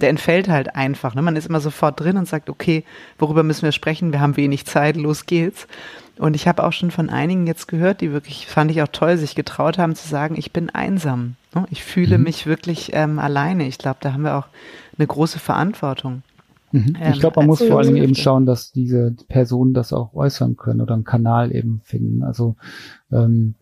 der 0.00 0.10
entfällt 0.10 0.48
halt 0.48 0.74
einfach. 0.74 1.14
Ne? 1.14 1.22
Man 1.22 1.36
ist 1.36 1.46
immer 1.46 1.60
sofort 1.60 1.98
drin 2.00 2.16
und 2.16 2.28
sagt, 2.28 2.50
okay, 2.50 2.75
worüber 3.18 3.42
müssen 3.42 3.62
wir 3.62 3.72
sprechen? 3.72 4.12
Wir 4.12 4.20
haben 4.20 4.36
wenig 4.36 4.66
Zeit, 4.66 4.96
los 4.96 5.26
geht's. 5.26 5.66
Und 6.18 6.34
ich 6.34 6.48
habe 6.48 6.64
auch 6.64 6.72
schon 6.72 6.90
von 6.90 7.10
einigen 7.10 7.46
jetzt 7.46 7.68
gehört, 7.68 8.00
die 8.00 8.12
wirklich, 8.12 8.46
fand 8.46 8.70
ich 8.70 8.82
auch 8.82 8.88
toll, 8.88 9.18
sich 9.18 9.34
getraut 9.34 9.76
haben 9.76 9.94
zu 9.94 10.08
sagen, 10.08 10.36
ich 10.38 10.50
bin 10.50 10.70
einsam. 10.70 11.36
Ne? 11.54 11.66
Ich 11.70 11.84
fühle 11.84 12.16
mhm. 12.16 12.24
mich 12.24 12.46
wirklich 12.46 12.90
ähm, 12.94 13.18
alleine. 13.18 13.66
Ich 13.66 13.78
glaube, 13.78 13.98
da 14.00 14.12
haben 14.12 14.22
wir 14.22 14.36
auch 14.36 14.46
eine 14.96 15.06
große 15.06 15.38
Verantwortung. 15.38 16.22
Mhm. 16.72 16.96
Ich 17.12 17.20
glaube, 17.20 17.36
man 17.36 17.44
ähm, 17.44 17.48
muss 17.48 17.62
vor 17.62 17.78
allem 17.78 17.96
eben 17.96 18.14
schauen, 18.14 18.46
dass 18.46 18.72
diese 18.72 19.14
Personen 19.28 19.74
das 19.74 19.92
auch 19.92 20.14
äußern 20.14 20.56
können 20.56 20.80
oder 20.80 20.94
einen 20.94 21.04
Kanal 21.04 21.54
eben 21.54 21.80
finden. 21.84 22.22
Also 22.22 22.56
ähm, 23.12 23.54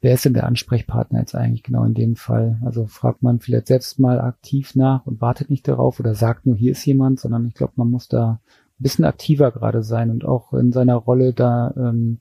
wer 0.00 0.14
ist 0.14 0.24
denn 0.24 0.34
der 0.34 0.46
Ansprechpartner 0.46 1.20
jetzt 1.20 1.34
eigentlich 1.34 1.62
genau 1.62 1.84
in 1.84 1.94
dem 1.94 2.16
Fall? 2.16 2.58
Also 2.64 2.86
fragt 2.86 3.22
man 3.22 3.40
vielleicht 3.40 3.68
selbst 3.68 3.98
mal 3.98 4.20
aktiv 4.20 4.74
nach 4.74 5.06
und 5.06 5.20
wartet 5.20 5.48
nicht 5.48 5.68
darauf 5.68 6.00
oder 6.00 6.14
sagt 6.14 6.46
nur, 6.46 6.56
hier 6.56 6.72
ist 6.72 6.84
jemand, 6.84 7.20
sondern 7.20 7.46
ich 7.46 7.54
glaube, 7.54 7.74
man 7.76 7.90
muss 7.90 8.08
da 8.08 8.40
bisschen 8.82 9.04
aktiver 9.04 9.52
gerade 9.52 9.82
sein 9.82 10.10
und 10.10 10.24
auch 10.24 10.52
in 10.52 10.72
seiner 10.72 10.96
Rolle 10.96 11.32
da 11.32 11.72
ähm, 11.76 12.20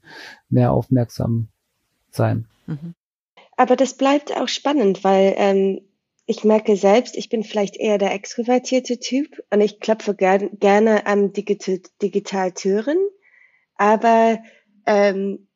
mehr 0.49 0.71
aufmerksam 0.71 1.49
sein. 2.11 2.47
Mhm. 2.67 2.93
Aber 3.57 3.75
das 3.75 3.95
bleibt 3.95 4.35
auch 4.35 4.47
spannend, 4.47 5.03
weil 5.03 5.33
ähm, 5.37 5.81
ich 6.25 6.43
merke 6.43 6.77
selbst, 6.77 7.17
ich 7.17 7.29
bin 7.29 7.43
vielleicht 7.43 7.75
eher 7.75 7.97
der 7.97 8.13
extrovertierte 8.13 8.99
Typ 8.99 9.41
und 9.49 9.61
ich 9.61 9.79
klopfe 9.79 10.13
ger 10.15 10.37
gerne 10.37 11.07
am 11.07 11.33
Digital, 11.33 11.79
Digital 12.01 12.51
Türen, 12.51 12.97
aber 13.75 14.39
ähm, 14.85 15.47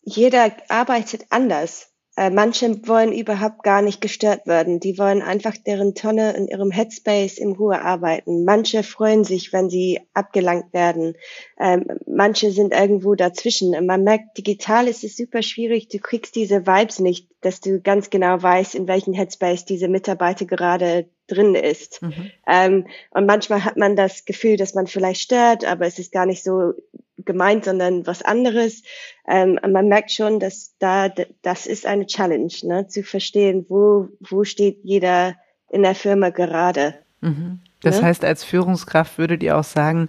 jeder 0.00 0.52
arbeitet 0.68 1.26
anders. 1.30 1.92
Äh, 2.16 2.30
manche 2.30 2.88
wollen 2.88 3.12
überhaupt 3.12 3.62
gar 3.62 3.82
nicht 3.82 4.00
gestört 4.00 4.46
werden. 4.46 4.80
Die 4.80 4.98
wollen 4.98 5.20
einfach 5.20 5.54
deren 5.56 5.94
Tonne 5.94 6.32
in 6.32 6.48
ihrem 6.48 6.70
Headspace 6.70 7.36
in 7.36 7.52
Ruhe 7.52 7.82
arbeiten. 7.82 8.44
Manche 8.44 8.82
freuen 8.82 9.22
sich, 9.24 9.52
wenn 9.52 9.68
sie 9.68 10.00
abgelangt 10.14 10.72
werden. 10.72 11.14
Ähm, 11.60 11.86
manche 12.06 12.50
sind 12.52 12.72
irgendwo 12.72 13.14
dazwischen. 13.14 13.76
Und 13.76 13.86
man 13.86 14.02
merkt, 14.02 14.38
digital 14.38 14.88
ist 14.88 15.04
es 15.04 15.16
super 15.16 15.42
schwierig. 15.42 15.88
Du 15.88 15.98
kriegst 15.98 16.36
diese 16.36 16.66
Vibes 16.66 17.00
nicht, 17.00 17.28
dass 17.42 17.60
du 17.60 17.80
ganz 17.82 18.08
genau 18.08 18.42
weißt, 18.42 18.74
in 18.74 18.88
welchem 18.88 19.12
Headspace 19.12 19.66
diese 19.66 19.88
Mitarbeiter 19.88 20.46
gerade 20.46 21.10
drin 21.26 21.54
ist. 21.54 22.00
Mhm. 22.02 22.30
Ähm, 22.46 22.86
und 23.10 23.26
manchmal 23.26 23.64
hat 23.64 23.76
man 23.76 23.94
das 23.94 24.24
Gefühl, 24.24 24.56
dass 24.56 24.74
man 24.74 24.86
vielleicht 24.86 25.20
stört, 25.20 25.64
aber 25.64 25.86
es 25.86 25.98
ist 25.98 26.12
gar 26.12 26.24
nicht 26.24 26.42
so 26.42 26.72
gemeint, 27.18 27.64
sondern 27.64 28.06
was 28.06 28.22
anderes. 28.22 28.82
Ähm, 29.28 29.58
man 29.66 29.88
merkt 29.88 30.12
schon, 30.12 30.40
dass 30.40 30.74
da, 30.78 31.08
das 31.42 31.66
ist 31.66 31.86
eine 31.86 32.06
Challenge, 32.06 32.52
ne, 32.62 32.86
zu 32.88 33.02
verstehen, 33.02 33.66
wo, 33.68 34.08
wo 34.20 34.44
steht 34.44 34.80
jeder 34.82 35.34
in 35.70 35.82
der 35.82 35.94
Firma 35.94 36.30
gerade. 36.30 36.94
Mhm. 37.20 37.60
Das 37.80 38.00
ne? 38.00 38.08
heißt, 38.08 38.24
als 38.24 38.44
Führungskraft 38.44 39.18
würdet 39.18 39.42
ihr 39.42 39.56
auch 39.56 39.64
sagen, 39.64 40.08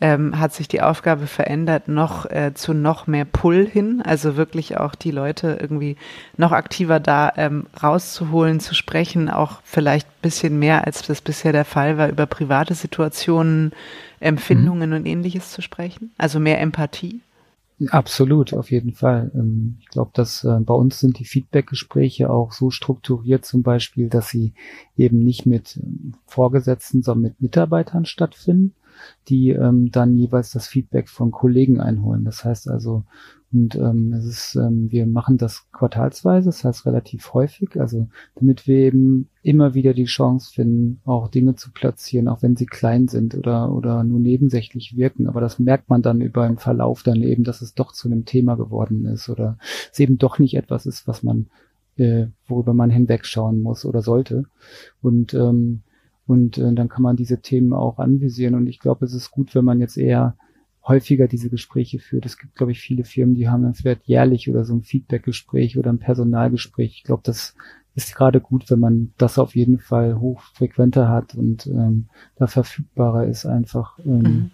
ähm, 0.00 0.38
hat 0.38 0.52
sich 0.52 0.68
die 0.68 0.82
Aufgabe 0.82 1.26
verändert, 1.26 1.88
noch 1.88 2.26
äh, 2.30 2.52
zu 2.54 2.74
noch 2.74 3.06
mehr 3.06 3.24
Pull 3.24 3.66
hin, 3.66 4.02
also 4.04 4.36
wirklich 4.36 4.76
auch 4.78 4.94
die 4.94 5.10
Leute 5.10 5.58
irgendwie 5.60 5.96
noch 6.36 6.52
aktiver 6.52 7.00
da 7.00 7.32
ähm, 7.36 7.66
rauszuholen, 7.82 8.60
zu 8.60 8.74
sprechen, 8.74 9.30
auch 9.30 9.60
vielleicht 9.64 10.06
ein 10.06 10.22
bisschen 10.22 10.58
mehr, 10.58 10.86
als 10.86 11.02
das 11.02 11.20
bisher 11.20 11.52
der 11.52 11.64
Fall 11.64 11.96
war, 11.96 12.08
über 12.08 12.26
private 12.26 12.74
Situationen, 12.74 13.72
Empfindungen 14.20 14.90
mhm. 14.90 14.96
und 14.96 15.06
ähnliches 15.06 15.52
zu 15.52 15.62
sprechen, 15.62 16.10
also 16.18 16.40
mehr 16.40 16.60
Empathie. 16.60 17.20
Absolut, 17.88 18.54
auf 18.54 18.70
jeden 18.70 18.94
Fall. 18.94 19.30
Ähm, 19.34 19.76
ich 19.80 19.88
glaube, 19.88 20.10
dass 20.14 20.44
äh, 20.44 20.58
bei 20.60 20.72
uns 20.72 20.98
sind 20.98 21.18
die 21.18 21.26
Feedback-Gespräche 21.26 22.30
auch 22.30 22.52
so 22.52 22.70
strukturiert, 22.70 23.44
zum 23.44 23.62
Beispiel, 23.62 24.08
dass 24.08 24.30
sie 24.30 24.54
eben 24.96 25.18
nicht 25.18 25.44
mit 25.44 25.76
ähm, 25.76 26.14
Vorgesetzten, 26.26 27.02
sondern 27.02 27.22
mit 27.32 27.42
Mitarbeitern 27.42 28.06
stattfinden, 28.06 28.74
die 29.28 29.50
ähm, 29.50 29.90
dann 29.90 30.16
jeweils 30.16 30.50
das 30.50 30.66
Feedback 30.66 31.08
von 31.08 31.30
Kollegen 31.30 31.80
einholen. 31.80 32.24
Das 32.24 32.44
heißt 32.44 32.68
also, 32.68 33.04
und 33.52 33.76
ähm, 33.76 34.12
es 34.12 34.24
ist, 34.26 34.56
ähm, 34.56 34.90
wir 34.90 35.06
machen 35.06 35.38
das 35.38 35.70
quartalsweise, 35.70 36.46
das 36.46 36.64
heißt 36.64 36.84
relativ 36.84 37.32
häufig, 37.32 37.80
also 37.80 38.08
damit 38.34 38.66
wir 38.66 38.78
eben 38.78 39.28
immer 39.42 39.72
wieder 39.74 39.94
die 39.94 40.04
Chance 40.04 40.52
finden, 40.52 41.00
auch 41.04 41.28
Dinge 41.28 41.54
zu 41.54 41.70
platzieren, 41.70 42.28
auch 42.28 42.42
wenn 42.42 42.56
sie 42.56 42.66
klein 42.66 43.06
sind 43.08 43.34
oder 43.34 43.72
oder 43.72 44.02
nur 44.02 44.18
nebensächlich 44.18 44.96
wirken. 44.96 45.28
Aber 45.28 45.40
das 45.40 45.58
merkt 45.58 45.88
man 45.88 46.02
dann 46.02 46.20
über 46.20 46.46
den 46.46 46.58
Verlauf 46.58 47.02
dann 47.02 47.22
eben, 47.22 47.44
dass 47.44 47.62
es 47.62 47.74
doch 47.74 47.92
zu 47.92 48.08
einem 48.08 48.24
Thema 48.24 48.56
geworden 48.56 49.06
ist 49.06 49.28
oder 49.28 49.58
es 49.92 49.98
eben 50.00 50.18
doch 50.18 50.38
nicht 50.38 50.56
etwas 50.56 50.84
ist, 50.84 51.06
was 51.06 51.22
man 51.22 51.46
äh, 51.96 52.26
worüber 52.46 52.74
man 52.74 52.90
hinwegschauen 52.90 53.60
muss 53.60 53.84
oder 53.84 54.02
sollte. 54.02 54.44
Und 55.00 55.34
ähm, 55.34 55.82
und 56.26 56.58
äh, 56.58 56.72
dann 56.74 56.88
kann 56.88 57.02
man 57.02 57.16
diese 57.16 57.40
Themen 57.40 57.72
auch 57.72 57.98
anvisieren. 57.98 58.54
Und 58.54 58.66
ich 58.66 58.78
glaube, 58.78 59.04
es 59.04 59.14
ist 59.14 59.30
gut, 59.30 59.54
wenn 59.54 59.64
man 59.64 59.80
jetzt 59.80 59.96
eher 59.96 60.36
häufiger 60.86 61.26
diese 61.26 61.50
Gespräche 61.50 61.98
führt. 61.98 62.26
Es 62.26 62.38
gibt, 62.38 62.54
glaube 62.54 62.72
ich, 62.72 62.80
viele 62.80 63.04
Firmen, 63.04 63.34
die 63.34 63.48
haben 63.48 63.62
dann 63.62 63.74
vielleicht 63.74 64.06
jährlich 64.06 64.48
oder 64.48 64.64
so 64.64 64.74
ein 64.74 64.82
Feedback-Gespräch 64.82 65.78
oder 65.78 65.90
ein 65.90 65.98
Personalgespräch. 65.98 66.92
Ich 66.96 67.04
glaube, 67.04 67.22
das 67.24 67.54
ist 67.94 68.14
gerade 68.14 68.40
gut, 68.40 68.70
wenn 68.70 68.78
man 68.78 69.12
das 69.16 69.38
auf 69.38 69.56
jeden 69.56 69.78
Fall 69.78 70.20
hochfrequenter 70.20 71.08
hat 71.08 71.34
und 71.34 71.66
ähm, 71.66 72.08
da 72.36 72.46
verfügbarer 72.46 73.26
ist, 73.26 73.46
einfach 73.46 73.98
ähm, 74.00 74.20
mhm. 74.20 74.50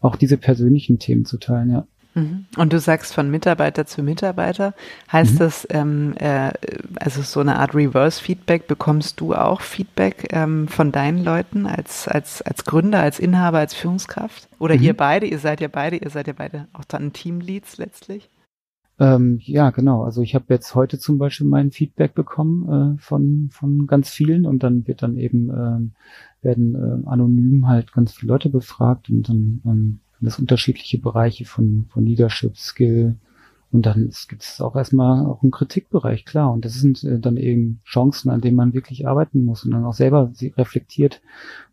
auch 0.00 0.16
diese 0.16 0.36
persönlichen 0.36 0.98
Themen 0.98 1.24
zu 1.24 1.38
teilen, 1.38 1.70
ja. 1.70 1.86
Mhm. 2.16 2.46
Und 2.56 2.72
du 2.72 2.80
sagst 2.80 3.14
von 3.14 3.30
Mitarbeiter 3.30 3.84
zu 3.84 4.02
Mitarbeiter. 4.02 4.74
Heißt 5.12 5.34
mhm. 5.34 5.38
das, 5.38 5.66
ähm, 5.70 6.14
äh, 6.16 6.50
also 6.98 7.20
so 7.20 7.40
eine 7.40 7.58
Art 7.58 7.74
Reverse-Feedback, 7.74 8.66
bekommst 8.66 9.20
du 9.20 9.34
auch 9.34 9.60
Feedback 9.60 10.28
ähm, 10.30 10.66
von 10.66 10.92
deinen 10.92 11.22
Leuten 11.22 11.66
als, 11.66 12.08
als, 12.08 12.40
als 12.40 12.64
Gründer, 12.64 13.00
als 13.00 13.18
Inhaber, 13.18 13.58
als 13.58 13.74
Führungskraft? 13.74 14.48
Oder 14.58 14.76
mhm. 14.76 14.82
ihr 14.82 14.96
beide, 14.96 15.26
ihr 15.26 15.38
seid 15.38 15.60
ja 15.60 15.68
beide, 15.68 15.96
ihr 15.96 16.10
seid 16.10 16.26
ja 16.26 16.32
beide 16.36 16.68
auch 16.72 16.84
dann 16.84 17.12
Teamleads 17.12 17.76
letztlich? 17.76 18.30
Ähm, 18.98 19.38
ja, 19.42 19.68
genau. 19.68 20.02
Also 20.04 20.22
ich 20.22 20.34
habe 20.34 20.46
jetzt 20.48 20.74
heute 20.74 20.98
zum 20.98 21.18
Beispiel 21.18 21.46
mein 21.46 21.70
Feedback 21.70 22.14
bekommen 22.14 22.96
äh, 22.96 23.02
von, 23.02 23.50
von 23.52 23.86
ganz 23.86 24.08
vielen 24.08 24.46
und 24.46 24.62
dann 24.62 24.86
wird 24.86 25.02
dann 25.02 25.18
eben, 25.18 25.50
ähm, 25.50 25.92
werden 26.40 26.74
äh, 26.74 27.06
anonym 27.06 27.68
halt 27.68 27.92
ganz 27.92 28.14
viele 28.14 28.32
Leute 28.32 28.48
befragt 28.48 29.10
und 29.10 29.28
dann 29.28 29.60
ähm, 29.66 30.00
das 30.20 30.38
unterschiedliche 30.38 30.98
Bereiche 30.98 31.44
von, 31.44 31.86
von 31.90 32.04
Leadership, 32.04 32.56
Skill. 32.56 33.16
Und 33.72 33.84
dann 33.84 34.10
gibt 34.28 34.42
es 34.42 34.60
auch 34.60 34.76
erstmal 34.76 35.26
auch 35.26 35.42
einen 35.42 35.50
Kritikbereich, 35.50 36.24
klar. 36.24 36.52
Und 36.52 36.64
das 36.64 36.74
sind 36.74 37.02
äh, 37.04 37.18
dann 37.18 37.36
eben 37.36 37.80
Chancen, 37.84 38.30
an 38.30 38.40
denen 38.40 38.56
man 38.56 38.74
wirklich 38.74 39.06
arbeiten 39.06 39.44
muss 39.44 39.64
und 39.64 39.72
dann 39.72 39.84
auch 39.84 39.92
selber 39.92 40.32
reflektiert 40.56 41.20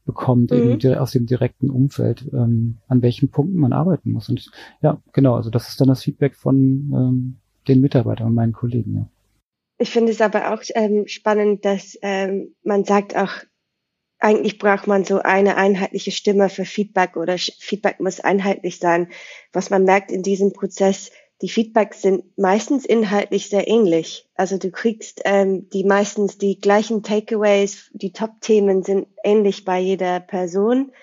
bekommt, 0.05 0.51
mhm. 0.51 0.57
eben 0.57 0.95
aus 0.95 1.11
dem 1.11 1.25
direkten 1.25 1.69
Umfeld, 1.69 2.29
ähm, 2.33 2.79
an 2.87 3.01
welchen 3.01 3.29
Punkten 3.29 3.57
man 3.57 3.73
arbeiten 3.73 4.11
muss. 4.11 4.27
Und 4.27 4.51
ja, 4.81 5.01
genau, 5.13 5.35
also 5.35 5.49
das 5.49 5.69
ist 5.69 5.79
dann 5.79 5.87
das 5.87 6.03
Feedback 6.03 6.35
von 6.35 6.55
ähm, 6.93 7.35
den 7.67 7.79
Mitarbeitern 7.79 8.27
und 8.27 8.33
meinen 8.33 8.53
Kollegen, 8.53 8.95
ja. 8.95 9.09
Ich 9.79 9.89
finde 9.89 10.11
es 10.11 10.21
aber 10.21 10.53
auch 10.53 10.61
ähm, 10.75 11.07
spannend, 11.07 11.65
dass 11.65 11.97
ähm, 12.01 12.53
man 12.63 12.85
sagt 12.85 13.17
auch, 13.17 13.31
eigentlich 14.23 14.57
braucht 14.57 14.87
man 14.87 15.03
so 15.03 15.19
eine 15.19 15.57
einheitliche 15.57 16.11
Stimme 16.11 16.47
für 16.47 16.63
Feedback 16.63 17.17
oder 17.17 17.37
Feedback 17.37 17.99
muss 17.99 18.21
einheitlich 18.21 18.79
sein. 18.79 19.09
Was 19.51 19.69
man 19.69 19.83
merkt 19.83 20.11
in 20.11 20.23
diesem 20.23 20.53
Prozess, 20.53 21.11
die 21.41 21.49
Feedbacks 21.49 22.01
sind 22.01 22.37
meistens 22.37 22.85
inhaltlich 22.85 23.49
sehr 23.49 23.67
ähnlich. 23.67 24.29
Also 24.35 24.57
du 24.57 24.71
kriegst 24.71 25.21
ähm, 25.25 25.69
die 25.71 25.83
meistens 25.83 26.37
die 26.37 26.57
gleichen 26.57 27.03
Takeaways, 27.03 27.89
die 27.91 28.13
Top-Themen 28.13 28.83
sind 28.83 29.07
ähnlich 29.25 29.65
bei 29.65 29.79
jeder 29.79 30.21
Person. 30.21 30.93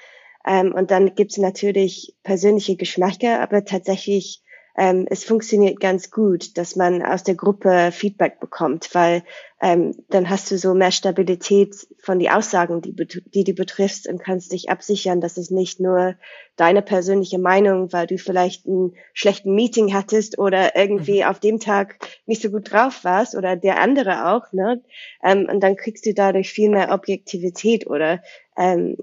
Ähm, 0.46 0.72
und 0.72 0.90
dann 0.90 1.14
gibt 1.14 1.32
es 1.32 1.36
natürlich 1.36 2.16
persönliche 2.22 2.76
Geschmäcker, 2.76 3.40
aber 3.42 3.66
tatsächlich 3.66 4.42
ähm, 4.80 5.06
es 5.10 5.24
funktioniert 5.24 5.78
ganz 5.78 6.10
gut, 6.10 6.56
dass 6.56 6.74
man 6.74 7.02
aus 7.02 7.22
der 7.22 7.34
Gruppe 7.34 7.90
Feedback 7.92 8.40
bekommt, 8.40 8.88
weil 8.94 9.24
ähm, 9.60 9.94
dann 10.08 10.30
hast 10.30 10.50
du 10.50 10.56
so 10.56 10.72
mehr 10.72 10.90
Stabilität 10.90 11.76
von 11.98 12.18
die 12.18 12.30
Aussagen, 12.30 12.80
die, 12.80 12.94
die 12.94 13.44
du 13.44 13.52
betriffst 13.52 14.08
und 14.08 14.22
kannst 14.22 14.52
dich 14.52 14.70
absichern, 14.70 15.20
dass 15.20 15.36
es 15.36 15.50
nicht 15.50 15.80
nur 15.80 16.14
deine 16.56 16.80
persönliche 16.80 17.38
Meinung, 17.38 17.92
weil 17.92 18.06
du 18.06 18.16
vielleicht 18.16 18.66
einen 18.66 18.94
schlechten 19.12 19.54
Meeting 19.54 19.92
hattest 19.92 20.38
oder 20.38 20.74
irgendwie 20.74 21.20
mhm. 21.20 21.28
auf 21.28 21.40
dem 21.40 21.60
Tag 21.60 21.98
nicht 22.24 22.40
so 22.40 22.50
gut 22.50 22.72
drauf 22.72 23.04
warst 23.04 23.34
oder 23.34 23.56
der 23.56 23.82
andere 23.82 24.32
auch, 24.32 24.50
ne? 24.52 24.82
Ähm, 25.22 25.46
und 25.52 25.60
dann 25.60 25.76
kriegst 25.76 26.06
du 26.06 26.14
dadurch 26.14 26.50
viel 26.50 26.70
mehr 26.70 26.90
Objektivität 26.90 27.86
oder 27.86 28.22
ähm, 28.56 28.96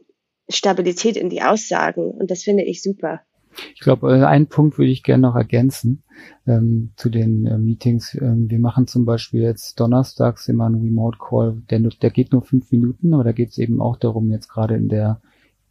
Stabilität 0.49 1.17
in 1.17 1.29
die 1.29 1.43
Aussagen 1.43 2.09
und 2.09 2.31
das 2.31 2.41
finde 2.41 2.63
ich 2.63 2.81
super. 2.81 3.26
Ich 3.75 3.81
glaube, 3.81 4.17
äh, 4.17 4.23
einen 4.23 4.47
Punkt 4.47 4.77
würde 4.77 4.91
ich 4.91 5.03
gerne 5.03 5.21
noch 5.21 5.35
ergänzen 5.35 6.03
ähm, 6.45 6.91
zu 6.95 7.09
den 7.09 7.45
äh, 7.45 7.57
Meetings. 7.57 8.15
Ähm, 8.15 8.49
wir 8.49 8.59
machen 8.59 8.87
zum 8.87 9.05
Beispiel 9.05 9.41
jetzt 9.41 9.79
donnerstags 9.79 10.47
immer 10.47 10.65
einen 10.65 10.81
Remote 10.81 11.17
Call, 11.19 11.61
der, 11.69 11.79
der 11.79 12.09
geht 12.09 12.31
nur 12.31 12.41
fünf 12.41 12.71
Minuten, 12.71 13.13
aber 13.13 13.23
da 13.23 13.31
geht 13.31 13.49
es 13.49 13.57
eben 13.57 13.81
auch 13.81 13.97
darum, 13.97 14.31
jetzt 14.31 14.47
gerade 14.47 14.75
in 14.75 14.89
der 14.89 15.21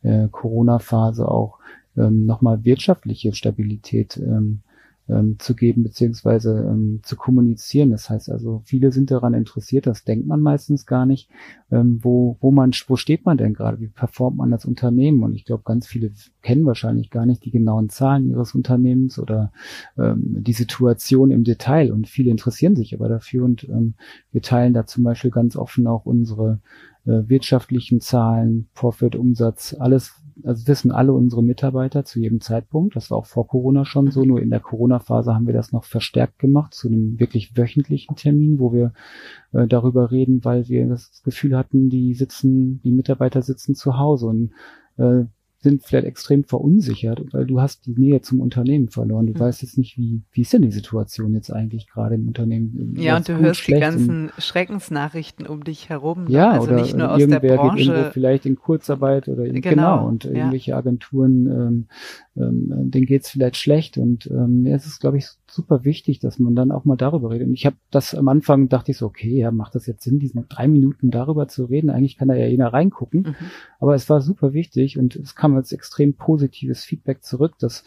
äh, 0.02 0.28
Corona-Phase 0.30 1.26
auch 1.28 1.58
ähm, 1.96 2.26
nochmal 2.26 2.64
wirtschaftliche 2.64 3.32
Stabilität 3.32 4.16
ähm, 4.16 4.60
ähm, 5.08 5.36
zu 5.38 5.54
geben 5.54 5.82
beziehungsweise 5.82 6.66
ähm, 6.68 7.00
zu 7.02 7.16
kommunizieren. 7.16 7.90
Das 7.90 8.10
heißt 8.10 8.30
also, 8.30 8.62
viele 8.64 8.92
sind 8.92 9.10
daran 9.10 9.34
interessiert, 9.34 9.86
das 9.86 10.04
denkt 10.04 10.26
man 10.26 10.40
meistens 10.40 10.86
gar 10.86 11.06
nicht, 11.06 11.28
ähm, 11.70 12.00
wo, 12.02 12.36
wo 12.40 12.50
man, 12.50 12.72
wo 12.88 12.96
steht 12.96 13.24
man 13.24 13.36
denn 13.36 13.54
gerade, 13.54 13.80
wie 13.80 13.88
performt 13.88 14.36
man 14.36 14.52
als 14.52 14.64
Unternehmen? 14.64 15.22
Und 15.22 15.34
ich 15.34 15.44
glaube, 15.44 15.62
ganz 15.64 15.86
viele 15.86 16.10
kennen 16.42 16.66
wahrscheinlich 16.66 17.10
gar 17.10 17.26
nicht 17.26 17.44
die 17.44 17.50
genauen 17.50 17.88
Zahlen 17.88 18.30
ihres 18.30 18.54
Unternehmens 18.54 19.18
oder 19.18 19.52
ähm, 19.96 20.42
die 20.42 20.52
Situation 20.52 21.30
im 21.30 21.44
Detail. 21.44 21.92
Und 21.92 22.08
viele 22.08 22.30
interessieren 22.30 22.76
sich 22.76 22.94
aber 22.94 23.08
dafür 23.08 23.44
und 23.44 23.64
ähm, 23.68 23.94
wir 24.32 24.42
teilen 24.42 24.74
da 24.74 24.86
zum 24.86 25.04
Beispiel 25.04 25.30
ganz 25.30 25.56
offen 25.56 25.86
auch 25.86 26.06
unsere 26.06 26.60
äh, 27.04 27.28
wirtschaftlichen 27.28 28.00
Zahlen, 28.00 28.68
Profit, 28.74 29.16
Umsatz, 29.16 29.76
alles, 29.78 30.14
also 30.42 30.66
wissen 30.68 30.90
alle 30.90 31.12
unsere 31.12 31.42
Mitarbeiter 31.42 32.04
zu 32.04 32.20
jedem 32.20 32.40
Zeitpunkt. 32.40 32.96
Das 32.96 33.10
war 33.10 33.18
auch 33.18 33.26
vor 33.26 33.46
Corona 33.46 33.84
schon 33.84 34.10
so. 34.10 34.24
Nur 34.24 34.40
in 34.40 34.50
der 34.50 34.60
Corona-Phase 34.60 35.34
haben 35.34 35.46
wir 35.46 35.54
das 35.54 35.72
noch 35.72 35.84
verstärkt 35.84 36.38
gemacht 36.38 36.74
zu 36.74 36.88
einem 36.88 37.18
wirklich 37.18 37.56
wöchentlichen 37.56 38.16
Termin, 38.16 38.58
wo 38.58 38.72
wir 38.72 38.92
äh, 39.52 39.66
darüber 39.66 40.10
reden, 40.10 40.44
weil 40.44 40.68
wir 40.68 40.86
das 40.86 41.22
Gefühl 41.24 41.56
hatten, 41.56 41.88
die 41.88 42.14
sitzen, 42.14 42.80
die 42.82 42.92
Mitarbeiter 42.92 43.42
sitzen 43.42 43.74
zu 43.74 43.98
Hause 43.98 44.26
und 44.26 44.50
äh, 44.98 45.24
sind 45.66 45.84
vielleicht 45.84 46.06
extrem 46.06 46.44
verunsichert, 46.44 47.22
weil 47.32 47.44
du 47.44 47.60
hast 47.60 47.86
die 47.86 47.94
Nähe 47.98 48.20
zum 48.20 48.40
Unternehmen 48.40 48.88
verloren. 48.88 49.26
Du 49.26 49.32
mhm. 49.32 49.40
weißt 49.40 49.62
jetzt 49.62 49.76
nicht, 49.76 49.98
wie, 49.98 50.22
wie 50.30 50.42
ist 50.42 50.52
denn 50.52 50.62
die 50.62 50.70
Situation 50.70 51.34
jetzt 51.34 51.50
eigentlich 51.50 51.88
gerade 51.88 52.14
im 52.14 52.28
Unternehmen? 52.28 52.94
Ja, 52.96 53.16
und 53.16 53.28
du 53.28 53.36
hörst 53.36 53.66
die 53.66 53.72
ganzen 53.72 54.30
Schreckensnachrichten 54.38 55.46
um 55.46 55.64
dich 55.64 55.88
herum. 55.88 56.24
Ne? 56.24 56.30
Ja, 56.30 56.52
also 56.52 56.68
oder 56.68 56.82
nicht 56.82 56.96
nur 56.96 57.12
aus 57.12 57.26
der 57.26 57.40
Branche. 57.40 58.10
vielleicht 58.12 58.46
in 58.46 58.56
Kurzarbeit 58.56 59.28
oder 59.28 59.44
in, 59.44 59.60
genau, 59.60 59.96
genau, 59.96 60.08
und 60.08 60.24
ja. 60.24 60.30
irgendwelche 60.30 60.76
Agenturen 60.76 61.46
ähm, 61.46 61.86
ähm, 62.36 62.90
denen 62.90 63.06
geht's 63.06 63.30
vielleicht 63.30 63.56
schlecht 63.56 63.98
und 63.98 64.26
ähm, 64.30 64.64
ja, 64.66 64.76
es 64.76 64.86
ist, 64.86 65.00
glaube 65.00 65.18
ich, 65.18 65.26
super 65.50 65.84
wichtig, 65.84 66.18
dass 66.18 66.38
man 66.38 66.54
dann 66.54 66.72
auch 66.72 66.84
mal 66.84 66.96
darüber 66.96 67.30
redet. 67.30 67.48
Und 67.48 67.54
ich 67.54 67.66
habe 67.66 67.76
das 67.90 68.14
am 68.14 68.28
Anfang 68.28 68.68
dachte 68.68 68.90
ich 68.90 68.98
so, 68.98 69.06
okay, 69.06 69.38
ja, 69.38 69.50
macht 69.50 69.74
das 69.74 69.86
jetzt 69.86 70.02
Sinn, 70.02 70.18
diesen 70.18 70.46
drei 70.48 70.68
Minuten 70.68 71.10
darüber 71.10 71.48
zu 71.48 71.64
reden? 71.64 71.90
Eigentlich 71.90 72.16
kann 72.16 72.28
da 72.28 72.34
ja 72.34 72.46
jeder 72.46 72.68
reingucken. 72.68 73.22
Mhm. 73.22 73.34
Aber 73.78 73.94
es 73.94 74.08
war 74.08 74.20
super 74.20 74.52
wichtig 74.52 74.98
und 74.98 75.16
es 75.16 75.34
kam 75.34 75.54
als 75.54 75.72
extrem 75.72 76.14
positives 76.14 76.84
Feedback 76.84 77.22
zurück, 77.22 77.54
dass, 77.58 77.84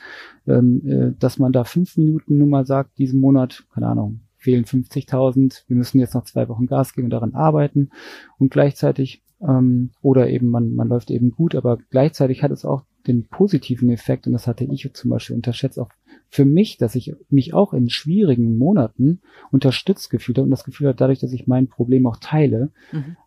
ähm, 0.48 0.82
äh, 0.86 1.12
dass 1.20 1.38
man 1.38 1.52
da 1.52 1.64
fünf 1.64 1.98
Minuten 1.98 2.38
nur 2.38 2.48
mal 2.48 2.66
sagt, 2.66 2.98
diesen 2.98 3.20
Monat, 3.20 3.66
keine 3.74 3.88
Ahnung, 3.88 4.22
fehlen 4.38 4.64
50.000, 4.64 5.64
wir 5.68 5.76
müssen 5.76 6.00
jetzt 6.00 6.14
noch 6.14 6.24
zwei 6.24 6.48
Wochen 6.48 6.66
Gas 6.66 6.94
geben 6.94 7.08
und 7.08 7.12
daran 7.12 7.34
arbeiten 7.34 7.90
und 8.38 8.52
gleichzeitig 8.52 9.22
ähm, 9.42 9.92
oder 10.02 10.30
eben 10.30 10.48
man, 10.48 10.76
man 10.76 10.88
läuft 10.88 11.12
eben 11.12 11.32
gut, 11.32 11.56
aber 11.56 11.78
gleichzeitig 11.90 12.44
hat 12.44 12.52
es 12.52 12.66
auch 12.66 12.84
den 13.08 13.28
positiven 13.28 13.90
Effekt, 13.90 14.28
und 14.28 14.34
das 14.34 14.48
hatte 14.48 14.66
ich 14.66 14.94
zum 14.94 15.10
Beispiel 15.10 15.36
unterschätzt, 15.36 15.80
auch 15.80 15.90
für 16.30 16.46
mich, 16.46 16.78
dass 16.78 16.96
ich 16.96 17.14
mich 17.30 17.54
auch 17.54 17.74
in 17.74 17.90
schwierigen 17.90 18.58
Monaten 18.58 19.22
unterstützt 19.52 20.10
gefühlt 20.10 20.38
habe 20.38 20.46
und 20.46 20.52
das 20.52 20.64
Gefühl 20.64 20.88
habe, 20.88 20.98
dadurch, 20.98 21.20
dass 21.20 21.34
ich 21.34 21.48
mein 21.48 21.68
Problem 21.68 22.06
auch 22.06 22.18
teile, 22.18 22.72
mhm. 22.92 23.18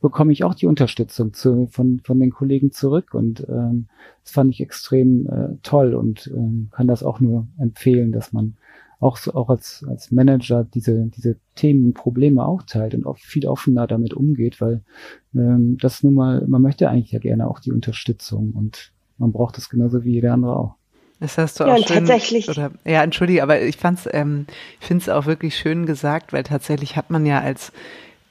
bekomme 0.00 0.32
ich 0.32 0.44
auch 0.44 0.54
die 0.54 0.66
Unterstützung 0.66 1.34
zu, 1.34 1.66
von, 1.66 2.00
von 2.04 2.20
den 2.20 2.30
Kollegen 2.30 2.70
zurück 2.70 3.12
und 3.12 3.44
ähm, 3.48 3.88
das 4.22 4.32
fand 4.32 4.52
ich 4.52 4.60
extrem 4.60 5.26
äh, 5.26 5.56
toll 5.62 5.94
und 5.94 6.30
ähm, 6.34 6.68
kann 6.70 6.86
das 6.86 7.02
auch 7.02 7.18
nur 7.18 7.48
empfehlen, 7.58 8.12
dass 8.12 8.32
man 8.32 8.56
auch, 9.00 9.16
so, 9.16 9.34
auch 9.34 9.48
als, 9.48 9.84
als 9.88 10.10
Manager 10.10 10.64
diese, 10.64 11.06
diese 11.06 11.36
Themen 11.54 11.92
Probleme 11.92 12.44
auch 12.44 12.62
teilt 12.62 12.94
und 12.94 13.06
auch 13.06 13.18
viel 13.18 13.46
offener 13.46 13.86
damit 13.86 14.14
umgeht, 14.14 14.60
weil 14.60 14.82
ähm, 15.34 15.76
das 15.80 16.02
nun 16.02 16.14
mal, 16.14 16.46
man 16.46 16.62
möchte 16.62 16.88
eigentlich 16.88 17.12
ja 17.12 17.18
gerne 17.18 17.48
auch 17.48 17.60
die 17.60 17.72
Unterstützung 17.72 18.52
und 18.52 18.92
man 19.16 19.32
braucht 19.32 19.56
das 19.56 19.68
genauso 19.68 20.04
wie 20.04 20.12
jeder 20.12 20.32
andere 20.32 20.56
auch. 20.56 20.77
Das 21.20 21.36
hast 21.36 21.58
du 21.58 21.64
ja, 21.64 21.74
auch 21.74 21.78
schön, 21.78 21.98
tatsächlich. 21.98 22.48
Oder, 22.48 22.70
ja, 22.84 23.02
entschuldige, 23.02 23.42
aber 23.42 23.60
ich 23.60 23.76
fand's, 23.76 24.08
ähm, 24.12 24.46
ich 24.80 24.86
finde 24.86 25.02
es 25.02 25.08
auch 25.08 25.26
wirklich 25.26 25.56
schön 25.56 25.84
gesagt, 25.84 26.32
weil 26.32 26.44
tatsächlich 26.44 26.96
hat 26.96 27.10
man 27.10 27.26
ja 27.26 27.40
als 27.40 27.72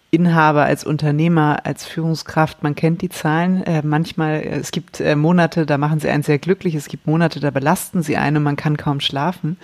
Inhaber, 0.09 0.63
als 0.63 0.85
Unternehmer, 0.85 1.65
als 1.65 1.85
Führungskraft, 1.85 2.63
man 2.63 2.75
kennt 2.75 3.01
die 3.01 3.09
Zahlen. 3.09 3.63
Äh, 3.63 3.81
manchmal, 3.83 4.35
äh, 4.35 4.57
es 4.57 4.71
gibt 4.71 5.01
äh, 5.01 5.17
Monate, 5.17 5.65
da 5.65 5.77
machen 5.77 5.99
sie 5.99 6.09
einen 6.09 6.23
sehr 6.23 6.39
glücklich, 6.39 6.75
es 6.75 6.87
gibt 6.87 7.07
Monate, 7.07 7.41
da 7.41 7.51
belasten 7.51 8.03
sie 8.03 8.15
einen 8.15 8.37
und 8.37 8.43
man 8.43 8.55
kann 8.55 8.77
kaum 8.77 9.01
schlafen. 9.01 9.57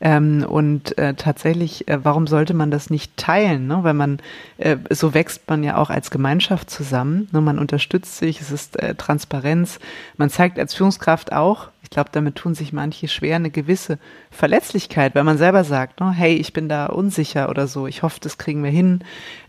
Ähm, 0.00 0.46
und 0.48 0.96
äh, 0.96 1.12
tatsächlich, 1.14 1.86
äh, 1.88 2.02
warum 2.02 2.26
sollte 2.26 2.54
man 2.54 2.70
das 2.70 2.88
nicht 2.88 3.14
teilen? 3.18 3.66
Ne? 3.66 3.80
Weil 3.82 3.92
man, 3.92 4.20
äh, 4.56 4.78
so 4.88 5.12
wächst 5.12 5.42
man 5.48 5.62
ja 5.62 5.76
auch 5.76 5.90
als 5.90 6.10
Gemeinschaft 6.10 6.70
zusammen. 6.70 7.28
Ne? 7.32 7.42
Man 7.42 7.58
unterstützt 7.58 8.16
sich, 8.16 8.40
es 8.40 8.50
ist 8.50 8.78
Transparenz. 8.96 9.80
Man 10.16 10.30
zeigt 10.30 10.58
als 10.58 10.72
Führungskraft 10.72 11.34
auch, 11.34 11.68
ich 11.90 11.94
glaube, 11.94 12.10
damit 12.12 12.36
tun 12.36 12.54
sich 12.54 12.72
manche 12.72 13.08
schwer, 13.08 13.34
eine 13.34 13.50
gewisse 13.50 13.98
Verletzlichkeit, 14.30 15.16
weil 15.16 15.24
man 15.24 15.38
selber 15.38 15.64
sagt, 15.64 15.98
ne, 15.98 16.12
hey, 16.12 16.34
ich 16.36 16.52
bin 16.52 16.68
da 16.68 16.86
unsicher 16.86 17.48
oder 17.48 17.66
so, 17.66 17.88
ich 17.88 18.04
hoffe, 18.04 18.20
das 18.20 18.38
kriegen 18.38 18.62
wir 18.62 18.70
hin. 18.70 19.02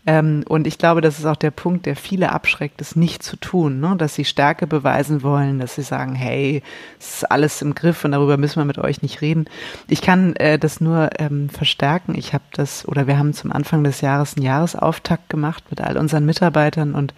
Ähm, 0.04 0.42
und 0.48 0.66
ich 0.66 0.78
glaube, 0.78 1.00
das 1.00 1.20
ist 1.20 1.26
auch 1.26 1.36
der 1.36 1.52
Punkt, 1.52 1.86
der 1.86 1.94
viele 1.94 2.32
abschreckt, 2.32 2.80
es 2.80 2.96
nicht 2.96 3.22
zu 3.22 3.36
tun, 3.36 3.78
ne? 3.78 3.94
dass 3.96 4.16
sie 4.16 4.24
Stärke 4.24 4.66
beweisen 4.66 5.22
wollen, 5.22 5.60
dass 5.60 5.76
sie 5.76 5.82
sagen, 5.82 6.16
hey, 6.16 6.62
es 6.98 7.16
ist 7.16 7.30
alles 7.30 7.62
im 7.62 7.76
Griff 7.76 8.04
und 8.04 8.10
darüber 8.10 8.36
müssen 8.36 8.56
wir 8.56 8.64
mit 8.64 8.78
euch 8.78 9.02
nicht 9.02 9.20
reden. 9.20 9.44
Ich 9.86 10.02
kann 10.02 10.34
äh, 10.36 10.58
das 10.58 10.80
nur 10.80 11.10
ähm, 11.20 11.48
verstärken. 11.48 12.16
Ich 12.16 12.34
habe 12.34 12.42
das, 12.52 12.86
oder 12.88 13.06
wir 13.06 13.16
haben 13.16 13.32
zum 13.32 13.52
Anfang 13.52 13.84
des 13.84 14.00
Jahres 14.00 14.36
einen 14.36 14.44
Jahresauftakt 14.44 15.28
gemacht 15.28 15.62
mit 15.70 15.80
all 15.80 15.96
unseren 15.96 16.26
Mitarbeitern 16.26 16.94
und 16.94 17.14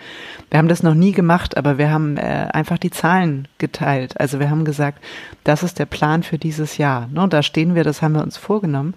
wir 0.50 0.58
haben 0.58 0.68
das 0.68 0.82
noch 0.82 0.94
nie 0.94 1.12
gemacht, 1.12 1.56
aber 1.56 1.78
wir 1.78 1.90
haben 1.90 2.18
äh, 2.18 2.48
einfach 2.52 2.76
die 2.76 2.90
Zahlen 2.90 3.48
geteilt. 3.56 4.20
Also 4.20 4.40
wir 4.40 4.50
haben 4.50 4.66
gesagt, 4.66 5.02
das 5.42 5.62
ist 5.62 5.78
der 5.78 5.86
Plan 5.86 6.22
für 6.22 6.36
dieses 6.36 6.76
Jahr. 6.76 7.08
Ne? 7.10 7.26
Da 7.30 7.42
stehen 7.42 7.74
wir, 7.74 7.82
das 7.82 8.02
haben 8.02 8.14
wir 8.14 8.22
uns 8.22 8.36
vorgenommen. 8.36 8.94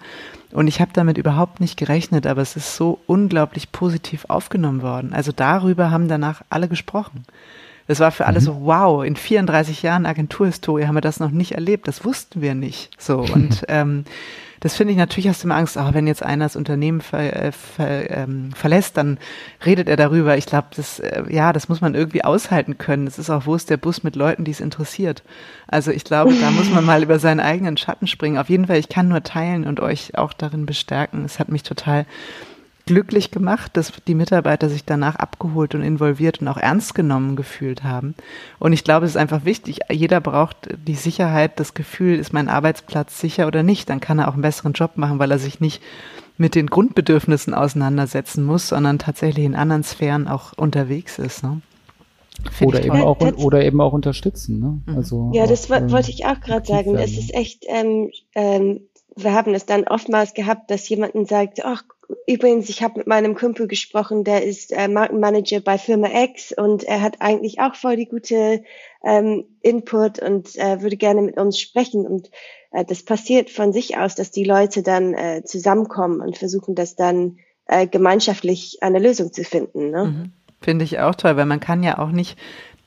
Und 0.52 0.66
ich 0.66 0.80
habe 0.80 0.92
damit 0.94 1.18
überhaupt 1.18 1.60
nicht 1.60 1.76
gerechnet, 1.76 2.26
aber 2.26 2.40
es 2.40 2.56
ist 2.56 2.74
so 2.74 3.00
unglaublich 3.06 3.70
positiv 3.70 4.24
aufgenommen 4.28 4.82
worden. 4.82 5.12
Also 5.12 5.32
darüber 5.32 5.90
haben 5.90 6.08
danach 6.08 6.42
alle 6.48 6.68
gesprochen. 6.68 7.24
Das 7.88 8.00
war 8.00 8.10
für 8.12 8.26
alle 8.26 8.38
mhm. 8.38 8.44
so, 8.44 8.60
wow, 8.60 9.04
in 9.04 9.16
34 9.16 9.82
Jahren 9.82 10.06
Agenturhistorie 10.06 10.86
haben 10.86 10.94
wir 10.94 11.00
das 11.00 11.20
noch 11.20 11.30
nicht 11.30 11.52
erlebt. 11.52 11.88
Das 11.88 12.04
wussten 12.04 12.42
wir 12.42 12.54
nicht. 12.54 12.90
So. 12.98 13.18
Und 13.34 13.64
ähm, 13.68 14.04
das 14.60 14.76
finde 14.76 14.92
ich 14.92 14.98
natürlich, 14.98 15.28
hast 15.28 15.42
du 15.42 15.46
immer 15.46 15.56
Angst, 15.56 15.78
ach, 15.78 15.94
wenn 15.94 16.06
jetzt 16.06 16.22
einer 16.22 16.44
das 16.44 16.56
Unternehmen 16.56 17.00
ver, 17.00 17.34
äh, 17.34 17.52
ver, 17.52 18.10
ähm, 18.10 18.52
verlässt, 18.52 18.96
dann 18.96 19.18
redet 19.64 19.88
er 19.88 19.96
darüber. 19.96 20.36
Ich 20.36 20.46
glaube, 20.46 20.68
das, 20.76 20.98
äh, 20.98 21.22
ja, 21.30 21.52
das 21.52 21.68
muss 21.68 21.80
man 21.80 21.94
irgendwie 21.94 22.24
aushalten 22.24 22.76
können. 22.76 23.06
Das 23.06 23.18
ist 23.18 23.30
auch, 23.30 23.46
wo 23.46 23.54
ist 23.54 23.70
der 23.70 23.76
Bus 23.76 24.02
mit 24.02 24.16
Leuten, 24.16 24.44
die 24.44 24.50
es 24.50 24.60
interessiert. 24.60 25.22
Also 25.66 25.90
ich 25.90 26.04
glaube, 26.04 26.34
da 26.34 26.50
muss 26.50 26.70
man 26.70 26.84
mal 26.84 27.02
über 27.04 27.18
seinen 27.18 27.40
eigenen 27.40 27.76
Schatten 27.76 28.06
springen. 28.06 28.36
Auf 28.36 28.50
jeden 28.50 28.66
Fall, 28.66 28.78
ich 28.78 28.88
kann 28.88 29.08
nur 29.08 29.22
teilen 29.22 29.66
und 29.66 29.80
euch 29.80 30.18
auch 30.18 30.32
darin 30.32 30.66
bestärken. 30.66 31.24
Es 31.24 31.38
hat 31.38 31.48
mich 31.48 31.62
total 31.62 32.04
glücklich 32.88 33.30
gemacht, 33.30 33.76
dass 33.76 33.92
die 34.06 34.14
Mitarbeiter 34.14 34.70
sich 34.70 34.82
danach 34.82 35.16
abgeholt 35.16 35.74
und 35.74 35.82
involviert 35.82 36.40
und 36.40 36.48
auch 36.48 36.56
ernst 36.56 36.94
genommen 36.94 37.36
gefühlt 37.36 37.84
haben. 37.84 38.14
Und 38.58 38.72
ich 38.72 38.82
glaube, 38.82 39.04
es 39.04 39.12
ist 39.12 39.18
einfach 39.18 39.44
wichtig. 39.44 39.80
Jeder 39.90 40.22
braucht 40.22 40.56
die 40.86 40.94
Sicherheit, 40.94 41.60
das 41.60 41.74
Gefühl, 41.74 42.18
ist 42.18 42.32
mein 42.32 42.48
Arbeitsplatz 42.48 43.20
sicher 43.20 43.46
oder 43.46 43.62
nicht. 43.62 43.90
Dann 43.90 44.00
kann 44.00 44.18
er 44.18 44.28
auch 44.28 44.32
einen 44.32 44.42
besseren 44.42 44.72
Job 44.72 44.92
machen, 44.96 45.18
weil 45.18 45.30
er 45.30 45.38
sich 45.38 45.60
nicht 45.60 45.82
mit 46.38 46.54
den 46.54 46.68
Grundbedürfnissen 46.68 47.52
auseinandersetzen 47.52 48.42
muss, 48.42 48.68
sondern 48.68 48.98
tatsächlich 48.98 49.44
in 49.44 49.54
anderen 49.54 49.84
Sphären 49.84 50.26
auch 50.26 50.54
unterwegs 50.56 51.18
ist. 51.18 51.42
Ne? 51.42 51.60
Oder 52.62 52.82
eben, 52.82 53.02
auch, 53.02 53.20
oder 53.20 53.62
eben 53.62 53.82
auch 53.82 53.92
unterstützen. 53.92 54.60
Ne? 54.60 54.80
Mhm. 54.86 54.96
Also 54.96 55.30
ja, 55.34 55.46
das 55.46 55.68
ähm, 55.68 55.90
wollte 55.90 56.10
ich 56.10 56.24
auch 56.24 56.40
gerade 56.40 56.66
sagen. 56.66 56.94
Werden. 56.94 57.04
Es 57.04 57.18
ist 57.18 57.34
echt, 57.34 57.66
ähm, 57.68 58.10
ähm, 58.34 58.80
wir 59.14 59.34
haben 59.34 59.52
es 59.52 59.66
dann 59.66 59.84
oftmals 59.84 60.32
gehabt, 60.32 60.70
dass 60.70 60.88
jemanden 60.88 61.26
sagt, 61.26 61.62
ach, 61.66 61.84
Übrigens, 62.26 62.70
ich 62.70 62.82
habe 62.82 62.98
mit 62.98 63.06
meinem 63.06 63.34
Kumpel 63.34 63.68
gesprochen, 63.68 64.24
der 64.24 64.42
ist 64.44 64.72
äh, 64.72 64.88
Markenmanager 64.88 65.60
bei 65.60 65.76
Firma 65.76 66.08
X 66.24 66.52
und 66.56 66.84
er 66.84 67.02
hat 67.02 67.20
eigentlich 67.20 67.60
auch 67.60 67.74
voll 67.74 67.96
die 67.96 68.08
gute 68.08 68.62
ähm, 69.04 69.44
Input 69.60 70.18
und 70.18 70.56
äh, 70.56 70.80
würde 70.80 70.96
gerne 70.96 71.20
mit 71.20 71.36
uns 71.36 71.60
sprechen. 71.60 72.06
Und 72.06 72.30
äh, 72.70 72.84
das 72.84 73.02
passiert 73.02 73.50
von 73.50 73.74
sich 73.74 73.98
aus, 73.98 74.14
dass 74.14 74.30
die 74.30 74.44
Leute 74.44 74.82
dann 74.82 75.12
äh, 75.12 75.42
zusammenkommen 75.44 76.20
und 76.20 76.38
versuchen, 76.38 76.74
das 76.74 76.96
dann 76.96 77.38
äh, 77.66 77.86
gemeinschaftlich 77.86 78.78
eine 78.80 78.98
Lösung 79.00 79.32
zu 79.32 79.44
finden. 79.44 79.90
Ne? 79.90 80.04
Mhm. 80.04 80.32
Finde 80.60 80.84
ich 80.84 80.98
auch 80.98 81.14
toll, 81.14 81.36
weil 81.36 81.46
man 81.46 81.60
kann 81.60 81.82
ja 81.82 81.98
auch 81.98 82.10
nicht 82.10 82.38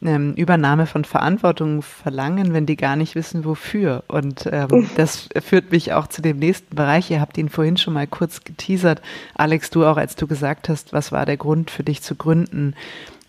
ähm, 0.04 0.34
Übernahme 0.34 0.86
von 0.86 1.06
Verantwortung 1.06 1.82
verlangen, 1.82 2.54
wenn 2.54 2.66
die 2.66 2.76
gar 2.76 2.96
nicht 2.96 3.16
wissen, 3.16 3.46
wofür. 3.46 4.04
Und 4.08 4.50
ähm, 4.52 4.90
das 4.96 5.30
führt 5.44 5.72
mich 5.72 5.94
auch 5.94 6.08
zu 6.08 6.22
dem 6.22 6.40
nächsten 6.40 6.76
Bereich. 6.76 7.12
Ihr 7.12 7.22
habt 7.22 7.38
ihn 7.38 7.50
vorhin 7.50 7.78
schon 7.78 7.94
mal 7.94 8.08
kurz 8.08 8.44
geteasert. 8.44 9.02
Alex, 9.36 9.70
du 9.70 9.86
auch, 9.86 9.98
als 9.98 10.16
du 10.16 10.28
gesagt 10.28 10.70
hast, 10.70 10.94
was 10.94 11.12
war 11.12 11.26
der 11.26 11.38
Grund 11.38 11.72
für 11.72 11.84
dich 11.84 12.02
zu 12.02 12.16
gründen? 12.16 12.76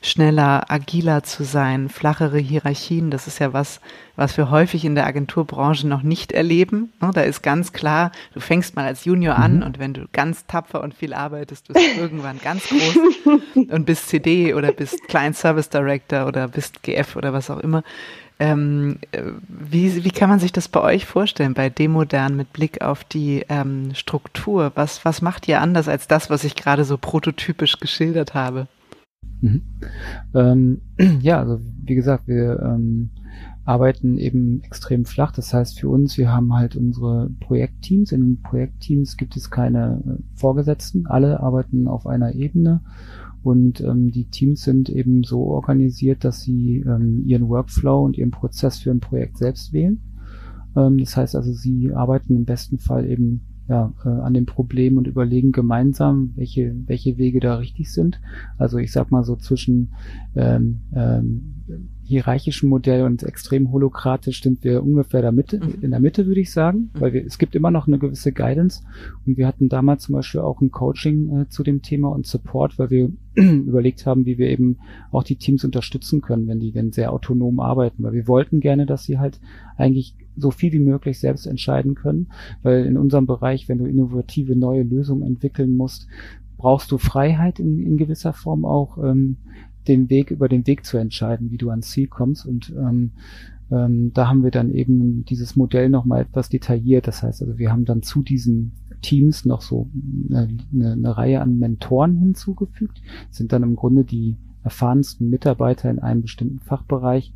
Schneller, 0.02 0.70
agiler 0.70 1.22
zu 1.22 1.44
sein, 1.44 1.88
flachere 1.88 2.38
Hierarchien. 2.38 3.10
Das 3.10 3.26
ist 3.26 3.38
ja 3.38 3.52
was, 3.52 3.80
was 4.16 4.36
wir 4.36 4.50
häufig 4.50 4.84
in 4.84 4.96
der 4.96 5.06
Agenturbranche 5.06 5.86
noch 5.86 6.02
nicht 6.02 6.32
erleben. 6.32 6.92
Ne, 7.00 7.12
da 7.14 7.22
ist 7.22 7.42
ganz 7.42 7.72
klar, 7.72 8.10
du 8.34 8.40
fängst 8.40 8.74
mal 8.76 8.84
als 8.84 9.04
Junior 9.04 9.36
an 9.36 9.58
mhm. 9.58 9.62
und 9.62 9.78
wenn 9.78 9.94
du 9.94 10.06
ganz 10.12 10.44
tapfer 10.46 10.82
und 10.82 10.92
viel 10.92 11.14
arbeitest, 11.14 11.68
bist 11.68 11.80
du 11.80 12.00
irgendwann 12.00 12.40
ganz 12.42 12.68
groß 12.68 12.98
und 13.54 13.86
bist 13.86 14.08
CD 14.08 14.54
oder 14.54 14.72
bist 14.72 15.06
Client 15.08 15.36
Service 15.36 15.70
Director 15.70 16.26
oder 16.26 16.48
bist 16.48 16.82
GF 16.82 17.16
oder 17.16 17.32
was 17.32 17.48
auch 17.48 17.60
immer. 17.60 17.84
Ähm, 18.40 18.98
wie, 19.46 20.02
wie 20.02 20.10
kann 20.10 20.28
man 20.28 20.40
sich 20.40 20.50
das 20.50 20.66
bei 20.66 20.80
euch 20.80 21.06
vorstellen, 21.06 21.54
bei 21.54 21.70
Demodern 21.70 22.34
mit 22.34 22.52
Blick 22.52 22.82
auf 22.82 23.04
die 23.04 23.44
ähm, 23.48 23.94
Struktur? 23.94 24.72
Was, 24.74 25.04
was 25.04 25.22
macht 25.22 25.46
ihr 25.46 25.60
anders 25.60 25.86
als 25.86 26.08
das, 26.08 26.28
was 26.28 26.42
ich 26.42 26.56
gerade 26.56 26.84
so 26.84 26.98
prototypisch 26.98 27.78
geschildert 27.78 28.34
habe? 28.34 28.66
Mhm. 29.42 29.62
Ähm, 30.34 30.80
ja, 31.20 31.40
also 31.40 31.60
wie 31.84 31.94
gesagt, 31.94 32.26
wir 32.26 32.60
ähm, 32.62 33.10
arbeiten 33.64 34.16
eben 34.18 34.62
extrem 34.62 35.04
flach. 35.04 35.32
Das 35.32 35.52
heißt 35.52 35.78
für 35.78 35.88
uns, 35.88 36.16
wir 36.16 36.32
haben 36.32 36.54
halt 36.54 36.76
unsere 36.76 37.30
Projektteams. 37.40 38.12
In 38.12 38.20
den 38.22 38.42
Projektteams 38.42 39.16
gibt 39.16 39.36
es 39.36 39.50
keine 39.50 40.02
äh, 40.06 40.38
Vorgesetzten. 40.38 41.06
Alle 41.06 41.40
arbeiten 41.40 41.86
auf 41.86 42.06
einer 42.06 42.34
Ebene 42.34 42.80
und 43.42 43.80
ähm, 43.80 44.12
die 44.12 44.26
Teams 44.26 44.62
sind 44.62 44.88
eben 44.88 45.24
so 45.24 45.42
organisiert, 45.46 46.24
dass 46.24 46.42
sie 46.42 46.78
ähm, 46.86 47.24
ihren 47.26 47.48
Workflow 47.48 48.04
und 48.04 48.16
ihren 48.16 48.30
Prozess 48.30 48.78
für 48.78 48.90
ein 48.90 49.00
Projekt 49.00 49.38
selbst 49.38 49.72
wählen. 49.72 50.00
Ähm, 50.76 50.98
das 50.98 51.16
heißt 51.16 51.34
also, 51.34 51.52
sie 51.52 51.92
arbeiten 51.92 52.36
im 52.36 52.44
besten 52.44 52.78
Fall 52.78 53.08
eben 53.08 53.42
ja, 53.68 53.92
äh, 54.04 54.08
an 54.08 54.34
dem 54.34 54.46
Problem 54.46 54.98
und 54.98 55.06
überlegen 55.06 55.52
gemeinsam, 55.52 56.32
welche, 56.36 56.74
welche 56.86 57.16
Wege 57.16 57.40
da 57.40 57.56
richtig 57.56 57.92
sind. 57.92 58.20
Also 58.58 58.78
ich 58.78 58.92
sag 58.92 59.10
mal 59.10 59.24
so 59.24 59.36
zwischen 59.36 59.92
ähm, 60.34 60.80
ähm, 60.94 61.54
hierarchischen 62.04 62.68
Modell 62.68 63.04
und 63.04 63.22
extrem 63.22 63.70
holokratisch 63.72 64.42
sind 64.42 64.64
wir 64.64 64.82
ungefähr 64.82 65.22
der 65.22 65.32
Mitte, 65.32 65.58
mhm. 65.58 65.74
in 65.80 65.90
der 65.92 66.00
Mitte 66.00 66.26
würde 66.26 66.40
ich 66.40 66.52
sagen, 66.52 66.90
mhm. 66.94 67.00
weil 67.00 67.12
wir, 67.12 67.24
es 67.24 67.38
gibt 67.38 67.54
immer 67.54 67.70
noch 67.70 67.86
eine 67.86 67.98
gewisse 67.98 68.32
Guidance 68.32 68.82
und 69.26 69.36
wir 69.36 69.46
hatten 69.46 69.68
damals 69.68 70.04
zum 70.04 70.14
Beispiel 70.14 70.40
auch 70.40 70.60
ein 70.60 70.70
Coaching 70.70 71.42
äh, 71.42 71.48
zu 71.48 71.62
dem 71.62 71.82
Thema 71.82 72.08
und 72.08 72.26
Support, 72.26 72.78
weil 72.78 72.90
wir 72.90 73.12
überlegt 73.34 74.04
haben, 74.06 74.26
wie 74.26 74.38
wir 74.38 74.48
eben 74.48 74.78
auch 75.12 75.22
die 75.22 75.36
Teams 75.36 75.64
unterstützen 75.64 76.20
können, 76.20 76.48
wenn 76.48 76.60
die 76.60 76.74
wenn 76.74 76.92
sehr 76.92 77.12
autonom 77.12 77.60
arbeiten, 77.60 78.02
weil 78.02 78.12
wir 78.12 78.28
wollten 78.28 78.60
gerne, 78.60 78.86
dass 78.86 79.04
sie 79.04 79.18
halt 79.18 79.40
eigentlich 79.76 80.16
so 80.36 80.50
viel 80.50 80.72
wie 80.72 80.78
möglich 80.78 81.18
selbst 81.18 81.46
entscheiden 81.46 81.94
können, 81.94 82.28
weil 82.62 82.86
in 82.86 82.96
unserem 82.96 83.26
Bereich, 83.26 83.68
wenn 83.68 83.78
du 83.78 83.86
innovative 83.86 84.56
neue 84.56 84.82
Lösungen 84.82 85.22
entwickeln 85.22 85.76
musst, 85.76 86.06
brauchst 86.56 86.90
du 86.92 86.98
Freiheit 86.98 87.58
in, 87.58 87.78
in 87.78 87.96
gewisser 87.96 88.32
Form 88.32 88.64
auch, 88.64 88.98
ähm, 88.98 89.36
den 89.88 90.10
Weg 90.10 90.30
über 90.30 90.48
den 90.48 90.66
Weg 90.66 90.84
zu 90.84 90.96
entscheiden, 90.96 91.50
wie 91.50 91.58
du 91.58 91.70
ans 91.70 91.90
Ziel 91.90 92.06
kommst. 92.06 92.46
Und 92.46 92.72
ähm, 92.78 93.12
ähm, 93.70 94.12
da 94.14 94.28
haben 94.28 94.44
wir 94.44 94.50
dann 94.50 94.70
eben 94.70 95.24
dieses 95.24 95.56
Modell 95.56 95.88
nochmal 95.88 96.22
etwas 96.22 96.48
detailliert. 96.48 97.08
Das 97.08 97.22
heißt 97.22 97.42
also, 97.42 97.58
wir 97.58 97.72
haben 97.72 97.84
dann 97.84 98.02
zu 98.02 98.22
diesen 98.22 98.72
Teams 99.00 99.44
noch 99.44 99.62
so 99.62 99.90
eine, 100.30 100.48
eine, 100.72 100.92
eine 100.92 101.16
Reihe 101.16 101.40
an 101.40 101.58
Mentoren 101.58 102.16
hinzugefügt, 102.18 103.02
sind 103.30 103.52
dann 103.52 103.64
im 103.64 103.74
Grunde 103.74 104.04
die 104.04 104.36
erfahrensten 104.62 105.28
Mitarbeiter 105.28 105.90
in 105.90 105.98
einem 105.98 106.22
bestimmten 106.22 106.60
Fachbereich, 106.60 107.32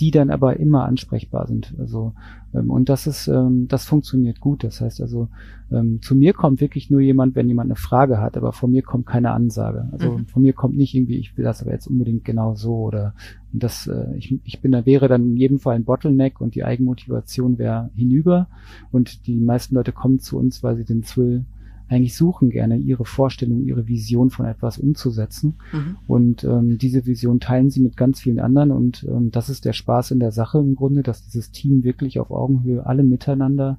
die 0.00 0.10
dann 0.10 0.30
aber 0.30 0.58
immer 0.58 0.84
ansprechbar 0.84 1.46
sind. 1.46 1.74
Also 1.78 2.14
ähm, 2.54 2.70
und 2.70 2.88
das 2.88 3.06
ist, 3.06 3.28
ähm, 3.28 3.66
das 3.68 3.84
funktioniert 3.84 4.40
gut. 4.40 4.64
Das 4.64 4.80
heißt 4.80 5.00
also, 5.00 5.28
ähm, 5.70 6.00
zu 6.02 6.14
mir 6.14 6.32
kommt 6.32 6.60
wirklich 6.60 6.90
nur 6.90 7.00
jemand, 7.00 7.34
wenn 7.34 7.48
jemand 7.48 7.68
eine 7.68 7.76
Frage 7.76 8.20
hat, 8.20 8.36
aber 8.36 8.52
von 8.52 8.70
mir 8.70 8.82
kommt 8.82 9.06
keine 9.06 9.32
Ansage. 9.32 9.88
Also 9.92 10.12
mhm. 10.12 10.26
von 10.26 10.42
mir 10.42 10.52
kommt 10.52 10.76
nicht 10.76 10.94
irgendwie, 10.94 11.16
ich 11.16 11.36
will 11.36 11.44
das 11.44 11.62
aber 11.62 11.72
jetzt 11.72 11.86
unbedingt 11.86 12.24
genau 12.24 12.54
so 12.54 12.76
oder 12.76 13.14
und 13.52 13.62
das, 13.62 13.86
äh, 13.86 14.16
ich, 14.16 14.38
ich 14.44 14.60
bin 14.60 14.72
da 14.72 14.86
wäre 14.86 15.08
dann 15.08 15.22
in 15.22 15.36
jedem 15.36 15.58
Fall 15.58 15.74
ein 15.74 15.84
Bottleneck 15.84 16.40
und 16.40 16.54
die 16.54 16.64
Eigenmotivation 16.64 17.58
wäre 17.58 17.90
hinüber 17.94 18.48
und 18.90 19.26
die 19.26 19.40
meisten 19.40 19.74
Leute 19.74 19.92
kommen 19.92 20.20
zu 20.20 20.38
uns, 20.38 20.62
weil 20.62 20.76
sie 20.76 20.84
den 20.84 21.02
Zwill 21.02 21.44
eigentlich 21.88 22.16
suchen 22.16 22.50
gerne 22.50 22.76
ihre 22.76 23.04
Vorstellung, 23.04 23.64
ihre 23.64 23.88
Vision 23.88 24.30
von 24.30 24.46
etwas 24.46 24.78
umzusetzen. 24.78 25.56
Mhm. 25.72 25.96
Und 26.06 26.44
ähm, 26.44 26.78
diese 26.78 27.06
Vision 27.06 27.40
teilen 27.40 27.70
sie 27.70 27.80
mit 27.80 27.96
ganz 27.96 28.20
vielen 28.20 28.40
anderen. 28.40 28.70
Und 28.70 29.06
ähm, 29.08 29.30
das 29.30 29.48
ist 29.48 29.64
der 29.64 29.72
Spaß 29.72 30.10
in 30.10 30.20
der 30.20 30.32
Sache 30.32 30.58
im 30.58 30.74
Grunde, 30.74 31.02
dass 31.02 31.24
dieses 31.24 31.50
Team 31.50 31.84
wirklich 31.84 32.20
auf 32.20 32.30
Augenhöhe 32.30 32.84
alle 32.84 33.02
miteinander 33.02 33.78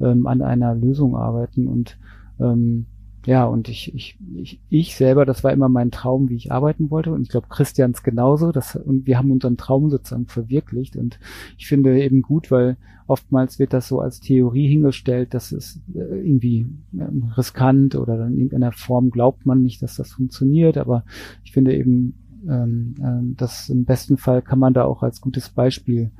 ähm, 0.00 0.26
an 0.26 0.42
einer 0.42 0.74
Lösung 0.74 1.16
arbeiten 1.16 1.66
und 1.66 1.98
ähm, 2.40 2.86
ja, 3.26 3.44
und 3.44 3.68
ich, 3.68 3.94
ich, 3.94 4.16
ich, 4.34 4.60
ich 4.70 4.96
selber, 4.96 5.26
das 5.26 5.44
war 5.44 5.52
immer 5.52 5.68
mein 5.68 5.90
Traum, 5.90 6.30
wie 6.30 6.36
ich 6.36 6.52
arbeiten 6.52 6.90
wollte. 6.90 7.12
Und 7.12 7.22
ich 7.22 7.28
glaube, 7.28 7.48
Christians 7.50 8.02
genauso. 8.02 8.50
Das, 8.50 8.76
und 8.76 9.06
wir 9.06 9.18
haben 9.18 9.30
unseren 9.30 9.58
Traum 9.58 9.90
sozusagen 9.90 10.26
verwirklicht. 10.26 10.96
Und 10.96 11.18
ich 11.58 11.66
finde 11.66 12.02
eben 12.02 12.22
gut, 12.22 12.50
weil 12.50 12.78
oftmals 13.06 13.58
wird 13.58 13.74
das 13.74 13.88
so 13.88 14.00
als 14.00 14.20
Theorie 14.20 14.68
hingestellt, 14.68 15.34
das 15.34 15.52
ist 15.52 15.80
äh, 15.94 15.98
irgendwie 15.98 16.66
ähm, 16.94 17.32
riskant 17.36 17.94
oder 17.96 18.26
in 18.26 18.36
irgendeiner 18.36 18.72
Form 18.72 19.10
glaubt 19.10 19.44
man 19.44 19.62
nicht, 19.62 19.82
dass 19.82 19.96
das 19.96 20.12
funktioniert. 20.12 20.78
Aber 20.78 21.04
ich 21.44 21.52
finde 21.52 21.76
eben, 21.76 22.14
ähm, 22.48 22.94
äh, 23.02 23.36
dass 23.36 23.68
im 23.68 23.84
besten 23.84 24.16
Fall 24.16 24.40
kann 24.40 24.58
man 24.58 24.72
da 24.72 24.84
auch 24.84 25.02
als 25.02 25.20
gutes 25.20 25.50
Beispiel 25.50 26.10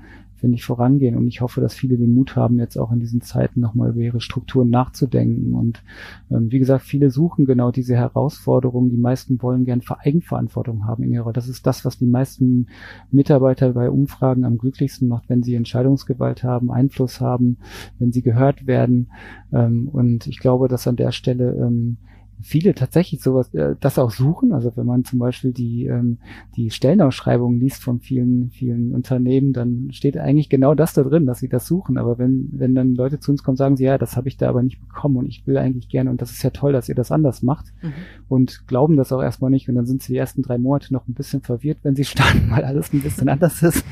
finde 0.40 0.56
ich, 0.56 0.64
vorangehen. 0.64 1.16
Und 1.16 1.28
ich 1.28 1.40
hoffe, 1.40 1.60
dass 1.60 1.74
viele 1.74 1.96
den 1.96 2.14
Mut 2.14 2.34
haben, 2.34 2.58
jetzt 2.58 2.76
auch 2.76 2.90
in 2.90 2.98
diesen 2.98 3.20
Zeiten 3.20 3.60
nochmal 3.60 3.90
über 3.90 4.00
ihre 4.00 4.20
Strukturen 4.20 4.70
nachzudenken. 4.70 5.54
Und 5.54 5.82
ähm, 6.30 6.50
wie 6.50 6.58
gesagt, 6.58 6.84
viele 6.84 7.10
suchen 7.10 7.44
genau 7.44 7.70
diese 7.70 7.94
Herausforderungen. 7.94 8.90
Die 8.90 8.96
meisten 8.96 9.40
wollen 9.42 9.64
gern 9.64 9.82
Eigenverantwortung 9.88 10.86
haben 10.86 11.04
in 11.04 11.12
ihrer. 11.12 11.32
Das 11.32 11.48
ist 11.48 11.66
das, 11.66 11.84
was 11.84 11.98
die 11.98 12.06
meisten 12.06 12.66
Mitarbeiter 13.10 13.72
bei 13.74 13.90
Umfragen 13.90 14.44
am 14.44 14.58
glücklichsten 14.58 15.08
macht, 15.08 15.28
wenn 15.28 15.42
sie 15.42 15.54
Entscheidungsgewalt 15.54 16.42
haben, 16.42 16.70
Einfluss 16.70 17.20
haben, 17.20 17.58
wenn 17.98 18.12
sie 18.12 18.22
gehört 18.22 18.66
werden. 18.66 19.10
Ähm, 19.52 19.88
und 19.88 20.26
ich 20.26 20.38
glaube, 20.38 20.68
dass 20.68 20.88
an 20.88 20.96
der 20.96 21.12
Stelle 21.12 21.52
ähm, 21.54 21.98
viele 22.42 22.74
tatsächlich 22.74 23.22
sowas, 23.22 23.52
äh, 23.54 23.76
das 23.80 23.98
auch 23.98 24.10
suchen. 24.10 24.52
Also 24.52 24.72
wenn 24.76 24.86
man 24.86 25.04
zum 25.04 25.18
Beispiel 25.18 25.52
die, 25.52 25.86
ähm, 25.86 26.18
die 26.56 26.70
Stellenausschreibungen 26.70 27.60
liest 27.60 27.82
von 27.82 28.00
vielen, 28.00 28.50
vielen 28.50 28.94
Unternehmen, 28.94 29.52
dann 29.52 29.88
steht 29.92 30.16
eigentlich 30.16 30.48
genau 30.48 30.74
das 30.74 30.92
da 30.92 31.02
drin, 31.02 31.26
dass 31.26 31.40
sie 31.40 31.48
das 31.48 31.66
suchen. 31.66 31.98
Aber 31.98 32.18
wenn, 32.18 32.48
wenn 32.52 32.74
dann 32.74 32.94
Leute 32.94 33.20
zu 33.20 33.30
uns 33.30 33.42
kommen, 33.42 33.56
sagen 33.56 33.76
sie, 33.76 33.84
ja, 33.84 33.98
das 33.98 34.16
habe 34.16 34.28
ich 34.28 34.36
da 34.36 34.48
aber 34.48 34.62
nicht 34.62 34.80
bekommen 34.80 35.16
und 35.16 35.26
ich 35.26 35.46
will 35.46 35.56
eigentlich 35.56 35.88
gerne 35.88 36.10
und 36.10 36.22
das 36.22 36.30
ist 36.30 36.42
ja 36.42 36.50
toll, 36.50 36.72
dass 36.72 36.88
ihr 36.88 36.94
das 36.94 37.12
anders 37.12 37.42
macht 37.42 37.66
mhm. 37.82 37.92
und 38.28 38.66
glauben 38.66 38.96
das 38.96 39.12
auch 39.12 39.22
erstmal 39.22 39.50
nicht 39.50 39.68
und 39.68 39.74
dann 39.74 39.86
sind 39.86 40.02
sie 40.02 40.12
die 40.12 40.18
ersten 40.18 40.42
drei 40.42 40.58
Monate 40.58 40.92
noch 40.92 41.06
ein 41.08 41.14
bisschen 41.14 41.42
verwirrt, 41.42 41.78
wenn 41.82 41.96
sie 41.96 42.04
starten, 42.10 42.50
weil 42.50 42.64
alles 42.64 42.92
ein 42.92 43.02
bisschen 43.02 43.28
anders 43.28 43.62
ist 43.62 43.84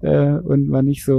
äh, 0.00 0.32
und 0.32 0.68
man 0.68 0.84
nicht 0.84 1.04
so, 1.04 1.14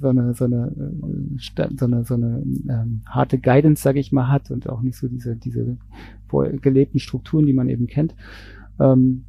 so 0.00 0.08
eine, 0.08 0.34
so 0.34 0.44
eine, 0.44 0.72
äh, 0.76 1.68
so 1.76 1.84
eine, 1.84 2.04
so 2.04 2.14
eine 2.14 2.42
ähm, 2.68 3.02
harte 3.06 3.38
Guidance, 3.38 3.82
sage 3.82 4.00
ich 4.00 4.12
mal, 4.12 4.28
hat 4.28 4.50
und 4.50 4.68
auch 4.68 4.82
nicht 4.82 4.96
so 4.96 5.08
diese, 5.08 5.36
diese 5.36 5.76
gelebten 6.60 6.98
Strukturen, 6.98 7.46
die 7.46 7.52
man 7.52 7.68
eben 7.68 7.86
kennt. 7.86 8.14
Ähm, 8.78 9.24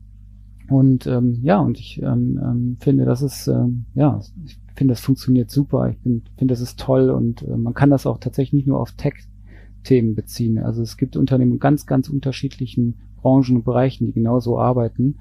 und 0.69 1.05
ähm, 1.05 1.39
ja, 1.43 1.59
und 1.59 1.77
ich 1.77 2.01
ähm, 2.01 2.39
ähm, 2.41 2.77
finde, 2.79 3.03
das 3.05 3.21
ist, 3.21 3.47
ähm, 3.47 3.85
ja, 3.93 4.21
ich 4.45 4.57
finde, 4.75 4.93
das 4.93 5.01
funktioniert 5.01 5.51
super. 5.51 5.89
Ich 5.89 5.97
finde, 5.97 6.21
find, 6.37 6.49
das 6.49 6.61
ist 6.61 6.79
toll 6.79 7.09
und 7.09 7.41
äh, 7.43 7.57
man 7.57 7.73
kann 7.73 7.89
das 7.89 8.05
auch 8.05 8.19
tatsächlich 8.19 8.53
nicht 8.53 8.67
nur 8.67 8.79
auf 8.79 8.93
Tech-Themen 8.93 10.15
beziehen. 10.15 10.59
Also 10.59 10.81
es 10.81 10.95
gibt 10.95 11.17
Unternehmen 11.17 11.53
in 11.53 11.59
ganz, 11.59 11.85
ganz 11.85 12.07
unterschiedlichen 12.07 12.95
Branchen 13.21 13.57
und 13.57 13.65
Bereichen, 13.65 14.07
die 14.07 14.13
genauso 14.13 14.59
arbeiten. 14.59 15.17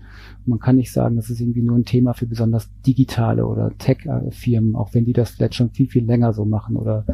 Man 0.47 0.61
kann 0.61 0.77
nicht 0.77 0.93
sagen, 0.93 1.17
das 1.17 1.31
ist 1.31 1.41
irgendwie 1.41 1.63
nur 1.63 1.77
ein 1.77 1.85
Thema 1.85 2.15
für 2.15 2.27
besonders 2.27 2.71
digitale 2.87 3.47
oder 3.47 3.77
Tech-Firmen, 3.77 4.77
auch 4.77 4.95
wenn 4.95 5.05
die 5.05 5.13
das 5.13 5.31
vielleicht 5.31 5.57
schon 5.57 5.71
viel, 5.71 5.89
viel 5.89 6.05
länger 6.05 6.33
so 6.33 6.45
machen 6.45 6.77
oder 6.77 7.05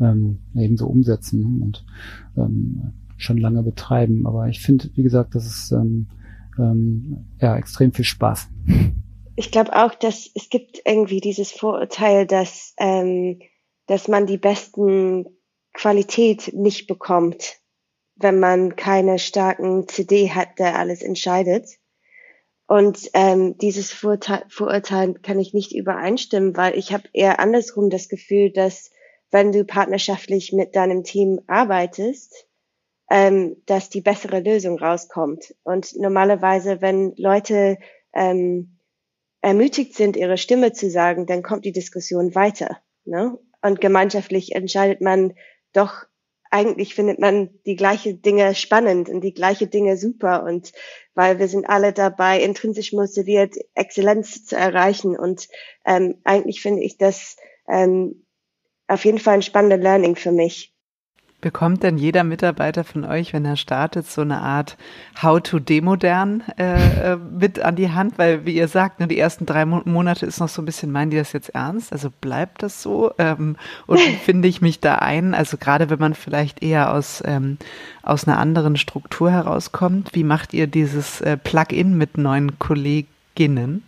ähm, 0.00 0.38
eben 0.54 0.76
so 0.76 0.86
umsetzen. 0.86 1.62
Und 1.62 1.84
ähm, 2.36 2.92
schon 3.22 3.38
lange 3.38 3.62
betreiben. 3.62 4.26
Aber 4.26 4.48
ich 4.48 4.60
finde, 4.60 4.90
wie 4.94 5.02
gesagt, 5.02 5.34
das 5.34 5.46
ist 5.46 5.72
ähm, 5.72 6.08
ähm, 6.58 7.26
ja 7.40 7.56
extrem 7.56 7.92
viel 7.92 8.04
Spaß. 8.04 8.48
Ich 9.34 9.50
glaube 9.50 9.74
auch, 9.74 9.94
dass 9.94 10.30
es 10.34 10.50
gibt 10.50 10.82
irgendwie 10.84 11.20
dieses 11.20 11.52
Vorurteil, 11.52 12.26
dass 12.26 12.74
ähm, 12.78 13.38
dass 13.86 14.08
man 14.08 14.26
die 14.26 14.38
besten 14.38 15.26
Qualität 15.72 16.52
nicht 16.54 16.86
bekommt, 16.86 17.58
wenn 18.16 18.38
man 18.38 18.76
keine 18.76 19.18
starken 19.18 19.88
CD 19.88 20.30
hat, 20.30 20.58
der 20.58 20.78
alles 20.78 21.02
entscheidet. 21.02 21.66
Und 22.66 23.10
ähm, 23.14 23.58
dieses 23.58 23.92
Vorurteil, 23.92 24.44
Vorurteil 24.48 25.14
kann 25.14 25.38
ich 25.38 25.52
nicht 25.52 25.74
übereinstimmen, 25.74 26.56
weil 26.56 26.78
ich 26.78 26.92
habe 26.92 27.04
eher 27.12 27.40
andersrum 27.40 27.90
das 27.90 28.08
Gefühl, 28.08 28.50
dass 28.50 28.90
wenn 29.30 29.52
du 29.52 29.64
partnerschaftlich 29.64 30.52
mit 30.52 30.76
deinem 30.76 31.04
Team 31.04 31.40
arbeitest, 31.46 32.46
ähm, 33.12 33.58
dass 33.66 33.90
die 33.90 34.00
bessere 34.00 34.40
Lösung 34.40 34.78
rauskommt. 34.78 35.54
Und 35.64 35.94
normalerweise, 35.98 36.80
wenn 36.80 37.14
Leute 37.16 37.76
ähm, 38.14 38.78
ermutigt 39.42 39.94
sind, 39.94 40.16
ihre 40.16 40.38
Stimme 40.38 40.72
zu 40.72 40.88
sagen, 40.88 41.26
dann 41.26 41.42
kommt 41.42 41.66
die 41.66 41.72
Diskussion 41.72 42.34
weiter. 42.34 42.78
Ne? 43.04 43.38
Und 43.60 43.82
gemeinschaftlich 43.82 44.54
entscheidet 44.54 45.02
man 45.02 45.34
doch 45.74 46.06
eigentlich 46.50 46.94
findet 46.94 47.18
man 47.18 47.50
die 47.64 47.76
gleiche 47.76 48.14
Dinge 48.14 48.54
spannend 48.54 49.08
und 49.08 49.22
die 49.22 49.32
gleiche 49.32 49.66
Dinge 49.66 49.96
super 49.96 50.44
und 50.44 50.72
weil 51.14 51.38
wir 51.38 51.48
sind 51.48 51.66
alle 51.66 51.94
dabei, 51.94 52.42
intrinsisch 52.42 52.92
motiviert, 52.92 53.56
Exzellenz 53.74 54.44
zu 54.44 54.56
erreichen 54.56 55.18
und 55.18 55.48
ähm, 55.86 56.18
eigentlich 56.24 56.60
finde 56.60 56.82
ich 56.82 56.98
das 56.98 57.36
ähm, 57.66 58.26
auf 58.86 59.06
jeden 59.06 59.18
Fall 59.18 59.34
ein 59.34 59.42
spannender 59.42 59.78
Learning 59.78 60.14
für 60.14 60.32
mich. 60.32 60.71
Bekommt 61.42 61.82
denn 61.82 61.98
jeder 61.98 62.22
Mitarbeiter 62.22 62.84
von 62.84 63.04
euch, 63.04 63.32
wenn 63.32 63.44
er 63.44 63.56
startet, 63.56 64.06
so 64.06 64.20
eine 64.20 64.40
Art 64.40 64.76
How-to-Demodern 65.20 66.44
äh, 66.56 67.14
äh, 67.14 67.16
mit 67.16 67.58
an 67.58 67.74
die 67.74 67.90
Hand? 67.90 68.16
Weil, 68.16 68.46
wie 68.46 68.54
ihr 68.54 68.68
sagt, 68.68 69.00
nur 69.00 69.08
die 69.08 69.18
ersten 69.18 69.44
drei 69.44 69.64
Monate 69.64 70.24
ist 70.24 70.38
noch 70.38 70.48
so 70.48 70.62
ein 70.62 70.66
bisschen, 70.66 70.92
meinen 70.92 71.10
die 71.10 71.16
das 71.16 71.32
jetzt 71.32 71.48
ernst? 71.48 71.92
Also 71.92 72.10
bleibt 72.20 72.62
das 72.62 72.80
so? 72.80 73.10
Ähm, 73.18 73.56
und 73.88 73.98
wie 73.98 74.14
finde 74.24 74.46
ich 74.46 74.62
mich 74.62 74.78
da 74.78 74.94
ein? 74.94 75.34
Also 75.34 75.56
gerade 75.56 75.90
wenn 75.90 75.98
man 75.98 76.14
vielleicht 76.14 76.62
eher 76.62 76.94
aus, 76.94 77.20
ähm, 77.26 77.58
aus 78.04 78.28
einer 78.28 78.38
anderen 78.38 78.76
Struktur 78.76 79.32
herauskommt, 79.32 80.10
wie 80.12 80.22
macht 80.22 80.54
ihr 80.54 80.68
dieses 80.68 81.20
äh, 81.22 81.36
Plug-in 81.36 81.98
mit 81.98 82.18
neuen 82.18 82.60
Kolleginnen? 82.60 83.82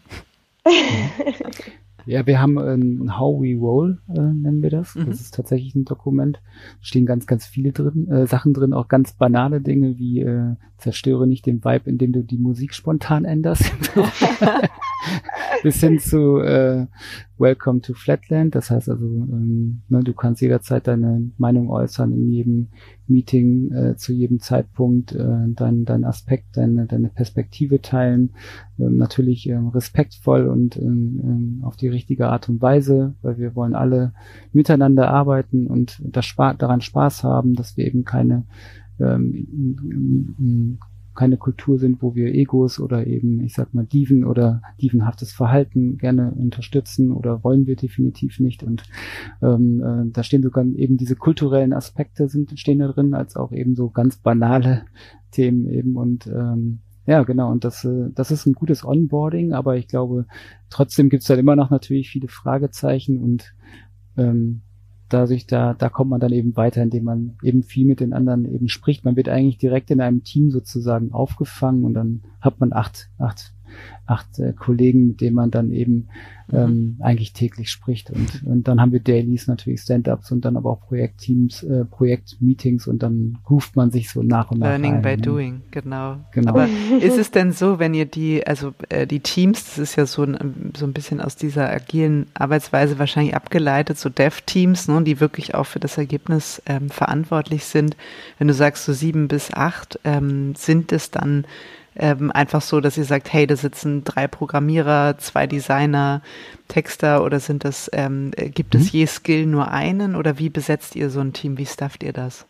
Ja, 2.06 2.26
wir 2.26 2.40
haben 2.40 2.58
ein 2.58 3.18
How 3.18 3.40
We 3.40 3.58
Roll, 3.58 3.98
äh, 4.08 4.20
nennen 4.20 4.62
wir 4.62 4.70
das. 4.70 4.94
Mhm. 4.94 5.06
Das 5.06 5.20
ist 5.20 5.34
tatsächlich 5.34 5.74
ein 5.74 5.84
Dokument. 5.84 6.40
Da 6.80 6.84
stehen 6.84 7.06
ganz, 7.06 7.26
ganz 7.26 7.46
viele 7.46 7.72
drin, 7.72 8.08
äh, 8.08 8.26
Sachen 8.26 8.52
drin, 8.52 8.72
auch 8.72 8.88
ganz 8.88 9.12
banale 9.12 9.60
Dinge 9.60 9.98
wie 9.98 10.20
äh, 10.20 10.56
zerstöre 10.78 11.26
nicht 11.26 11.46
den 11.46 11.64
Vibe, 11.64 11.88
indem 11.88 12.12
du 12.12 12.22
die 12.22 12.38
Musik 12.38 12.74
spontan 12.74 13.24
änderst. 13.24 13.72
Bis 15.62 15.80
hin 15.80 15.98
zu 15.98 16.38
äh, 16.38 16.86
Welcome 17.38 17.80
to 17.80 17.94
Flatland. 17.94 18.54
Das 18.54 18.70
heißt 18.70 18.88
also, 18.88 19.04
ähm, 19.04 19.82
ne, 19.88 20.00
du 20.02 20.12
kannst 20.12 20.40
jederzeit 20.40 20.86
deine 20.86 21.30
Meinung 21.38 21.70
äußern 21.70 22.12
in 22.12 22.30
jedem 22.30 22.68
Meeting, 23.06 23.72
äh, 23.72 23.96
zu 23.96 24.12
jedem 24.12 24.40
Zeitpunkt, 24.40 25.12
äh, 25.12 25.46
dein, 25.48 25.84
dein 25.84 26.04
Aspekt, 26.04 26.56
deine, 26.56 26.86
deine 26.86 27.08
Perspektive 27.08 27.80
teilen. 27.80 28.30
Ähm, 28.78 28.96
natürlich 28.96 29.48
ähm, 29.48 29.68
respektvoll 29.68 30.46
und 30.46 30.76
ähm, 30.76 31.20
ähm 31.22 31.60
auf 31.64 31.76
die 31.76 31.88
richtige 31.88 32.28
Art 32.28 32.48
und 32.48 32.60
Weise, 32.60 33.14
weil 33.22 33.38
wir 33.38 33.54
wollen 33.54 33.74
alle 33.74 34.12
miteinander 34.52 35.08
arbeiten 35.10 35.66
und 35.66 36.00
das 36.04 36.26
Spa 36.26 36.54
daran 36.54 36.80
Spaß 36.80 37.24
haben, 37.24 37.54
dass 37.54 37.76
wir 37.76 37.86
eben 37.86 38.04
keine 38.04 38.44
ähm, 39.00 40.78
keine 41.14 41.36
Kultur 41.36 41.78
sind, 41.78 42.02
wo 42.02 42.14
wir 42.14 42.34
Egos 42.34 42.80
oder 42.80 43.06
eben, 43.06 43.40
ich 43.40 43.54
sag 43.54 43.74
mal, 43.74 43.84
Diven 43.84 44.24
oder 44.24 44.62
dievenhaftes 44.80 45.32
Verhalten 45.32 45.98
gerne 45.98 46.32
unterstützen 46.32 47.10
oder 47.10 47.44
wollen 47.44 47.66
wir 47.66 47.76
definitiv 47.76 48.40
nicht. 48.40 48.62
Und 48.62 48.82
ähm, 49.42 49.82
äh, 49.82 50.10
da 50.12 50.22
stehen 50.22 50.42
sogar 50.42 50.64
eben 50.64 50.96
diese 50.96 51.16
kulturellen 51.16 51.72
Aspekte 51.72 52.28
sind 52.28 52.58
stehen 52.58 52.78
da 52.78 52.88
drin, 52.88 53.14
als 53.14 53.36
auch 53.36 53.52
eben 53.52 53.74
so 53.74 53.90
ganz 53.90 54.16
banale 54.16 54.84
Themen 55.30 55.68
eben 55.68 55.96
und 55.96 56.26
ähm, 56.26 56.80
ja, 57.06 57.22
genau. 57.22 57.50
Und 57.50 57.64
das, 57.64 57.84
äh, 57.84 58.10
das 58.14 58.30
ist 58.30 58.46
ein 58.46 58.54
gutes 58.54 58.84
Onboarding, 58.84 59.52
aber 59.52 59.76
ich 59.76 59.88
glaube, 59.88 60.26
trotzdem 60.70 61.10
gibt 61.10 61.22
es 61.22 61.28
dann 61.28 61.38
immer 61.38 61.56
noch 61.56 61.70
natürlich 61.70 62.08
viele 62.08 62.28
Fragezeichen 62.28 63.18
und 63.18 63.54
ähm, 64.16 64.62
dadurch, 65.14 65.46
da, 65.46 65.74
da 65.74 65.88
kommt 65.88 66.10
man 66.10 66.20
dann 66.20 66.32
eben 66.32 66.56
weiter, 66.56 66.82
indem 66.82 67.04
man 67.04 67.36
eben 67.42 67.62
viel 67.62 67.86
mit 67.86 68.00
den 68.00 68.12
anderen 68.12 68.44
eben 68.44 68.68
spricht. 68.68 69.04
Man 69.04 69.16
wird 69.16 69.28
eigentlich 69.28 69.58
direkt 69.58 69.90
in 69.90 70.00
einem 70.00 70.24
Team 70.24 70.50
sozusagen 70.50 71.12
aufgefangen 71.12 71.84
und 71.84 71.94
dann 71.94 72.22
hat 72.40 72.60
man 72.60 72.72
acht, 72.72 73.08
acht 73.18 73.53
acht 74.06 74.38
äh, 74.38 74.52
Kollegen, 74.52 75.06
mit 75.06 75.20
denen 75.20 75.34
man 75.34 75.50
dann 75.50 75.70
eben 75.70 76.08
mhm. 76.48 76.56
ähm, 76.56 76.96
eigentlich 77.00 77.32
täglich 77.32 77.70
spricht. 77.70 78.10
Und, 78.10 78.42
und 78.44 78.68
dann 78.68 78.80
haben 78.80 78.92
wir 78.92 79.00
Dailies, 79.00 79.46
natürlich 79.46 79.80
Stand-ups 79.80 80.30
und 80.30 80.44
dann 80.44 80.56
aber 80.56 80.70
auch 80.70 80.80
Projektteams, 80.80 81.62
äh, 81.62 81.84
Projektmeetings 81.84 82.86
und 82.86 83.02
dann 83.02 83.38
ruft 83.48 83.76
man 83.76 83.90
sich 83.90 84.10
so 84.10 84.22
nach 84.22 84.50
und 84.50 84.58
nach. 84.58 84.68
Learning 84.68 84.96
ein, 84.96 85.02
by 85.02 85.16
ne? 85.16 85.16
doing, 85.18 85.62
genau. 85.70 86.18
genau. 86.32 86.50
Aber 86.50 86.68
ist 87.00 87.18
es 87.18 87.30
denn 87.30 87.52
so, 87.52 87.78
wenn 87.78 87.94
ihr 87.94 88.04
die, 88.04 88.46
also 88.46 88.74
äh, 88.90 89.06
die 89.06 89.20
Teams, 89.20 89.64
das 89.64 89.78
ist 89.78 89.96
ja 89.96 90.04
so 90.06 90.22
ein, 90.22 90.72
so 90.76 90.86
ein 90.86 90.92
bisschen 90.92 91.20
aus 91.20 91.36
dieser 91.36 91.70
agilen 91.70 92.26
Arbeitsweise 92.34 92.98
wahrscheinlich 92.98 93.34
abgeleitet, 93.34 93.98
so 93.98 94.10
Dev-Teams, 94.10 94.88
ne, 94.88 95.02
die 95.02 95.20
wirklich 95.20 95.54
auch 95.54 95.64
für 95.64 95.80
das 95.80 95.96
Ergebnis 95.96 96.60
ähm, 96.66 96.90
verantwortlich 96.90 97.64
sind. 97.64 97.96
Wenn 98.38 98.48
du 98.48 98.54
sagst 98.54 98.84
so 98.84 98.92
sieben 98.92 99.28
bis 99.28 99.52
acht, 99.52 99.98
ähm, 100.04 100.54
sind 100.54 100.92
es 100.92 101.10
dann 101.10 101.46
ähm, 101.96 102.30
einfach 102.30 102.62
so, 102.62 102.80
dass 102.80 102.98
ihr 102.98 103.04
sagt, 103.04 103.32
hey, 103.32 103.46
da 103.46 103.56
sitzen 103.56 104.04
drei 104.04 104.26
Programmierer, 104.26 105.16
zwei 105.18 105.46
Designer, 105.46 106.22
Texter 106.68 107.24
oder 107.24 107.40
sind 107.40 107.64
das, 107.64 107.90
ähm, 107.92 108.32
gibt 108.36 108.74
mhm. 108.74 108.80
es 108.80 108.92
je 108.92 109.06
Skill 109.06 109.46
nur 109.46 109.70
einen 109.70 110.16
oder 110.16 110.38
wie 110.38 110.50
besetzt 110.50 110.96
ihr 110.96 111.10
so 111.10 111.20
ein 111.20 111.32
Team? 111.32 111.58
Wie 111.58 111.66
stafft 111.66 112.02
ihr 112.02 112.12
das? 112.12 112.46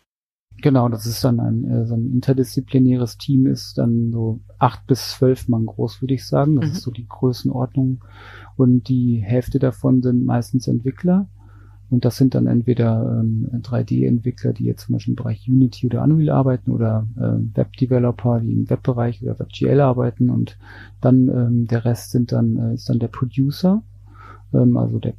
Genau, 0.61 0.87
das 0.87 1.05
ist 1.05 1.23
dann 1.23 1.39
ein, 1.39 1.65
äh, 1.65 1.85
so 1.85 1.95
ein 1.95 2.11
interdisziplinäres 2.11 3.17
Team, 3.17 3.45
ist 3.45 3.77
dann 3.77 4.11
so 4.11 4.39
acht 4.57 4.87
bis 4.87 5.11
zwölf 5.11 5.47
Mann 5.47 5.65
groß, 5.65 6.01
würde 6.01 6.13
ich 6.13 6.25
sagen. 6.25 6.55
Das 6.55 6.69
mhm. 6.69 6.71
ist 6.75 6.81
so 6.81 6.91
die 6.91 7.07
Größenordnung. 7.07 8.03
Und 8.55 8.87
die 8.87 9.21
Hälfte 9.23 9.59
davon 9.59 10.01
sind 10.01 10.25
meistens 10.25 10.67
Entwickler. 10.67 11.27
Und 11.89 12.03
das 12.03 12.17
sind 12.17 12.35
dann 12.35 12.47
entweder 12.47 13.19
ähm, 13.21 13.47
3D-Entwickler, 13.61 14.53
die 14.53 14.65
jetzt 14.65 14.85
zum 14.85 14.93
Beispiel 14.93 15.11
im 15.11 15.15
Bereich 15.15 15.47
Unity 15.47 15.85
oder 15.85 16.03
Unreal 16.03 16.35
arbeiten 16.35 16.71
oder 16.71 17.05
äh, 17.17 17.57
Web-Developer, 17.57 18.39
die 18.39 18.53
im 18.53 18.69
Webbereich 18.69 19.21
oder 19.21 19.39
WebGL 19.39 19.81
arbeiten. 19.81 20.29
Und 20.29 20.57
dann 21.01 21.27
ähm, 21.29 21.67
der 21.67 21.85
Rest 21.85 22.11
sind 22.11 22.31
dann 22.31 22.57
äh, 22.57 22.73
ist 22.73 22.89
dann 22.89 22.99
der 22.99 23.07
Producer, 23.07 23.83
ähm, 24.53 24.77
also 24.77 24.99
der 24.99 25.13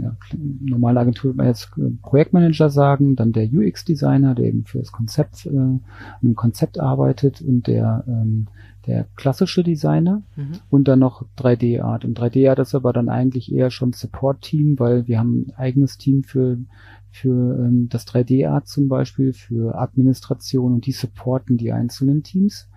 ja, 0.00 0.16
normale 0.60 1.00
Agentur 1.00 1.24
würde 1.24 1.36
man 1.36 1.46
jetzt 1.46 1.70
äh, 1.76 1.90
Projektmanager 2.02 2.70
sagen, 2.70 3.16
dann 3.16 3.32
der 3.32 3.46
UX-Designer, 3.52 4.34
der 4.34 4.46
eben 4.46 4.64
für 4.64 4.78
das 4.78 4.92
Konzept, 4.92 5.46
äh, 5.46 5.50
an 5.50 6.34
Konzept 6.34 6.80
arbeitet 6.80 7.42
und 7.42 7.66
der 7.66 8.04
ähm, 8.06 8.46
der 8.86 9.06
klassische 9.16 9.62
Designer 9.62 10.22
mhm. 10.36 10.58
und 10.70 10.88
dann 10.88 10.98
noch 10.98 11.24
3D-Art. 11.38 12.04
Und 12.04 12.18
3D-Art 12.18 12.58
ist 12.58 12.74
aber 12.74 12.92
dann 12.92 13.08
eigentlich 13.08 13.52
eher 13.52 13.70
schon 13.70 13.92
Support-Team, 13.92 14.78
weil 14.78 15.06
wir 15.06 15.18
haben 15.18 15.46
ein 15.48 15.56
eigenes 15.56 15.98
Team 15.98 16.24
für, 16.24 16.58
für 17.10 17.58
ähm, 17.58 17.88
das 17.88 18.06
3D-Art 18.06 18.66
zum 18.66 18.88
Beispiel, 18.88 19.32
für 19.32 19.78
Administration 19.78 20.74
und 20.74 20.86
die 20.86 20.92
supporten 20.92 21.56
die 21.56 21.72
einzelnen 21.72 22.22
Teams. 22.22 22.68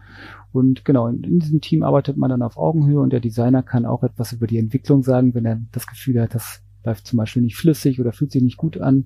Und 0.52 0.86
genau, 0.86 1.08
in, 1.08 1.24
in, 1.24 1.40
diesem 1.40 1.60
Team 1.60 1.84
arbeitet 1.84 2.18
man 2.18 2.30
dann 2.30 2.42
auf 2.42 2.58
Augenhöhe 2.58 3.00
und 3.00 3.12
der 3.12 3.20
Designer 3.20 3.64
kann 3.64 3.86
auch 3.86 4.04
etwas 4.04 4.32
über 4.32 4.48
die 4.48 4.58
Entwicklung 4.58 5.04
sagen, 5.04 5.34
wenn 5.34 5.46
er 5.46 5.60
das 5.72 5.88
Gefühl 5.88 6.22
hat, 6.22 6.36
das 6.36 6.62
läuft 6.86 7.08
zum 7.08 7.18
Beispiel 7.18 7.42
nicht 7.42 7.58
flüssig 7.58 8.00
oder 8.00 8.12
fühlt 8.12 8.32
sich 8.32 8.44
nicht 8.44 8.58
gut 8.58 8.78
an. 8.78 9.06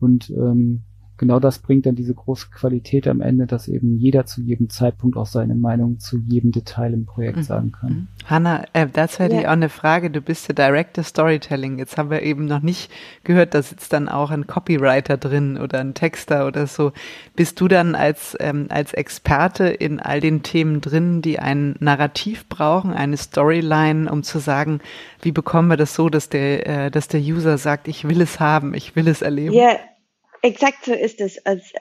Und 0.00 0.30
ähm, 0.30 0.82
genau 1.18 1.40
das 1.40 1.58
bringt 1.58 1.84
dann 1.84 1.96
diese 1.96 2.14
große 2.14 2.48
Qualität 2.50 3.06
am 3.08 3.20
Ende, 3.20 3.46
dass 3.46 3.68
eben 3.68 3.98
jeder 3.98 4.24
zu 4.24 4.40
jedem 4.40 4.70
Zeitpunkt 4.70 5.16
auch 5.16 5.26
seine 5.26 5.54
Meinung 5.54 5.98
zu 5.98 6.18
jedem 6.18 6.52
Detail 6.52 6.94
im 6.94 7.04
Projekt 7.04 7.38
mhm. 7.38 7.42
sagen 7.42 7.72
kann. 7.72 7.90
Mhm. 7.90 8.06
Hanna, 8.24 8.64
äh, 8.72 8.86
das 8.90 9.18
hätte 9.18 9.34
ja. 9.34 9.40
ich 9.40 9.46
auch 9.48 9.52
eine 9.52 9.68
Frage. 9.68 10.10
Du 10.10 10.20
bist 10.20 10.48
ja 10.48 10.54
Director 10.54 11.04
Storytelling. 11.04 11.78
Jetzt 11.78 11.98
haben 11.98 12.10
wir 12.10 12.22
eben 12.22 12.46
noch 12.46 12.62
nicht 12.62 12.90
gehört, 13.24 13.54
da 13.54 13.62
sitzt 13.62 13.92
dann 13.92 14.08
auch 14.08 14.30
ein 14.30 14.46
Copywriter 14.46 15.16
drin 15.16 15.58
oder 15.58 15.80
ein 15.80 15.94
Texter 15.94 16.46
oder 16.46 16.66
so. 16.66 16.92
Bist 17.34 17.60
du 17.60 17.68
dann 17.68 17.94
als, 17.94 18.36
ähm, 18.40 18.66
als 18.70 18.94
Experte 18.94 19.68
in 19.68 20.00
all 20.00 20.20
den 20.20 20.42
Themen 20.42 20.80
drin, 20.80 21.20
die 21.20 21.38
ein 21.38 21.74
Narrativ 21.80 22.48
brauchen, 22.48 22.92
eine 22.92 23.16
Storyline, 23.16 24.10
um 24.10 24.22
zu 24.22 24.38
sagen, 24.38 24.80
wie 25.20 25.32
bekommen 25.32 25.68
wir 25.68 25.76
das 25.76 25.94
so, 25.94 26.08
dass 26.08 26.28
der, 26.28 26.66
äh, 26.86 26.90
dass 26.90 27.08
der 27.08 27.20
User 27.20 27.58
sagt, 27.58 27.88
ich 27.88 28.08
will 28.08 28.20
es 28.20 28.38
haben, 28.38 28.74
ich 28.74 28.94
will 28.94 29.08
es 29.08 29.22
erleben? 29.22 29.54
Ja, 29.54 29.76
Exakt 30.42 30.84
so 30.84 30.92
ist 30.92 31.20
es. 31.20 31.40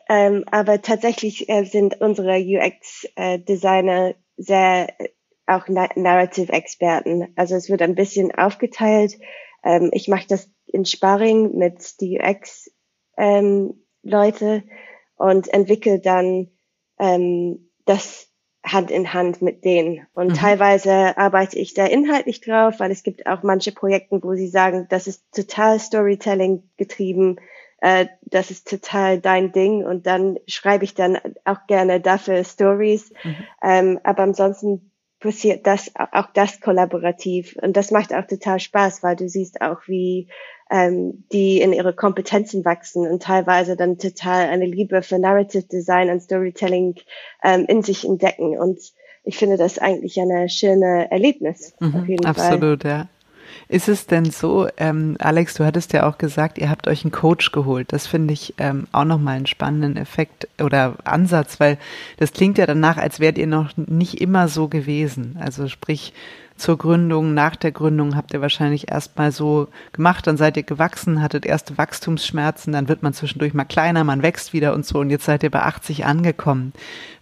Ähm, 0.09 0.43
aber 0.51 0.81
tatsächlich 0.81 1.47
äh, 1.49 1.63
sind 1.63 2.01
unsere 2.01 2.37
UX-Designer 2.39 4.09
äh, 4.09 4.15
sehr 4.37 4.99
äh, 4.99 5.09
auch 5.45 5.67
Na 5.67 5.87
Narrative-Experten. 5.95 7.33
Also 7.35 7.55
es 7.55 7.69
wird 7.69 7.81
ein 7.81 7.95
bisschen 7.95 8.33
aufgeteilt. 8.35 9.17
Ähm, 9.63 9.89
ich 9.93 10.07
mache 10.07 10.27
das 10.27 10.49
in 10.65 10.85
Sparring 10.85 11.57
mit 11.57 12.01
die 12.01 12.19
UX-Leute 12.19 12.75
ähm, 13.17 14.63
und 15.15 15.47
entwickle 15.53 15.99
dann 15.99 16.49
ähm, 16.99 17.71
das 17.85 18.27
Hand 18.65 18.91
in 18.91 19.13
Hand 19.13 19.41
mit 19.41 19.63
denen. 19.63 20.05
Und 20.13 20.27
mhm. 20.29 20.33
teilweise 20.33 21.17
arbeite 21.17 21.57
ich 21.57 21.73
da 21.73 21.85
inhaltlich 21.85 22.41
drauf, 22.41 22.75
weil 22.79 22.91
es 22.91 23.03
gibt 23.03 23.25
auch 23.25 23.43
manche 23.43 23.71
Projekte, 23.71 24.21
wo 24.21 24.33
sie 24.33 24.49
sagen, 24.49 24.87
das 24.89 25.07
ist 25.07 25.23
total 25.33 25.79
Storytelling 25.79 26.69
getrieben 26.75 27.39
äh, 27.79 28.07
das 28.21 28.51
ist 28.51 28.67
total 28.67 29.19
dein 29.19 29.51
Ding 29.51 29.85
und 29.85 30.07
dann 30.07 30.37
schreibe 30.47 30.83
ich 30.83 30.95
dann 30.95 31.17
auch 31.45 31.67
gerne 31.67 32.01
dafür 32.01 32.43
Stories. 32.43 33.11
Mhm. 33.23 33.35
Ähm, 33.63 33.99
aber 34.03 34.23
ansonsten 34.23 34.91
passiert 35.19 35.65
das 35.65 35.91
auch 35.95 36.27
das 36.33 36.61
kollaborativ 36.61 37.57
und 37.61 37.75
das 37.75 37.91
macht 37.91 38.13
auch 38.13 38.25
total 38.27 38.59
Spaß, 38.59 39.01
weil 39.01 39.15
du 39.15 39.27
siehst 39.27 39.61
auch, 39.61 39.81
wie 39.87 40.27
ähm, 40.69 41.23
die 41.31 41.59
in 41.59 41.73
ihre 41.73 41.93
Kompetenzen 41.93 42.65
wachsen 42.65 43.07
und 43.07 43.23
teilweise 43.23 43.75
dann 43.75 43.97
total 43.97 44.47
eine 44.47 44.65
Liebe 44.65 45.01
für 45.01 45.17
Narrative 45.17 45.63
Design 45.63 46.09
und 46.09 46.21
Storytelling 46.21 46.95
ähm, 47.43 47.65
in 47.67 47.81
sich 47.81 48.05
entdecken 48.05 48.59
und 48.59 48.79
ich 49.23 49.37
finde 49.37 49.57
das 49.57 49.77
eigentlich 49.77 50.19
eine 50.21 50.47
schöne 50.47 51.11
Erlebnis. 51.11 51.73
Mhm, 51.79 52.17
absolut, 52.23 52.83
Fall. 52.83 52.91
ja. 52.91 53.09
Ist 53.67 53.89
es 53.89 54.07
denn 54.07 54.25
so, 54.25 54.67
ähm, 54.77 55.15
Alex, 55.19 55.55
du 55.55 55.65
hattest 55.65 55.93
ja 55.93 56.07
auch 56.07 56.17
gesagt, 56.17 56.57
ihr 56.57 56.69
habt 56.69 56.87
euch 56.87 57.03
einen 57.03 57.11
Coach 57.11 57.51
geholt. 57.51 57.91
Das 57.91 58.07
finde 58.07 58.33
ich 58.33 58.53
ähm, 58.57 58.87
auch 58.91 59.05
nochmal 59.05 59.37
einen 59.37 59.45
spannenden 59.45 59.97
Effekt 59.97 60.47
oder 60.61 60.95
Ansatz, 61.03 61.59
weil 61.59 61.77
das 62.17 62.33
klingt 62.33 62.57
ja 62.57 62.65
danach, 62.65 62.97
als 62.97 63.19
wärt 63.19 63.37
ihr 63.37 63.47
noch 63.47 63.75
nicht 63.75 64.21
immer 64.21 64.47
so 64.47 64.67
gewesen. 64.67 65.37
Also 65.39 65.67
sprich, 65.67 66.13
zur 66.57 66.77
Gründung, 66.77 67.33
nach 67.33 67.55
der 67.55 67.71
Gründung 67.71 68.15
habt 68.15 68.33
ihr 68.33 68.41
wahrscheinlich 68.41 68.91
erstmal 68.91 69.31
so 69.31 69.67
gemacht, 69.93 70.25
dann 70.25 70.37
seid 70.37 70.57
ihr 70.57 70.63
gewachsen, 70.63 71.21
hattet 71.21 71.45
erste 71.45 71.77
Wachstumsschmerzen, 71.77 72.73
dann 72.73 72.87
wird 72.87 73.03
man 73.03 73.13
zwischendurch 73.13 73.53
mal 73.53 73.65
kleiner, 73.65 74.03
man 74.03 74.23
wächst 74.23 74.53
wieder 74.53 74.73
und 74.73 74.85
so 74.85 74.99
und 74.99 75.09
jetzt 75.09 75.25
seid 75.25 75.43
ihr 75.43 75.51
bei 75.51 75.61
80 75.61 76.05
angekommen. 76.05 76.73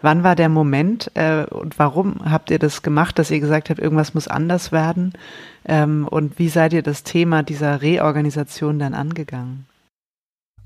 Wann 0.01 0.23
war 0.23 0.35
der 0.35 0.49
Moment 0.49 1.11
äh, 1.15 1.45
und 1.45 1.77
warum 1.77 2.21
habt 2.23 2.49
ihr 2.49 2.59
das 2.59 2.81
gemacht, 2.81 3.19
dass 3.19 3.31
ihr 3.31 3.39
gesagt 3.39 3.69
habt, 3.69 3.79
irgendwas 3.79 4.13
muss 4.13 4.27
anders 4.27 4.71
werden? 4.71 5.13
Ähm, 5.65 6.07
und 6.09 6.39
wie 6.39 6.49
seid 6.49 6.73
ihr 6.73 6.83
das 6.83 7.03
Thema 7.03 7.43
dieser 7.43 7.81
Reorganisation 7.81 8.79
dann 8.79 8.93
angegangen? 8.93 9.65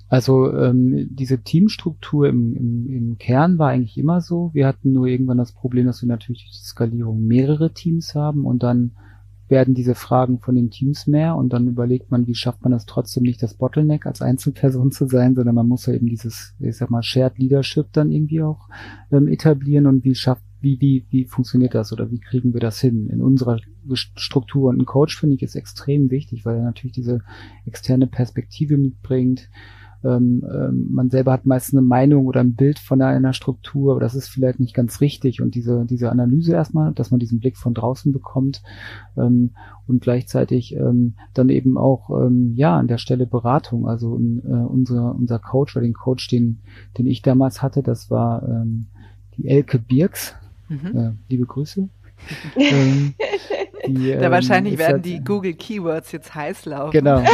Also 0.10 0.52
ähm, 0.52 1.08
diese 1.12 1.44
Teamstruktur 1.44 2.28
im, 2.28 2.56
im, 2.56 2.90
im 2.90 3.18
Kern 3.20 3.60
war 3.60 3.70
eigentlich 3.70 3.98
immer 3.98 4.22
so. 4.22 4.50
Wir 4.54 4.66
hatten 4.66 4.92
nur 4.92 5.06
irgendwann 5.06 5.38
das 5.38 5.52
Problem, 5.52 5.86
dass 5.86 6.02
wir 6.02 6.10
natürlich 6.10 6.46
durch 6.46 6.60
die 6.60 6.66
Skalierung 6.66 7.26
mehrere 7.26 7.74
Teams 7.74 8.16
haben 8.16 8.44
und 8.44 8.64
dann 8.64 8.92
werden 9.50 9.74
diese 9.74 9.96
Fragen 9.96 10.40
von 10.40 10.56
den 10.56 10.70
Teams 10.70 11.08
mehr 11.08 11.36
und 11.36 11.54
dann 11.54 11.68
überlegt 11.68 12.12
man, 12.12 12.28
wie 12.28 12.36
schafft 12.36 12.62
man 12.64 12.72
das 12.72 12.86
trotzdem 12.86 13.24
nicht 13.24 13.42
das 13.42 13.56
Bottleneck 13.56 14.06
als 14.06 14.22
Einzelperson 14.22 14.92
zu 14.92 15.08
sein, 15.08 15.36
sondern 15.36 15.56
man 15.56 15.68
muss 15.68 15.86
ja 15.86 15.94
eben 15.94 16.08
dieses, 16.08 16.56
ich 16.60 16.78
sag 16.78 16.90
mal, 16.90 17.04
Shared 17.04 17.38
Leadership 17.38 17.88
dann 17.92 18.12
irgendwie 18.12 18.42
auch 18.42 18.70
ähm, 19.12 19.28
etablieren 19.28 19.88
und 19.88 20.04
wie 20.04 20.16
schafft, 20.16 20.44
wie, 20.62 20.80
wie, 20.82 21.06
wie 21.10 21.26
funktioniert 21.26 21.74
das 21.74 21.94
oder 21.94 22.12
wie 22.12 22.20
kriegen 22.20 22.54
wir 22.54 22.60
das 22.60 22.80
hin 22.80 23.10
in 23.10 23.22
unserer 23.22 23.60
Struktur? 23.94 24.70
Und 24.70 24.82
ein 24.82 24.86
Coach 24.86 25.18
finde 25.18 25.36
ich 25.36 25.42
ist 25.42 25.56
extrem 25.56 26.12
wichtig, 26.12 26.46
weil 26.46 26.58
er 26.58 26.64
natürlich 26.64 26.94
diese 26.94 27.22
externe 27.66 28.08
Perspektive 28.08 28.78
mitbringt, 28.78 29.50
ähm, 30.04 30.46
ähm, 30.50 30.88
man 30.92 31.10
selber 31.10 31.34
hat 31.34 31.46
meist 31.46 31.74
eine 31.74 31.82
Meinung 31.82 32.26
oder 32.26 32.40
ein 32.40 32.56
Bild 32.56 32.80
von 32.80 33.02
einer 33.02 33.34
Struktur, 33.34 33.92
aber 33.92 34.00
das 34.00 34.16
ist 34.16 34.30
vielleicht 34.30 34.60
nicht 34.60 34.74
ganz 34.74 35.02
richtig. 35.02 35.42
Und 35.42 35.56
diese, 35.56 35.86
diese 35.86 36.12
Analyse 36.12 36.54
erstmal, 36.54 36.94
dass 36.94 37.12
man 37.12 37.20
diesen 37.20 37.40
Blick 37.40 37.58
von 37.58 37.74
draußen 37.74 38.14
bekommt 38.14 38.62
ähm, 39.18 39.52
und 39.88 40.02
gleichzeitig 40.02 40.76
ähm, 40.76 41.16
dann 41.34 41.50
eben 41.50 41.78
auch 41.78 42.10
ähm, 42.10 42.54
ja 42.56 42.78
an 42.78 42.88
der 42.88 42.98
Stelle 42.98 43.28
Beratung. 43.28 43.88
Also 43.88 44.16
äh, 44.18 44.52
unser, 44.52 45.16
unser 45.16 45.40
Coach 45.40 45.76
oder 45.76 45.84
den 45.84 45.94
Coach, 45.94 46.28
den, 46.30 46.60
den 46.98 47.06
ich 47.06 47.22
damals 47.22 47.62
hatte, 47.62 47.84
das 47.84 48.10
war 48.10 48.44
ähm, 48.44 48.88
die 49.38 49.48
Elke 49.48 49.80
Birks. 49.80 50.36
Mhm. 50.70 50.98
Äh, 50.98 51.12
liebe 51.28 51.46
Grüße. 51.46 51.90
ähm, 52.56 53.14
die, 53.94 54.12
da 54.12 54.26
ähm, 54.26 54.32
wahrscheinlich 54.32 54.78
werden 54.78 54.94
halt, 54.94 55.06
die 55.06 55.24
Google 55.24 55.54
Keywords 55.54 56.12
jetzt 56.12 56.34
heiß 56.34 56.66
laufen. 56.66 56.92
Genau. 56.92 57.24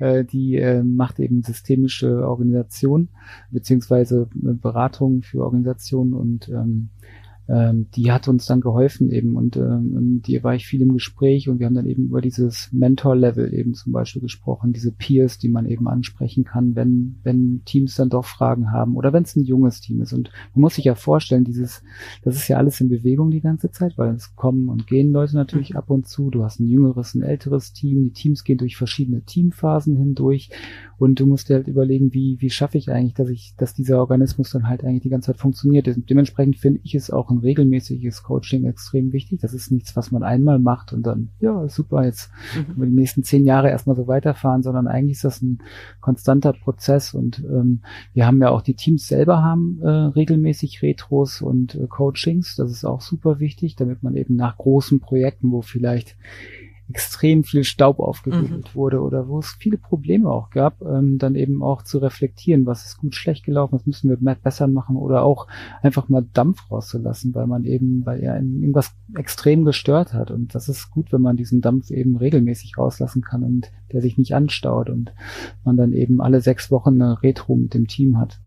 Äh, 0.00 0.24
die 0.24 0.56
äh, 0.56 0.82
macht 0.82 1.20
eben 1.20 1.42
systemische 1.42 2.26
Organisation 2.26 3.08
beziehungsweise 3.50 4.28
äh, 4.34 4.54
Beratung 4.54 5.20
für 5.20 5.44
Organisationen 5.44 6.14
und 6.14 6.48
ähm, 6.48 6.88
ähm, 7.48 7.88
die 7.96 8.12
hat 8.12 8.28
uns 8.28 8.46
dann 8.46 8.60
geholfen 8.60 9.10
eben 9.10 9.36
und 9.36 9.56
ähm, 9.56 10.14
mit 10.14 10.28
ihr 10.28 10.44
war 10.44 10.54
ich 10.54 10.66
viel 10.66 10.82
im 10.82 10.92
Gespräch 10.92 11.48
und 11.48 11.58
wir 11.58 11.66
haben 11.66 11.74
dann 11.74 11.86
eben 11.86 12.04
über 12.04 12.20
dieses 12.20 12.68
Mentor-Level 12.72 13.52
eben 13.54 13.74
zum 13.74 13.92
Beispiel 13.92 14.22
gesprochen, 14.22 14.72
diese 14.72 14.92
Peers, 14.92 15.38
die 15.38 15.48
man 15.48 15.66
eben 15.66 15.88
ansprechen 15.88 16.44
kann, 16.44 16.76
wenn, 16.76 17.16
wenn 17.24 17.62
Teams 17.64 17.96
dann 17.96 18.08
doch 18.08 18.24
Fragen 18.24 18.70
haben 18.70 18.96
oder 18.96 19.12
wenn 19.12 19.24
es 19.24 19.34
ein 19.34 19.44
junges 19.44 19.80
Team 19.80 20.00
ist. 20.00 20.12
Und 20.12 20.30
man 20.54 20.62
muss 20.62 20.76
sich 20.76 20.84
ja 20.84 20.94
vorstellen, 20.94 21.44
dieses, 21.44 21.82
das 22.22 22.36
ist 22.36 22.48
ja 22.48 22.56
alles 22.56 22.80
in 22.80 22.88
Bewegung 22.88 23.30
die 23.30 23.40
ganze 23.40 23.70
Zeit, 23.70 23.98
weil 23.98 24.14
es 24.14 24.36
kommen 24.36 24.68
und 24.68 24.86
gehen 24.86 25.12
Leute 25.12 25.34
natürlich 25.34 25.70
mhm. 25.70 25.76
ab 25.76 25.90
und 25.90 26.06
zu. 26.06 26.30
Du 26.30 26.44
hast 26.44 26.60
ein 26.60 26.68
jüngeres, 26.68 27.14
ein 27.14 27.22
älteres 27.22 27.72
Team, 27.72 28.04
die 28.04 28.12
Teams 28.12 28.44
gehen 28.44 28.58
durch 28.58 28.76
verschiedene 28.76 29.22
Teamphasen 29.22 29.96
hindurch 29.96 30.50
und 30.98 31.18
du 31.18 31.26
musst 31.26 31.48
dir 31.48 31.54
halt 31.54 31.66
überlegen, 31.66 32.12
wie, 32.12 32.36
wie 32.40 32.50
schaffe 32.50 32.76
ich 32.76 32.90
eigentlich, 32.90 33.14
dass 33.14 33.30
ich, 33.30 33.54
dass 33.56 33.74
dieser 33.74 33.98
Organismus 33.98 34.50
dann 34.50 34.68
halt 34.68 34.84
eigentlich 34.84 35.02
die 35.02 35.08
ganze 35.08 35.32
Zeit 35.32 35.40
funktioniert. 35.40 35.88
Dementsprechend 36.10 36.58
finde 36.58 36.80
ich 36.84 36.94
es 36.94 37.10
auch 37.10 37.30
ein 37.30 37.39
regelmäßiges 37.40 38.22
Coaching 38.22 38.64
extrem 38.64 39.12
wichtig. 39.12 39.40
Das 39.40 39.54
ist 39.54 39.70
nichts, 39.70 39.96
was 39.96 40.10
man 40.10 40.22
einmal 40.22 40.58
macht 40.58 40.92
und 40.92 41.02
dann, 41.02 41.30
ja, 41.40 41.68
super, 41.68 42.04
jetzt 42.04 42.30
mhm. 42.54 42.74
über 42.76 42.86
die 42.86 42.94
nächsten 42.94 43.22
zehn 43.22 43.44
Jahre 43.44 43.70
erstmal 43.70 43.96
so 43.96 44.06
weiterfahren, 44.06 44.62
sondern 44.62 44.86
eigentlich 44.86 45.16
ist 45.16 45.24
das 45.24 45.42
ein 45.42 45.58
konstanter 46.00 46.52
Prozess 46.52 47.14
und 47.14 47.40
ähm, 47.40 47.80
wir 48.12 48.26
haben 48.26 48.40
ja 48.40 48.50
auch 48.50 48.62
die 48.62 48.74
Teams 48.74 49.06
selber 49.06 49.42
haben 49.42 49.80
äh, 49.82 49.88
regelmäßig 49.88 50.82
Retros 50.82 51.42
und 51.42 51.74
äh, 51.74 51.86
Coachings. 51.86 52.56
Das 52.56 52.70
ist 52.70 52.84
auch 52.84 53.00
super 53.00 53.40
wichtig, 53.40 53.76
damit 53.76 54.02
man 54.02 54.16
eben 54.16 54.36
nach 54.36 54.56
großen 54.56 55.00
Projekten, 55.00 55.50
wo 55.50 55.62
vielleicht 55.62 56.16
extrem 56.90 57.44
viel 57.44 57.64
Staub 57.64 58.00
aufgewirbelt 58.00 58.70
mhm. 58.70 58.74
wurde 58.74 59.00
oder 59.00 59.28
wo 59.28 59.38
es 59.38 59.56
viele 59.58 59.78
Probleme 59.78 60.28
auch 60.28 60.50
gab, 60.50 60.82
ähm, 60.82 61.18
dann 61.18 61.36
eben 61.36 61.62
auch 61.62 61.82
zu 61.82 61.98
reflektieren, 61.98 62.66
was 62.66 62.84
ist 62.84 62.98
gut, 62.98 63.14
schlecht 63.14 63.44
gelaufen, 63.44 63.74
was 63.74 63.86
müssen 63.86 64.10
wir 64.10 64.16
besser 64.34 64.66
machen 64.66 64.96
oder 64.96 65.22
auch 65.22 65.46
einfach 65.82 66.08
mal 66.08 66.26
Dampf 66.32 66.70
rauszulassen, 66.70 67.34
weil 67.34 67.46
man 67.46 67.64
eben, 67.64 68.04
weil 68.04 68.20
er 68.20 68.36
irgendwas 68.36 68.92
extrem 69.16 69.64
gestört 69.64 70.12
hat. 70.14 70.30
Und 70.30 70.54
das 70.54 70.68
ist 70.68 70.90
gut, 70.90 71.12
wenn 71.12 71.22
man 71.22 71.36
diesen 71.36 71.60
Dampf 71.60 71.90
eben 71.90 72.16
regelmäßig 72.16 72.76
rauslassen 72.76 73.22
kann 73.22 73.44
und 73.44 73.70
der 73.92 74.02
sich 74.02 74.18
nicht 74.18 74.34
anstaut 74.34 74.90
und 74.90 75.12
man 75.64 75.76
dann 75.76 75.92
eben 75.92 76.20
alle 76.20 76.40
sechs 76.40 76.70
Wochen 76.70 77.00
eine 77.00 77.22
Retro 77.22 77.54
mit 77.54 77.74
dem 77.74 77.86
Team 77.86 78.18
hat. 78.18 78.40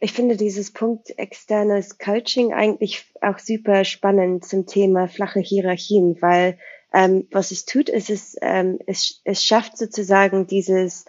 Ich 0.00 0.12
finde 0.12 0.36
dieses 0.36 0.72
Punkt 0.72 1.18
externes 1.18 1.98
Coaching 1.98 2.52
eigentlich 2.52 3.04
auch 3.20 3.38
super 3.38 3.84
spannend 3.84 4.44
zum 4.44 4.66
Thema 4.66 5.08
flache 5.08 5.40
Hierarchien, 5.40 6.16
weil 6.20 6.58
ähm, 6.92 7.26
was 7.30 7.50
es 7.50 7.64
tut, 7.64 7.88
ist 7.88 8.10
es, 8.10 8.36
ähm, 8.40 8.78
es, 8.86 9.20
es 9.24 9.44
schafft 9.44 9.76
sozusagen 9.76 10.46
dieses 10.46 11.04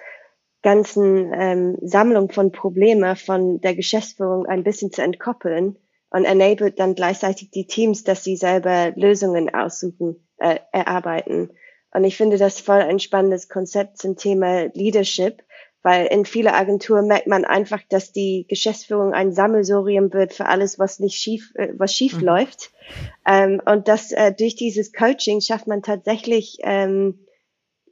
ganzen 0.62 1.32
ähm, 1.34 1.78
Sammlung 1.82 2.32
von 2.32 2.52
Probleme 2.52 3.16
von 3.16 3.62
der 3.62 3.76
Geschäftsführung 3.76 4.46
ein 4.48 4.64
bisschen 4.64 4.92
zu 4.92 5.02
entkoppeln 5.02 5.78
und 6.10 6.26
enabled 6.26 6.80
dann 6.80 6.96
gleichzeitig 6.96 7.52
die 7.52 7.68
Teams, 7.68 8.04
dass 8.04 8.24
sie 8.24 8.36
selber 8.36 8.92
Lösungen 8.96 9.54
aussuchen, 9.54 10.28
äh, 10.38 10.60
erarbeiten. 10.72 11.52
Und 11.92 12.04
ich 12.04 12.18
finde 12.18 12.38
das 12.38 12.60
voll 12.60 12.82
ein 12.82 13.00
spannendes 13.00 13.50
Konzept 13.50 13.98
zum 13.98 14.18
Thema 14.18 14.66
Leadership, 14.74 15.44
weil 15.84 16.08
in 16.08 16.26
viele 16.26 16.54
Agenturen 16.54 17.08
merkt 17.08 17.28
man 17.28 17.46
einfach, 17.46 17.82
dass 17.90 18.12
die 18.12 18.46
Geschäftsführung 18.50 19.14
ein 19.14 19.32
Sammelsurium 19.32 20.12
wird 20.14 20.34
für 20.34 20.48
alles, 20.48 20.80
was 20.80 21.00
nicht 21.00 21.16
schief, 21.16 21.54
äh, 21.56 21.70
was 21.78 21.94
schief 21.94 22.18
mhm. 22.18 22.24
läuft. 22.24 22.72
Ähm, 23.26 23.62
und 23.66 23.88
das 23.88 24.12
äh, 24.12 24.34
durch 24.34 24.56
dieses 24.56 24.94
Coaching 24.94 25.42
schafft 25.42 25.68
man 25.68 25.82
tatsächlich 25.82 26.58
ähm, 26.62 27.26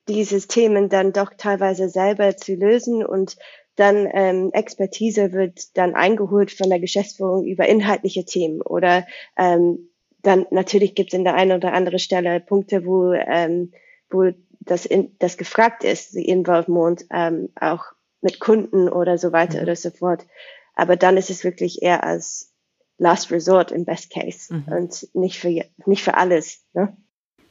dieses 0.08 0.48
Themen 0.48 0.90
dann 0.90 1.14
doch 1.14 1.34
teilweise 1.38 1.90
selber 1.90 2.38
zu 2.38 2.56
lösen 2.56 3.06
und 3.06 3.38
dann 3.76 4.08
ähm, 4.14 4.52
Expertise 4.54 5.34
wird 5.34 5.78
dann 5.78 5.96
eingeholt 5.96 6.52
von 6.52 6.70
der 6.70 6.80
Geschäftsführung 6.80 7.44
über 7.46 7.68
inhaltliche 7.68 8.24
Themen 8.24 8.62
oder 8.62 9.06
ähm, 9.38 9.90
dann 10.22 10.46
natürlich 10.50 10.96
gibt 10.96 11.14
es 11.14 11.18
in 11.18 11.24
der 11.24 11.36
einen 11.36 11.58
oder 11.58 11.74
anderen 11.74 12.00
Stelle 12.00 12.40
Punkte, 12.40 12.86
wo 12.86 13.14
ähm, 13.14 13.72
wo 14.10 14.32
das, 14.66 14.86
in, 14.86 15.16
das 15.20 15.38
gefragt 15.38 15.84
ist, 15.84 16.13
die 16.13 16.28
Involvement 16.28 17.05
ähm, 17.11 17.49
auch 17.59 17.86
mit 18.22 18.39
Kunden 18.39 18.89
oder 18.89 19.18
so 19.18 19.32
weiter 19.32 19.57
mhm. 19.57 19.63
oder 19.63 19.76
so 19.76 19.91
fort. 19.91 20.26
Aber 20.76 20.95
dann 20.95 21.18
ist 21.18 21.30
es 21.30 21.43
wirklich 21.43 21.82
eher 21.82 22.03
als 22.03 22.51
Last 22.97 23.32
Resort 23.32 23.72
im 23.72 23.86
Best 23.86 24.11
Case 24.11 24.53
mhm. 24.53 24.63
und 24.72 25.07
nicht 25.13 25.39
für, 25.39 25.63
nicht 25.86 26.03
für 26.03 26.16
alles. 26.16 26.63
Ne? 26.74 26.95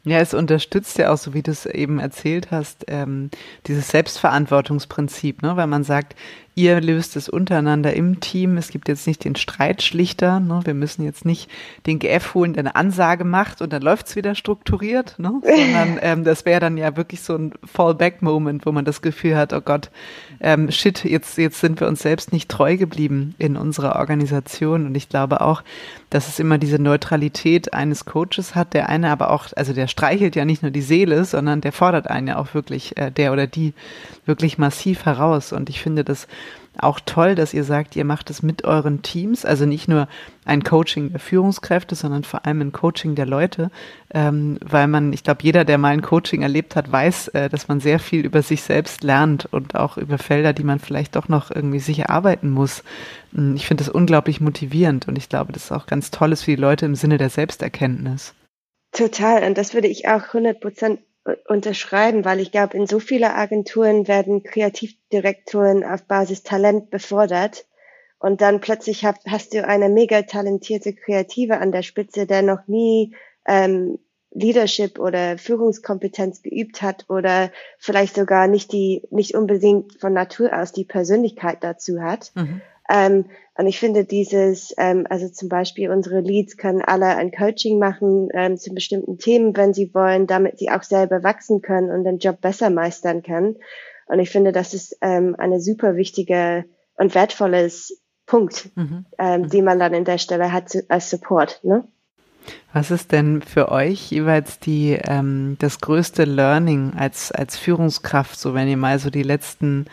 Ja, 0.07 0.19
es 0.19 0.35
unterstützt 0.35 0.99
ja 0.99 1.13
auch, 1.13 1.17
so 1.17 1.33
wie 1.33 1.43
du 1.43 1.51
es 1.51 1.65
eben 1.65 1.99
erzählt 1.99 2.51
hast, 2.51 2.85
ähm, 2.89 3.31
dieses 3.67 3.89
Selbstverantwortungsprinzip, 3.89 5.43
ne? 5.43 5.57
weil 5.57 5.67
man 5.67 5.83
sagt, 5.83 6.15
ihr 6.55 6.81
löst 6.81 7.17
es 7.17 7.29
untereinander 7.29 7.95
im 7.95 8.21
Team. 8.21 8.57
Es 8.57 8.71
gibt 8.71 8.89
jetzt 8.89 9.07
nicht 9.07 9.25
den 9.25 9.35
Streitschlichter. 9.35 10.39
Ne? 10.41 10.61
Wir 10.65 10.75
müssen 10.75 11.05
jetzt 11.05 11.25
nicht 11.25 11.51
den 11.87 11.99
GF 11.99 12.35
holen, 12.35 12.53
der 12.53 12.63
eine 12.63 12.77
Ansage 12.77 13.25
macht 13.25 13.61
und 13.61 13.73
dann 13.73 13.83
läuft's 13.83 14.15
wieder 14.15 14.35
strukturiert, 14.35 15.19
ne? 15.19 15.33
sondern 15.43 15.99
ähm, 16.01 16.25
das 16.25 16.45
wäre 16.45 16.61
dann 16.61 16.77
ja 16.77 16.97
wirklich 16.97 17.23
so 17.23 17.35
ein 17.35 17.53
Fallback-Moment, 17.65 18.67
wo 18.67 18.73
man 18.73 18.85
das 18.85 19.03
Gefühl 19.03 19.37
hat, 19.37 19.53
oh 19.53 19.61
Gott, 19.61 19.91
ähm, 20.41 20.71
shit, 20.71 21.05
jetzt, 21.05 21.39
jetzt 21.39 21.61
sind 21.61 21.81
wir 21.81 21.89
uns 21.89 22.03
selbst 22.03 22.33
nicht 22.33 22.49
treu 22.51 22.77
geblieben 22.77 23.35
in 23.39 23.57
unserer 23.57 23.97
Organisation. 23.97 24.87
Und 24.87 24.95
ich 24.95 25.09
glaube 25.09 25.41
auch, 25.41 25.63
dass 26.11 26.29
es 26.29 26.39
immer 26.39 26.59
diese 26.59 26.79
Neutralität 26.79 27.75
eines 27.75 28.05
Coaches 28.05 28.55
hat, 28.55 28.75
der 28.75 28.89
eine 28.89 29.11
aber 29.11 29.31
auch, 29.31 29.49
also 29.57 29.73
der 29.73 29.89
streichelt 29.89 30.37
ja 30.37 30.45
nicht 30.45 30.63
nur 30.63 30.71
die 30.71 30.83
Seele, 30.83 31.25
sondern 31.25 31.61
der 31.61 31.73
fordert 31.73 32.09
einen 32.09 32.29
ja 32.29 32.37
auch 32.37 32.55
wirklich, 32.55 32.97
äh, 32.97 33.11
der 33.11 33.33
oder 33.33 33.49
die 33.49 33.75
wirklich 34.25 34.57
massiv 34.57 35.07
heraus. 35.07 35.53
Und 35.53 35.69
ich 35.69 35.81
finde 35.81 36.05
das 36.05 36.29
auch 36.79 37.01
toll, 37.05 37.35
dass 37.35 37.55
ihr 37.55 37.65
sagt, 37.65 37.97
ihr 37.97 38.05
macht 38.05 38.31
es 38.31 38.43
mit 38.43 38.65
euren 38.65 39.03
Teams, 39.03 39.45
also 39.45 39.67
nicht 39.67 39.89
nur 39.89 40.09
ein 40.45 40.63
Coaching 40.63 41.11
der 41.11 41.21
Führungskräfte, 41.21 41.95
sondern 41.95 42.25
vor 42.25 42.45
allem 42.45 42.61
ein 42.61 42.73
Coaching 42.73 43.15
der 43.15 43.27
Leute, 43.27 43.71
ähm, 44.13 44.59
weil 44.65 44.87
man, 44.89 45.13
ich 45.13 45.23
glaube, 45.25 45.43
jeder, 45.43 45.65
der 45.65 45.79
mal 45.79 45.93
ein 45.93 46.03
Coaching 46.03 46.43
erlebt 46.43 46.77
hat, 46.77 46.91
weiß, 46.91 47.29
äh, 47.29 47.49
dass 47.49 47.69
man 47.69 47.81
sehr 47.81 47.99
viel 47.99 48.25
über 48.25 48.43
sich 48.43 48.63
selbst 48.63 49.03
lernt 49.03 49.47
und 49.47 49.75
auch 49.75 49.97
über 49.97 50.19
Felder, 50.19 50.53
die 50.53 50.65
man 50.65 50.81
vielleicht 50.81 51.17
doch 51.17 51.29
noch 51.29 51.51
irgendwie 51.51 51.81
sich 51.81 52.01
erarbeiten 52.01 52.51
muss. 52.51 52.83
Hm, 53.35 53.57
ich 53.57 53.67
finde 53.67 53.85
das 53.85 53.93
unglaublich 53.93 54.41
motivierend 54.41 55.09
und 55.09 55.17
ich 55.17 55.29
glaube, 55.29 55.53
das 55.53 55.65
ist 55.65 55.73
auch 55.73 55.87
ganz 55.87 56.11
tolles 56.11 56.43
für 56.43 56.53
die 56.53 56.61
Leute 56.61 56.87
im 56.87 56.95
Sinne 56.95 57.19
der 57.19 57.31
Selbsterkenntnis. 57.31 58.35
Total, 58.93 59.43
und 59.45 59.59
das 59.59 59.75
würde 59.75 59.89
ich 59.89 60.07
auch 60.09 60.23
100 60.23 60.61
Prozent 60.61 61.01
unterschreiben, 61.49 62.25
weil 62.25 62.41
ich 62.41 62.53
glaube, 62.53 62.77
in 62.77 62.87
so 62.87 63.01
vielen 63.01 63.31
Agenturen 63.31 64.09
werden 64.09 64.43
Kreativdirektoren 64.43 65.85
auf 65.85 66.05
Basis 66.05 66.43
Talent 66.43 66.91
befordert. 66.91 67.67
Und 68.19 68.41
dann 68.41 68.61
plötzlich 68.61 69.05
hab, 69.05 69.17
hast 69.27 69.55
du 69.55 69.67
eine 69.67 69.89
mega 69.89 70.23
talentierte 70.23 70.95
Kreative 70.95 71.59
an 71.59 71.73
der 71.73 71.83
Spitze, 71.83 72.27
der 72.27 72.43
noch 72.43 72.67
nie 72.67 73.15
ähm, 73.47 73.99
Leadership 74.31 74.99
oder 74.99 75.39
Führungskompetenz 75.39 76.43
geübt 76.43 76.83
hat 76.83 77.09
oder 77.09 77.51
vielleicht 77.79 78.17
sogar 78.17 78.49
nicht 78.49 78.73
die, 78.73 79.07
nicht 79.11 79.35
unbedingt 79.35 80.01
von 80.01 80.13
Natur 80.13 80.53
aus 80.53 80.73
die 80.73 80.85
Persönlichkeit 80.85 81.59
dazu 81.63 82.01
hat. 82.01 82.33
Mhm. 82.35 82.61
Ähm, 82.89 83.27
und 83.57 83.67
ich 83.67 83.79
finde 83.79 84.05
dieses, 84.05 84.75
ähm, 84.79 85.07
also 85.09 85.29
zum 85.29 85.49
Beispiel 85.49 85.91
unsere 85.91 86.21
Leads 86.21 86.57
können 86.57 86.83
alle 86.83 87.17
ein 87.17 87.31
Coaching 87.31 87.79
machen 87.79 88.29
ähm, 88.35 88.57
zu 88.57 88.75
bestimmten 88.75 89.19
Themen, 89.19 89.57
wenn 89.57 89.73
sie 89.73 89.95
wollen, 89.95 90.27
damit 90.27 90.59
sie 90.59 90.71
auch 90.71 90.83
selber 90.83 91.23
wachsen 91.23 91.63
können 91.63 91.91
und 91.91 92.05
den 92.05 92.19
Job 92.19 92.41
besser 92.41 92.71
meistern 92.71 93.23
können. 93.23 93.57
Und 94.07 94.19
ich 94.19 94.31
finde, 94.31 94.53
das 94.53 94.75
ist 94.75 94.99
ähm, 95.01 95.35
eine 95.39 95.61
super 95.61 95.97
wichtige 95.97 96.65
und 96.97 97.15
wertvolles 97.15 98.03
Punkt, 98.27 98.71
mhm. 98.75 99.07
ähm, 99.19 99.43
mhm. 99.43 99.49
die 99.51 99.63
man 99.63 99.79
dann 99.79 99.95
in 99.95 100.05
der 100.05 100.19
Stelle 100.19 100.53
hat 100.53 100.69
zu, 100.69 100.85
als 100.89 101.11
Support. 101.11 101.61
Ne? 101.63 101.87
Was 102.73 102.91
ist 102.91 103.13
denn 103.13 103.41
für 103.41 103.71
euch 103.71 104.11
jeweils 104.11 104.59
die, 104.59 104.99
ähm, 105.05 105.57
das 105.61 105.81
größte 105.81 106.25
Learning 106.25 106.93
als, 106.97 107.31
als 107.31 107.57
Führungskraft, 107.57 108.39
so 108.39 108.53
wenn 108.53 108.69
ihr 108.69 108.77
mal 108.77 108.99
so 108.99 109.11
die 109.11 109.23
letzten 109.23 109.87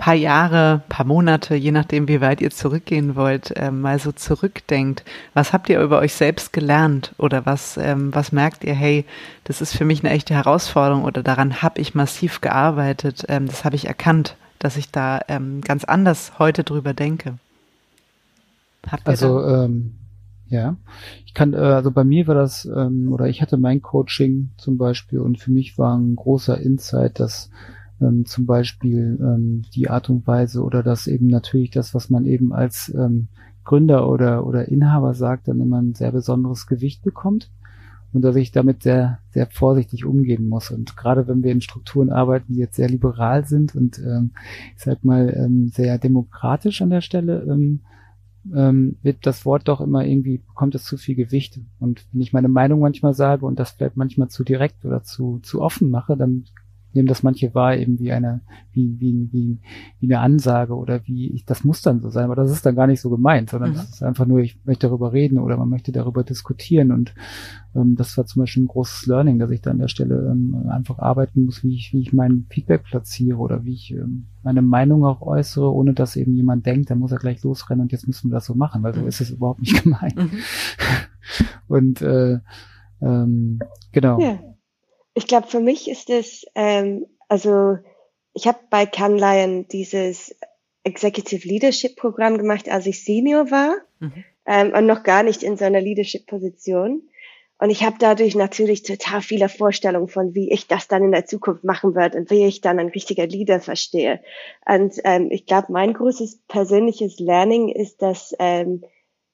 paar 0.00 0.14
Jahre, 0.14 0.80
paar 0.88 1.04
Monate, 1.04 1.54
je 1.54 1.72
nachdem, 1.72 2.08
wie 2.08 2.22
weit 2.22 2.40
ihr 2.40 2.50
zurückgehen 2.50 3.16
wollt, 3.16 3.54
äh, 3.56 3.70
mal 3.70 3.98
so 3.98 4.12
zurückdenkt? 4.12 5.04
Was 5.34 5.52
habt 5.52 5.68
ihr 5.68 5.78
über 5.80 5.98
euch 5.98 6.14
selbst 6.14 6.54
gelernt 6.54 7.12
oder 7.18 7.44
was, 7.44 7.76
ähm, 7.76 8.14
was 8.14 8.32
merkt 8.32 8.64
ihr, 8.64 8.74
hey, 8.74 9.04
das 9.44 9.60
ist 9.60 9.76
für 9.76 9.84
mich 9.84 10.02
eine 10.02 10.14
echte 10.14 10.32
Herausforderung 10.32 11.04
oder 11.04 11.22
daran 11.22 11.60
habe 11.60 11.82
ich 11.82 11.94
massiv 11.94 12.40
gearbeitet, 12.40 13.26
ähm, 13.28 13.46
das 13.46 13.64
habe 13.66 13.76
ich 13.76 13.88
erkannt, 13.88 14.36
dass 14.58 14.78
ich 14.78 14.90
da 14.90 15.20
ähm, 15.28 15.60
ganz 15.60 15.84
anders 15.84 16.32
heute 16.38 16.64
drüber 16.64 16.94
denke? 16.94 17.34
Habt 18.90 19.06
ihr 19.06 19.10
also, 19.10 19.46
ähm, 19.46 19.96
ja, 20.50 20.76
ich 21.24 21.32
kann, 21.32 21.54
äh, 21.54 21.58
also 21.58 21.92
bei 21.92 22.02
mir 22.02 22.26
war 22.26 22.34
das, 22.34 22.64
ähm, 22.64 23.12
oder 23.12 23.28
ich 23.28 23.40
hatte 23.40 23.56
mein 23.56 23.82
Coaching 23.82 24.50
zum 24.56 24.76
Beispiel 24.76 25.20
und 25.20 25.38
für 25.38 25.52
mich 25.52 25.78
war 25.78 25.96
ein 25.96 26.16
großer 26.16 26.60
Insight, 26.60 27.20
dass 27.20 27.50
ähm, 28.00 28.26
zum 28.26 28.46
Beispiel 28.46 29.16
ähm, 29.20 29.62
die 29.74 29.88
Art 29.88 30.10
und 30.10 30.26
Weise 30.26 30.62
oder 30.64 30.82
das 30.82 31.06
eben 31.06 31.28
natürlich 31.28 31.70
das, 31.70 31.94
was 31.94 32.10
man 32.10 32.26
eben 32.26 32.52
als 32.52 32.92
ähm, 32.94 33.28
Gründer 33.64 34.08
oder, 34.08 34.44
oder 34.44 34.66
Inhaber 34.66 35.14
sagt, 35.14 35.46
dann 35.46 35.60
immer 35.60 35.80
ein 35.80 35.94
sehr 35.94 36.10
besonderes 36.10 36.66
Gewicht 36.66 37.04
bekommt 37.04 37.48
und 38.12 38.22
dass 38.22 38.34
ich 38.34 38.50
damit 38.50 38.82
sehr, 38.82 39.20
sehr 39.30 39.46
vorsichtig 39.46 40.04
umgehen 40.04 40.48
muss. 40.48 40.72
Und 40.72 40.96
gerade 40.96 41.28
wenn 41.28 41.44
wir 41.44 41.52
in 41.52 41.60
Strukturen 41.60 42.10
arbeiten, 42.10 42.54
die 42.54 42.58
jetzt 42.58 42.74
sehr 42.74 42.88
liberal 42.88 43.44
sind 43.46 43.76
und 43.76 44.00
ähm, 44.00 44.32
ich 44.76 44.82
sag 44.82 45.04
mal 45.04 45.32
ähm, 45.36 45.68
sehr 45.68 45.96
demokratisch 45.98 46.82
an 46.82 46.90
der 46.90 47.02
Stelle, 47.02 47.46
ähm, 47.48 47.82
ähm, 48.54 48.96
wird 49.02 49.26
das 49.26 49.44
Wort 49.44 49.68
doch 49.68 49.80
immer 49.80 50.04
irgendwie, 50.04 50.38
bekommt 50.38 50.74
es 50.74 50.84
zu 50.84 50.96
viel 50.96 51.14
Gewicht. 51.14 51.60
Und 51.78 52.06
wenn 52.12 52.20
ich 52.20 52.32
meine 52.32 52.48
Meinung 52.48 52.80
manchmal 52.80 53.14
sage 53.14 53.46
und 53.46 53.58
das 53.58 53.72
vielleicht 53.72 53.96
manchmal 53.96 54.28
zu 54.28 54.44
direkt 54.44 54.84
oder 54.84 55.02
zu, 55.02 55.40
zu 55.42 55.60
offen 55.60 55.90
mache, 55.90 56.16
dann 56.16 56.44
nehmen 56.92 57.08
das 57.08 57.22
manche 57.22 57.54
wahr 57.54 57.76
eben 57.76 57.98
wie 57.98 58.12
eine, 58.12 58.40
wie, 58.72 58.98
wie, 58.98 59.28
wie, 59.32 59.58
wie 60.00 60.06
eine 60.06 60.20
Ansage 60.20 60.74
oder 60.74 61.00
wie, 61.06 61.30
ich, 61.30 61.44
das 61.44 61.64
muss 61.64 61.82
dann 61.82 62.00
so 62.00 62.10
sein, 62.10 62.24
aber 62.24 62.34
das 62.34 62.50
ist 62.50 62.66
dann 62.66 62.74
gar 62.74 62.86
nicht 62.86 63.00
so 63.00 63.10
gemeint, 63.10 63.50
sondern 63.50 63.70
mhm. 63.70 63.74
das 63.74 63.90
ist 63.90 64.02
einfach 64.02 64.26
nur, 64.26 64.40
ich 64.40 64.58
möchte 64.64 64.88
darüber 64.88 65.12
reden 65.12 65.38
oder 65.38 65.56
man 65.56 65.68
möchte 65.68 65.92
darüber 65.92 66.24
diskutieren 66.24 66.90
und 66.90 67.14
ähm, 67.74 67.94
das 67.96 68.16
war 68.16 68.26
zum 68.26 68.42
Beispiel 68.42 68.64
ein 68.64 68.68
großes 68.68 69.06
Learning, 69.06 69.38
dass 69.38 69.50
ich 69.50 69.60
da 69.60 69.70
an 69.70 69.78
der 69.78 69.88
Stelle 69.88 70.30
ähm, 70.30 70.68
einfach 70.68 70.98
arbeiten 70.98 71.44
muss, 71.44 71.62
wie 71.62 71.74
ich, 71.74 71.92
wie 71.92 72.00
ich 72.00 72.12
mein 72.12 72.46
Feedback 72.50 72.84
platziere 72.84 73.38
oder 73.38 73.64
wie 73.64 73.74
ich 73.74 73.92
ähm, 73.92 74.26
meine 74.42 74.62
Meinung 74.62 75.04
auch 75.04 75.22
äußere, 75.22 75.72
ohne 75.72 75.94
dass 75.94 76.16
eben 76.16 76.34
jemand 76.34 76.66
denkt, 76.66 76.90
dann 76.90 76.98
muss 76.98 77.12
er 77.12 77.18
gleich 77.18 77.42
losrennen 77.42 77.82
und 77.82 77.92
jetzt 77.92 78.06
müssen 78.06 78.30
wir 78.30 78.34
das 78.34 78.46
so 78.46 78.54
machen, 78.54 78.82
weil 78.82 78.94
so 78.94 79.02
mhm. 79.02 79.08
ist 79.08 79.20
es 79.20 79.30
überhaupt 79.30 79.60
nicht 79.60 79.82
gemeint. 79.82 80.16
Mhm. 80.16 80.30
und 81.68 82.02
äh, 82.02 82.38
ähm, 83.00 83.60
genau. 83.92 84.20
Ja. 84.20 84.38
Ich 85.14 85.26
glaube, 85.26 85.48
für 85.48 85.60
mich 85.60 85.88
ist 85.88 86.10
es, 86.10 86.44
ähm, 86.54 87.06
also 87.28 87.78
ich 88.32 88.46
habe 88.46 88.58
bei 88.70 88.86
Canlion 88.86 89.66
dieses 89.68 90.34
Executive 90.84 91.46
Leadership 91.46 91.96
Programm 91.96 92.38
gemacht, 92.38 92.68
als 92.68 92.86
ich 92.86 93.04
Senior 93.04 93.50
war 93.50 93.76
mhm. 93.98 94.24
ähm, 94.46 94.72
und 94.72 94.86
noch 94.86 95.02
gar 95.02 95.22
nicht 95.22 95.42
in 95.42 95.56
so 95.56 95.64
einer 95.64 95.80
Leadership 95.80 96.26
Position. 96.26 97.02
Und 97.58 97.68
ich 97.68 97.82
habe 97.82 97.96
dadurch 97.98 98.34
natürlich 98.34 98.82
total 98.84 99.20
viele 99.20 99.50
Vorstellungen 99.50 100.08
von, 100.08 100.34
wie 100.34 100.50
ich 100.50 100.66
das 100.66 100.88
dann 100.88 101.04
in 101.04 101.12
der 101.12 101.26
Zukunft 101.26 101.62
machen 101.62 101.94
werde 101.94 102.16
und 102.16 102.30
wie 102.30 102.46
ich 102.46 102.62
dann 102.62 102.78
ein 102.78 102.88
richtiger 102.88 103.26
Leader 103.26 103.60
verstehe. 103.60 104.22
Und 104.66 104.94
ähm, 105.04 105.28
ich 105.30 105.44
glaube, 105.44 105.66
mein 105.70 105.92
großes 105.92 106.38
persönliches 106.48 107.18
Learning 107.18 107.68
ist, 107.68 108.00
dass, 108.00 108.34
ähm, 108.38 108.82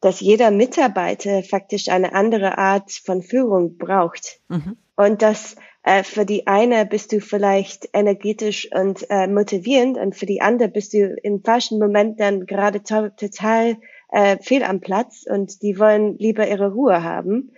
dass 0.01 0.19
jeder 0.19 0.51
Mitarbeiter 0.51 1.45
faktisch 1.45 1.89
eine 1.89 2.15
andere 2.15 2.59
Art 2.59 2.91
von 2.91 3.23
Führung 3.23 3.79
braucht. 3.79 4.41
Mhm. 4.49 4.77
Und 4.97 5.23
dass 5.23 5.57
äh, 5.83 6.03
für 6.03 6.25
die 6.25 6.47
eine 6.47 6.85
bist 6.85 7.13
du 7.13 7.21
vielleicht 7.21 7.89
energetisch 7.93 8.69
und 8.73 9.07
äh, 9.09 9.29
motivierend 9.29 9.99
und 9.99 10.17
für 10.17 10.27
die 10.27 10.41
andere 10.41 10.69
bist 10.69 10.93
du 10.93 11.15
im 11.23 11.43
falschen 11.45 11.79
Moment 11.79 12.19
dann 12.19 12.47
gerade 12.47 12.83
to 12.83 13.11
total 13.11 13.77
äh, 14.11 14.37
fehl 14.39 14.65
am 14.65 14.81
Platz 14.81 15.25
und 15.29 15.63
die 15.63 15.79
wollen 15.79 16.19
lieber 16.19 16.49
ihre 16.49 16.73
Ruhe 16.73 17.03
haben. 17.03 17.53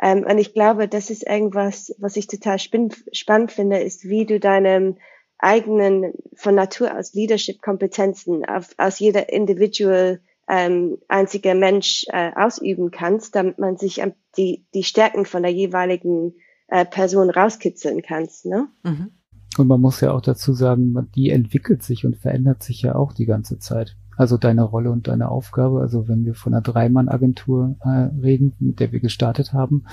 Ähm, 0.00 0.24
und 0.28 0.38
ich 0.38 0.52
glaube, 0.54 0.88
das 0.88 1.10
ist 1.10 1.26
irgendwas, 1.26 1.94
was 1.98 2.16
ich 2.16 2.26
total 2.26 2.58
spannend 2.58 3.52
finde, 3.52 3.78
ist, 3.78 4.08
wie 4.08 4.26
du 4.26 4.38
deinem 4.38 4.98
eigenen 5.38 6.12
von 6.34 6.54
Natur 6.54 6.96
aus 6.96 7.14
Leadership-Kompetenzen 7.14 8.44
aus 8.76 8.98
jeder 9.00 9.32
individual 9.32 10.20
ähm, 10.48 10.98
einziger 11.08 11.54
Mensch 11.54 12.04
äh, 12.08 12.30
ausüben 12.34 12.90
kannst, 12.90 13.34
damit 13.34 13.58
man 13.58 13.76
sich 13.76 14.02
die, 14.36 14.64
die 14.74 14.84
Stärken 14.84 15.24
von 15.24 15.42
der 15.42 15.52
jeweiligen 15.52 16.34
äh, 16.72 16.86
Person 16.86 17.28
rauskitzeln 17.28 18.00
kannst. 18.00 18.46
Ne? 18.46 18.66
Mhm. 18.82 19.10
Und 19.58 19.68
man 19.68 19.80
muss 19.80 20.00
ja 20.00 20.12
auch 20.12 20.22
dazu 20.22 20.54
sagen, 20.54 20.96
die 21.14 21.28
entwickelt 21.28 21.82
sich 21.82 22.06
und 22.06 22.16
verändert 22.16 22.62
sich 22.62 22.80
ja 22.80 22.94
auch 22.94 23.12
die 23.12 23.26
ganze 23.26 23.58
Zeit. 23.58 23.94
Also 24.16 24.38
deine 24.38 24.62
Rolle 24.62 24.90
und 24.90 25.06
deine 25.06 25.28
Aufgabe. 25.28 25.80
Also 25.82 26.08
wenn 26.08 26.24
wir 26.24 26.34
von 26.34 26.54
einer 26.54 26.62
Dreimann-Agentur 26.62 27.76
äh, 27.84 28.08
reden, 28.22 28.54
mit 28.58 28.80
der 28.80 28.90
wir 28.90 29.00
gestartet 29.00 29.52
haben, 29.52 29.84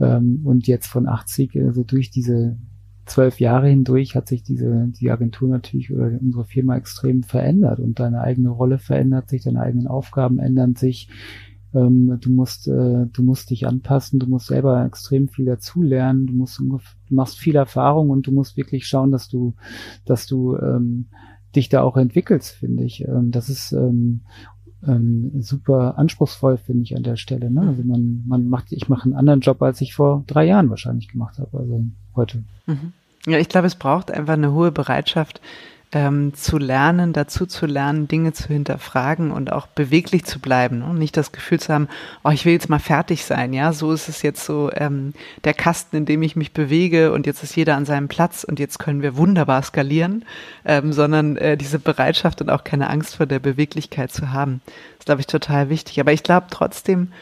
ähm, 0.00 0.40
und 0.44 0.66
jetzt 0.66 0.88
von 0.88 1.06
80, 1.06 1.56
also 1.64 1.84
durch 1.84 2.10
diese 2.10 2.56
zwölf 3.06 3.38
Jahre 3.38 3.68
hindurch 3.68 4.16
hat 4.16 4.26
sich 4.26 4.42
diese 4.42 4.88
die 4.88 5.10
Agentur 5.10 5.48
natürlich 5.48 5.92
oder 5.92 6.10
unsere 6.20 6.44
Firma 6.44 6.76
extrem 6.76 7.22
verändert 7.22 7.78
und 7.78 8.00
deine 8.00 8.20
eigene 8.20 8.50
Rolle 8.50 8.78
verändert 8.78 9.30
sich, 9.30 9.44
deine 9.44 9.60
eigenen 9.62 9.86
Aufgaben 9.86 10.38
ändern 10.40 10.74
sich. 10.74 11.08
Ähm, 11.74 12.18
du 12.20 12.30
musst, 12.30 12.66
äh, 12.68 13.06
du 13.12 13.22
musst 13.22 13.50
dich 13.50 13.66
anpassen, 13.66 14.18
du 14.18 14.26
musst 14.26 14.46
selber 14.46 14.84
extrem 14.84 15.28
viel 15.28 15.44
dazulernen, 15.44 16.26
du 16.26 16.32
musst, 16.32 16.58
du 16.58 16.80
machst 17.10 17.38
viel 17.38 17.56
Erfahrung 17.56 18.10
und 18.10 18.26
du 18.26 18.32
musst 18.32 18.56
wirklich 18.56 18.86
schauen, 18.86 19.10
dass 19.10 19.28
du, 19.28 19.54
dass 20.04 20.26
du 20.26 20.56
ähm, 20.56 21.06
dich 21.54 21.68
da 21.68 21.82
auch 21.82 21.96
entwickelst, 21.96 22.50
finde 22.50 22.84
ich. 22.84 23.06
Ähm, 23.06 23.30
das 23.30 23.48
ist 23.48 23.72
ähm, 23.72 24.20
ähm, 24.86 25.30
super 25.40 25.98
anspruchsvoll, 25.98 26.56
finde 26.56 26.84
ich 26.84 26.96
an 26.96 27.02
der 27.02 27.16
Stelle. 27.16 27.50
Ne? 27.50 27.62
Also 27.62 27.82
man, 27.82 28.24
man 28.26 28.48
macht, 28.48 28.72
ich 28.72 28.88
mache 28.88 29.04
einen 29.04 29.14
anderen 29.14 29.40
Job, 29.40 29.60
als 29.62 29.80
ich 29.80 29.94
vor 29.94 30.24
drei 30.26 30.44
Jahren 30.44 30.70
wahrscheinlich 30.70 31.08
gemacht 31.08 31.38
habe, 31.38 31.58
also 31.58 31.84
heute. 32.14 32.44
Mhm. 32.66 32.92
Ja, 33.26 33.38
ich 33.38 33.48
glaube, 33.48 33.66
es 33.66 33.74
braucht 33.74 34.10
einfach 34.10 34.34
eine 34.34 34.52
hohe 34.52 34.72
Bereitschaft, 34.72 35.40
ähm, 35.92 36.34
zu 36.34 36.58
lernen, 36.58 37.14
dazu 37.14 37.46
zu 37.46 37.64
lernen, 37.64 38.08
Dinge 38.08 38.34
zu 38.34 38.48
hinterfragen 38.48 39.30
und 39.30 39.52
auch 39.52 39.66
beweglich 39.66 40.24
zu 40.24 40.38
bleiben 40.38 40.82
und 40.82 40.98
nicht 40.98 41.16
das 41.16 41.32
Gefühl 41.32 41.60
zu 41.60 41.72
haben, 41.72 41.88
oh, 42.24 42.30
ich 42.30 42.44
will 42.44 42.52
jetzt 42.52 42.68
mal 42.68 42.78
fertig 42.78 43.24
sein, 43.24 43.54
ja, 43.54 43.72
so 43.72 43.92
ist 43.92 44.08
es 44.08 44.20
jetzt 44.20 44.44
so 44.44 44.70
ähm, 44.74 45.14
der 45.44 45.54
Kasten, 45.54 45.96
in 45.96 46.06
dem 46.06 46.22
ich 46.22 46.36
mich 46.36 46.52
bewege 46.52 47.12
und 47.12 47.26
jetzt 47.26 47.42
ist 47.42 47.56
jeder 47.56 47.76
an 47.76 47.86
seinem 47.86 48.08
Platz 48.08 48.44
und 48.44 48.60
jetzt 48.60 48.78
können 48.78 49.00
wir 49.00 49.16
wunderbar 49.16 49.62
skalieren, 49.62 50.26
ähm, 50.66 50.92
sondern 50.92 51.36
äh, 51.38 51.56
diese 51.56 51.78
Bereitschaft 51.78 52.42
und 52.42 52.50
auch 52.50 52.64
keine 52.64 52.90
Angst 52.90 53.16
vor 53.16 53.26
der 53.26 53.38
Beweglichkeit 53.38 54.12
zu 54.12 54.30
haben, 54.30 54.60
ist, 54.98 55.06
glaube 55.06 55.22
ich, 55.22 55.26
total 55.26 55.70
wichtig. 55.70 56.00
Aber 56.00 56.12
ich 56.12 56.22
glaube 56.22 56.48
trotzdem, 56.50 57.12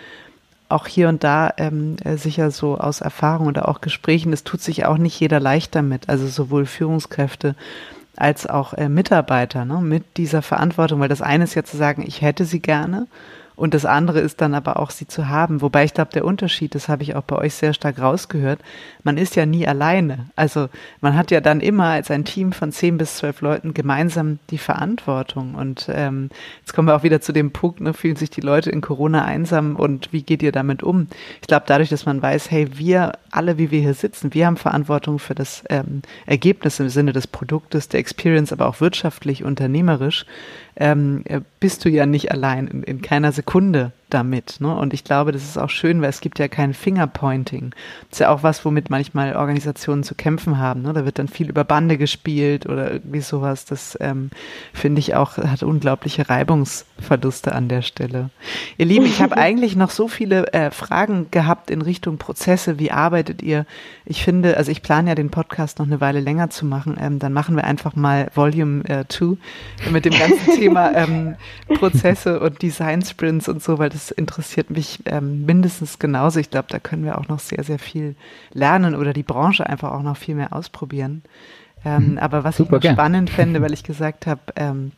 auch 0.68 0.88
hier 0.88 1.08
und 1.08 1.22
da 1.22 1.52
ähm, 1.58 1.96
äh, 2.02 2.16
sicher 2.16 2.50
so 2.50 2.76
aus 2.76 3.00
Erfahrung 3.00 3.46
oder 3.46 3.68
auch 3.68 3.80
Gesprächen, 3.80 4.32
es 4.32 4.42
tut 4.42 4.60
sich 4.60 4.84
auch 4.84 4.98
nicht 4.98 5.20
jeder 5.20 5.38
leicht 5.38 5.76
damit, 5.76 6.08
also 6.08 6.26
sowohl 6.26 6.66
Führungskräfte 6.66 7.54
als 8.16 8.46
auch 8.46 8.74
äh, 8.74 8.88
Mitarbeiter 8.88 9.64
ne, 9.64 9.80
mit 9.80 10.16
dieser 10.16 10.42
Verantwortung, 10.42 11.00
weil 11.00 11.08
das 11.08 11.22
eine 11.22 11.44
ist 11.44 11.54
ja 11.54 11.64
zu 11.64 11.76
sagen, 11.76 12.04
ich 12.06 12.22
hätte 12.22 12.44
sie 12.44 12.60
gerne 12.60 13.06
Und 13.57 13.72
das 13.72 13.86
andere 13.86 14.20
ist 14.20 14.42
dann 14.42 14.54
aber 14.54 14.78
auch, 14.78 14.90
sie 14.90 15.07
zu 15.07 15.28
haben. 15.28 15.62
Wobei 15.62 15.84
ich 15.84 15.94
glaube, 15.94 16.12
der 16.12 16.26
Unterschied, 16.26 16.74
das 16.74 16.88
habe 16.88 17.02
ich 17.02 17.16
auch 17.16 17.22
bei 17.22 17.36
euch 17.36 17.54
sehr 17.54 17.72
stark 17.72 17.98
rausgehört, 17.98 18.61
man 19.02 19.16
ist 19.16 19.34
ja 19.34 19.46
nie 19.46 19.66
alleine. 19.66 20.26
Also 20.36 20.68
man 21.00 21.16
hat 21.16 21.30
ja 21.30 21.40
dann 21.40 21.61
immer 21.61 21.86
als 21.86 22.11
ein 22.11 22.26
Team 22.26 22.52
von 22.52 22.70
zehn 22.70 22.98
bis 22.98 23.16
zwölf 23.16 23.40
Leuten 23.40 23.72
gemeinsam 23.72 24.38
die 24.50 24.59
Verantwortung. 24.59 25.54
Und 25.54 25.88
ähm, 25.90 26.28
jetzt 26.61 26.74
kommen 26.74 26.86
wir 26.86 26.94
auch 26.96 27.02
wieder 27.02 27.22
zu 27.22 27.32
dem 27.32 27.50
Punkt, 27.50 27.80
ne, 27.80 27.94
fühlen 27.94 28.16
sich 28.16 28.28
die 28.28 28.42
Leute 28.42 28.70
in 28.70 28.82
Corona 28.82 29.24
einsam 29.24 29.76
und 29.76 30.12
wie 30.12 30.22
geht 30.22 30.42
ihr 30.42 30.52
damit 30.52 30.82
um? 30.82 31.07
Ich 31.40 31.48
glaube, 31.48 31.64
dadurch, 31.66 31.88
dass 31.88 32.04
man 32.04 32.20
weiß, 32.20 32.50
hey, 32.50 32.68
wir 32.76 33.12
alle, 33.30 33.57
wie 33.57 33.70
wir 33.70 33.80
hier 33.80 33.94
sitzen, 33.94 34.34
wir 34.34 34.46
haben 34.46 34.57
Verantwortung 34.57 35.18
für 35.18 35.34
das 35.34 35.64
ähm, 35.70 36.02
Ergebnis 36.26 36.78
im 36.78 36.90
Sinne 36.90 37.12
des 37.12 37.26
Produktes, 37.26 37.88
der 37.88 38.00
Experience, 38.00 38.52
aber 38.52 38.66
auch 38.66 38.80
wirtschaftlich, 38.80 39.44
unternehmerisch, 39.44 40.26
ähm, 40.77 41.22
äh, 41.24 41.41
bist 41.61 41.85
du 41.85 41.89
ja 41.89 42.07
nicht 42.07 42.31
allein 42.31 42.66
in, 42.68 42.83
in 42.83 43.03
keiner 43.03 43.33
Sekunde 43.33 43.93
damit. 44.11 44.61
Ne? 44.61 44.74
Und 44.74 44.94
ich 44.94 45.04
glaube, 45.04 45.32
das 45.32 45.42
ist 45.42 45.59
auch 45.59 45.70
schön, 45.70 46.00
weil 46.00 46.11
es 46.11 46.20
gibt 46.20 46.38
ja 46.38 46.48
kein 46.48 46.74
Fingerpointing. 46.74 47.70
Das 48.11 48.12
ist 48.12 48.18
ja 48.20 48.30
auch 48.30 48.42
was, 48.42 48.64
womit 48.64 48.88
manchmal 48.88 49.34
Organisationen 49.34 50.04
zu 50.04 50.14
kämpfen 50.14 50.59
haben. 50.59 50.82
Ne? 50.82 50.92
Da 50.92 51.04
wird 51.04 51.18
dann 51.18 51.28
viel 51.28 51.48
über 51.48 51.64
Bande 51.64 51.98
gespielt 51.98 52.66
oder 52.66 52.92
irgendwie 52.92 53.20
sowas. 53.20 53.64
Das 53.64 53.98
ähm, 54.00 54.30
finde 54.72 55.00
ich 55.00 55.14
auch, 55.14 55.38
hat 55.38 55.62
unglaubliche 55.62 56.28
Reibungsverluste 56.28 57.52
an 57.52 57.68
der 57.68 57.82
Stelle. 57.82 58.30
Ihr 58.78 58.86
Lieben, 58.86 59.07
ich 59.07 59.20
habe 59.20 59.36
eigentlich 59.36 59.74
noch 59.74 59.90
so 59.90 60.07
viele 60.07 60.52
äh, 60.52 60.70
Fragen 60.70 61.30
gehabt 61.30 61.70
in 61.70 61.82
Richtung 61.82 62.18
Prozesse. 62.18 62.78
Wie 62.78 62.92
arbeitet 62.92 63.42
ihr? 63.42 63.66
Ich 64.04 64.22
finde, 64.22 64.57
also 64.57 64.70
ich 64.70 64.82
plane 64.82 65.09
ja 65.09 65.14
den 65.16 65.30
Podcast 65.30 65.80
noch 65.80 65.86
eine 65.86 66.00
Weile 66.00 66.20
länger 66.20 66.50
zu 66.50 66.64
machen. 66.64 66.96
Ähm, 67.00 67.18
dann 67.18 67.32
machen 67.32 67.57
wir 67.57 67.64
einfach 67.64 67.96
mal 67.96 68.30
Volume 68.34 68.84
2 69.09 69.24
äh, 69.24 69.90
mit 69.90 70.04
dem 70.04 70.12
ganzen 70.12 70.54
Thema 70.54 70.92
ähm, 70.94 71.34
Prozesse 71.66 72.38
und 72.38 72.62
Design 72.62 73.02
Sprints 73.02 73.48
und 73.48 73.62
so, 73.62 73.78
weil 73.78 73.90
das 73.97 74.11
interessiert 74.11 74.68
mich 74.68 75.01
ähm, 75.07 75.47
mindestens 75.47 75.99
genauso. 75.99 76.38
Ich 76.38 76.51
glaube, 76.51 76.68
da 76.68 76.78
können 76.78 77.05
wir 77.05 77.16
auch 77.18 77.28
noch 77.28 77.38
sehr, 77.38 77.64
sehr 77.64 77.78
viel 77.78 78.14
lernen 78.53 78.94
oder 78.94 79.14
die 79.14 79.22
Branche 79.22 79.66
einfach 79.66 79.92
auch 79.92 80.03
noch 80.03 80.18
viel 80.18 80.34
mehr 80.34 80.53
ausprobieren. 80.53 81.22
Ähm, 81.82 82.12
mhm. 82.12 82.18
aber 82.18 82.44
was 82.44 82.59
Super, 82.59 82.78
ich 82.82 82.90
spannend 82.90 83.30
fände, 83.38 83.62
weil 83.62 83.72
ich 83.72 83.84
gesagt 83.84 84.26
habe, 84.26 84.40
ähm, 84.57 84.92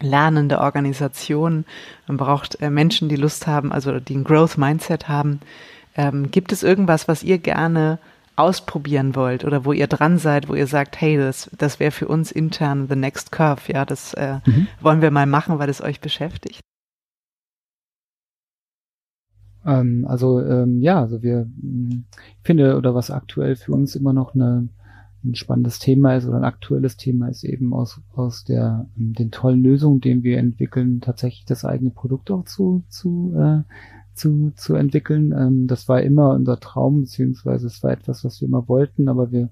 lernende 0.00 0.60
Organisation, 0.60 1.64
man 2.06 2.16
braucht 2.16 2.60
äh, 2.62 2.70
Menschen, 2.70 3.08
die 3.08 3.16
Lust 3.16 3.48
haben, 3.48 3.72
also 3.72 3.98
die 3.98 4.14
ein 4.14 4.24
Growth 4.24 4.56
Mindset 4.56 5.08
haben. 5.08 5.40
Ähm, 5.96 6.30
gibt 6.30 6.52
es 6.52 6.62
irgendwas, 6.62 7.08
was 7.08 7.24
ihr 7.24 7.38
gerne 7.38 7.98
ausprobieren 8.36 9.16
wollt 9.16 9.44
oder 9.44 9.64
wo 9.64 9.72
ihr 9.72 9.88
dran 9.88 10.18
seid, 10.18 10.48
wo 10.48 10.54
ihr 10.54 10.68
sagt, 10.68 11.00
hey, 11.00 11.16
das, 11.16 11.50
das 11.58 11.80
wäre 11.80 11.90
für 11.90 12.06
uns 12.06 12.30
intern 12.30 12.86
the 12.88 12.94
next 12.94 13.32
curve, 13.32 13.62
ja, 13.72 13.84
das 13.84 14.14
äh, 14.14 14.36
mhm. 14.46 14.68
wollen 14.80 15.02
wir 15.02 15.10
mal 15.10 15.26
machen, 15.26 15.58
weil 15.58 15.68
es 15.68 15.82
euch 15.82 16.00
beschäftigt? 16.00 16.60
Ähm, 19.64 20.06
also 20.08 20.40
ähm, 20.40 20.80
ja, 20.80 21.00
also 21.00 21.22
wir 21.22 21.48
hm, 21.60 22.04
ich 22.12 22.46
finde 22.46 22.76
oder 22.76 22.94
was 22.94 23.10
aktuell 23.10 23.56
für 23.56 23.72
uns 23.72 23.94
immer 23.96 24.12
noch 24.12 24.34
eine, 24.34 24.68
ein 25.24 25.34
spannendes 25.34 25.78
Thema 25.78 26.16
ist 26.16 26.26
oder 26.26 26.36
ein 26.36 26.44
aktuelles 26.44 26.96
Thema 26.96 27.28
ist 27.28 27.44
eben 27.44 27.72
aus 27.74 28.00
aus 28.14 28.44
der 28.44 28.86
ähm, 28.98 29.14
den 29.14 29.30
tollen 29.30 29.62
Lösungen, 29.62 30.00
den 30.00 30.22
wir 30.22 30.38
entwickeln, 30.38 31.00
tatsächlich 31.00 31.44
das 31.44 31.64
eigene 31.64 31.90
Produkt 31.90 32.30
auch 32.30 32.44
zu 32.44 32.82
zu 32.88 33.34
äh, 33.36 33.62
zu, 34.18 34.52
zu 34.56 34.74
entwickeln. 34.74 35.32
Ähm, 35.32 35.66
das 35.66 35.88
war 35.88 36.02
immer 36.02 36.34
unser 36.34 36.58
Traum, 36.58 37.02
beziehungsweise 37.02 37.68
es 37.68 37.82
war 37.82 37.92
etwas, 37.92 38.24
was 38.24 38.40
wir 38.40 38.48
immer 38.48 38.68
wollten, 38.68 39.08
aber 39.08 39.30
wir 39.32 39.48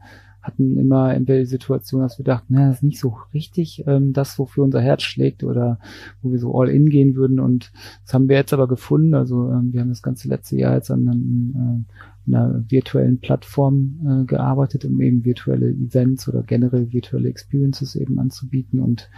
hatten 0.46 0.76
immer 0.76 1.12
entweder 1.14 1.40
die 1.40 1.46
Situation, 1.46 2.02
dass 2.02 2.18
wir 2.18 2.24
dachten, 2.24 2.54
na, 2.54 2.68
das 2.68 2.76
ist 2.76 2.82
nicht 2.82 3.00
so 3.00 3.16
richtig 3.34 3.84
ähm, 3.86 4.12
das, 4.12 4.38
wofür 4.38 4.64
unser 4.64 4.80
Herz 4.80 5.02
schlägt 5.02 5.42
oder 5.42 5.78
wo 6.22 6.30
wir 6.30 6.38
so 6.38 6.54
all 6.54 6.68
in 6.68 6.88
gehen 6.88 7.16
würden. 7.16 7.40
Und 7.40 7.72
das 8.04 8.14
haben 8.14 8.28
wir 8.28 8.36
jetzt 8.36 8.52
aber 8.52 8.68
gefunden. 8.68 9.14
Also 9.14 9.50
ähm, 9.50 9.72
wir 9.72 9.80
haben 9.80 9.88
das 9.88 10.02
ganze 10.02 10.28
letzte 10.28 10.56
Jahr 10.56 10.74
jetzt 10.74 10.90
an, 10.90 11.08
an 11.08 11.84
äh, 12.28 12.32
einer 12.32 12.64
virtuellen 12.68 13.18
Plattform 13.20 14.00
äh, 14.06 14.24
gearbeitet, 14.24 14.84
um 14.84 15.00
eben 15.00 15.24
virtuelle 15.24 15.70
Events 15.70 16.28
oder 16.28 16.42
generell 16.42 16.92
virtuelle 16.92 17.28
Experiences 17.28 17.96
eben 17.96 18.18
anzubieten. 18.18 18.80
Und 18.80 19.08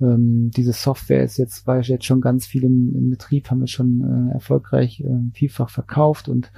ähm, 0.00 0.50
diese 0.50 0.72
Software 0.72 1.24
ist 1.24 1.36
jetzt, 1.36 1.66
war 1.66 1.80
jetzt 1.80 2.04
schon 2.04 2.20
ganz 2.20 2.46
viel 2.46 2.64
im, 2.64 2.94
im 2.94 3.10
Betrieb, 3.10 3.50
haben 3.50 3.60
wir 3.60 3.66
schon 3.66 4.28
äh, 4.30 4.32
erfolgreich 4.34 5.00
äh, 5.00 5.30
vielfach 5.32 5.70
verkauft 5.70 6.28
und 6.28 6.52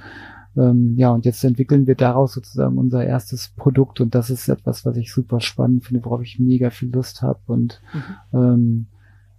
ähm, 0.55 0.95
ja, 0.97 1.11
und 1.11 1.25
jetzt 1.25 1.43
entwickeln 1.43 1.87
wir 1.87 1.95
daraus 1.95 2.33
sozusagen 2.33 2.77
unser 2.77 3.05
erstes 3.05 3.49
Produkt 3.49 4.01
und 4.01 4.13
das 4.15 4.29
ist 4.29 4.47
etwas, 4.49 4.85
was 4.85 4.97
ich 4.97 5.11
super 5.11 5.39
spannend 5.39 5.85
finde, 5.85 6.05
worauf 6.05 6.21
ich 6.21 6.39
mega 6.39 6.69
viel 6.69 6.91
Lust 6.91 7.21
habe 7.21 7.39
und 7.47 7.81
mhm. 7.93 8.87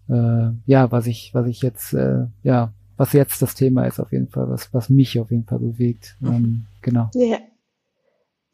ähm, 0.08 0.14
äh, 0.14 0.52
ja, 0.66 0.90
was 0.90 1.06
ich, 1.06 1.30
was 1.34 1.46
ich 1.46 1.62
jetzt, 1.62 1.94
äh, 1.94 2.26
ja, 2.42 2.72
was 2.96 3.12
jetzt 3.12 3.40
das 3.42 3.54
Thema 3.54 3.86
ist 3.86 4.00
auf 4.00 4.12
jeden 4.12 4.28
Fall, 4.28 4.48
was, 4.48 4.72
was 4.72 4.90
mich 4.90 5.18
auf 5.18 5.30
jeden 5.30 5.44
Fall 5.44 5.58
bewegt. 5.58 6.16
Mhm. 6.20 6.28
Ähm, 6.28 6.66
genau. 6.82 7.10
Ja. 7.14 7.38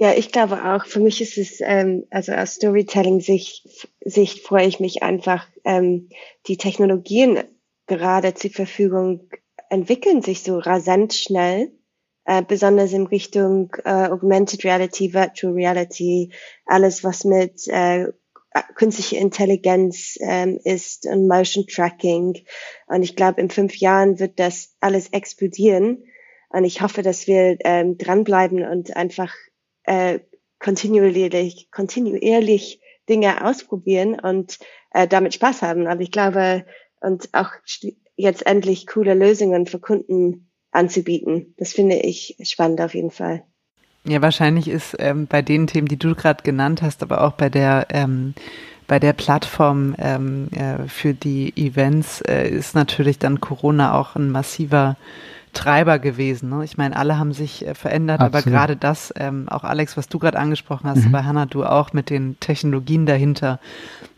Ja, 0.03 0.15
ich 0.17 0.33
glaube 0.33 0.65
auch, 0.65 0.87
für 0.87 1.01
mich 1.01 1.21
ist 1.21 1.37
es, 1.37 1.61
ähm, 1.61 2.05
also 2.09 2.33
aus 2.33 2.55
Storytelling-Sicht 2.55 3.87
Sicht 4.03 4.41
freue 4.41 4.67
ich 4.67 4.81
mich 4.81 5.03
einfach, 5.03 5.47
ähm, 5.63 6.09
die 6.47 6.57
Technologien 6.57 7.41
gerade 7.87 8.33
zur 8.33 8.51
Verfügung 8.51 9.29
entwickeln 9.69 10.23
sich 10.23 10.43
so 10.43 10.59
rasant 10.59 11.13
schnell 11.13 11.71
äh, 12.31 12.45
besonders 12.47 12.93
in 12.93 13.09
Richtung 13.09 13.75
äh, 13.85 14.07
Augmented 14.09 14.65
Reality, 14.65 15.13
Virtual 15.13 15.53
Reality, 15.53 16.33
alles 16.65 17.03
was 17.03 17.25
mit 17.25 17.67
äh, 17.67 18.13
künstliche 18.77 19.17
Intelligenz 19.17 20.17
ähm, 20.21 20.61
ist 20.63 21.07
und 21.07 21.27
Motion 21.27 21.67
Tracking. 21.67 22.39
Und 22.87 23.03
ich 23.03 23.17
glaube, 23.17 23.41
in 23.41 23.51
fünf 23.51 23.75
Jahren 23.79 24.21
wird 24.21 24.39
das 24.39 24.77
alles 24.79 25.09
explodieren. 25.09 26.05
Und 26.51 26.63
ich 26.63 26.83
hoffe, 26.83 27.03
dass 27.03 27.27
wir 27.27 27.57
ähm, 27.65 27.99
dranbleiben 27.99 28.65
und 28.65 28.97
einfach 28.97 29.35
äh, 29.83 30.21
kontinuierlich, 30.61 31.69
kontinuierlich 31.73 32.81
Dinge 33.09 33.45
ausprobieren 33.45 34.21
und 34.21 34.61
äh, 34.93 35.09
damit 35.09 35.35
Spaß 35.35 35.63
haben. 35.63 35.89
Aber 35.89 36.01
ich 36.01 36.13
glaube, 36.13 36.65
und 37.01 37.29
auch 37.33 37.51
jetzt 38.15 38.47
endlich 38.47 38.87
coole 38.87 39.15
Lösungen 39.15 39.67
für 39.67 39.81
Kunden 39.81 40.50
anzubieten. 40.73 41.55
Das 41.57 41.73
finde 41.73 41.97
ich 41.97 42.37
spannend 42.43 42.81
auf 42.81 42.95
jeden 42.95 43.11
Fall. 43.11 43.43
Ja, 44.05 44.23
wahrscheinlich 44.23 44.69
ist 44.69 44.97
ähm, 44.99 45.27
bei 45.27 45.43
den 45.43 45.67
Themen, 45.67 45.89
die 45.89 45.99
du 45.99 46.15
gerade 46.15 46.43
genannt 46.43 46.81
hast, 46.83 47.03
aber 47.03 47.23
auch 47.23 47.33
bei 47.33 47.51
der 47.51 47.89
ähm, 47.91 48.35
bei 48.87 48.99
der 48.99 49.13
Plattform 49.13 49.95
ähm, 49.99 50.49
äh, 50.51 50.89
für 50.89 51.15
die 51.15 51.53
Events 51.57 52.23
äh, 52.23 52.49
ist 52.49 52.75
natürlich 52.75 53.21
dann 53.21 53.41
Corona 53.41 53.95
auch 53.95 54.17
ein 54.17 54.31
massiver 54.31 54.97
Treiber 55.53 55.99
gewesen. 55.99 56.51
Ne? 56.51 56.65
Ich 56.65 56.79
meine, 56.79 56.97
alle 56.97 57.19
haben 57.19 57.33
sich 57.33 57.67
äh, 57.67 57.75
verändert, 57.75 58.21
Absolut. 58.21 58.47
aber 58.47 58.51
gerade 58.51 58.77
das, 58.77 59.13
ähm, 59.17 59.49
auch 59.49 59.65
Alex, 59.65 59.97
was 59.97 60.09
du 60.09 60.19
gerade 60.19 60.39
angesprochen 60.39 60.89
hast, 60.89 61.07
mhm. 61.07 61.13
bei 61.13 61.23
Hannah, 61.23 61.47
du 61.47 61.65
auch 61.65 61.93
mit 61.93 62.11
den 62.11 62.39
Technologien 62.41 63.07
dahinter, 63.07 63.59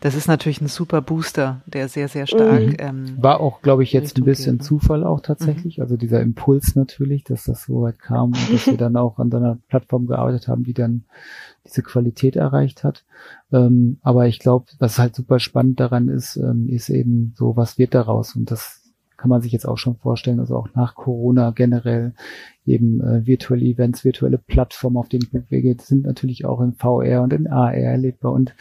das 0.01 0.15
ist 0.15 0.27
natürlich 0.27 0.61
ein 0.61 0.67
super 0.67 1.01
Booster, 1.01 1.61
der 1.65 1.87
sehr, 1.87 2.07
sehr 2.07 2.27
stark. 2.27 2.61
Mhm. 2.61 2.75
Ähm, 2.77 3.17
War 3.19 3.39
auch, 3.39 3.61
glaube 3.61 3.83
ich, 3.83 3.93
jetzt 3.93 4.17
ein 4.17 4.25
bisschen 4.25 4.57
geht, 4.57 4.61
ne? 4.61 4.67
Zufall 4.67 5.03
auch 5.03 5.21
tatsächlich. 5.21 5.77
Mhm. 5.77 5.83
Also 5.83 5.97
dieser 5.97 6.21
Impuls 6.21 6.75
natürlich, 6.75 7.23
dass 7.23 7.45
das 7.45 7.63
so 7.63 7.81
weit 7.81 7.99
kam 7.99 8.33
und 8.33 8.53
dass 8.53 8.67
wir 8.67 8.77
dann 8.77 8.97
auch 8.97 9.19
an 9.19 9.33
einer 9.33 9.57
Plattform 9.69 10.07
gearbeitet 10.07 10.47
haben, 10.47 10.63
die 10.63 10.73
dann 10.73 11.05
diese 11.65 11.81
Qualität 11.81 12.35
erreicht 12.35 12.83
hat. 12.83 13.05
Ähm, 13.51 13.97
aber 14.01 14.27
ich 14.27 14.39
glaube, 14.39 14.65
was 14.79 14.99
halt 14.99 15.15
super 15.15 15.39
spannend 15.39 15.79
daran 15.79 16.09
ist, 16.09 16.35
ähm, 16.35 16.67
ist 16.67 16.89
eben 16.89 17.33
so, 17.37 17.55
was 17.55 17.77
wird 17.77 17.93
daraus? 17.93 18.35
Und 18.35 18.51
das 18.51 18.82
kann 19.23 19.29
man 19.29 19.41
sich 19.41 19.53
jetzt 19.53 19.65
auch 19.65 19.77
schon 19.77 19.95
vorstellen, 19.95 20.41
also 20.41 20.57
auch 20.57 20.67
nach 20.75 20.95
Corona 20.95 21.51
generell 21.51 22.11
eben 22.65 22.99
äh, 22.99 23.25
virtuelle 23.25 23.63
Events, 23.63 24.03
virtuelle 24.03 24.37
Plattformen, 24.37 24.97
auf 24.97 25.07
denen 25.07 25.23
ich 25.23 25.31
bewege, 25.31 25.77
sind 25.79 26.03
natürlich 26.03 26.43
auch 26.43 26.59
in 26.59 26.73
VR 26.73 27.21
und 27.21 27.31
in 27.31 27.47
AR 27.47 27.73
erlebbar 27.73 28.33
und 28.33 28.53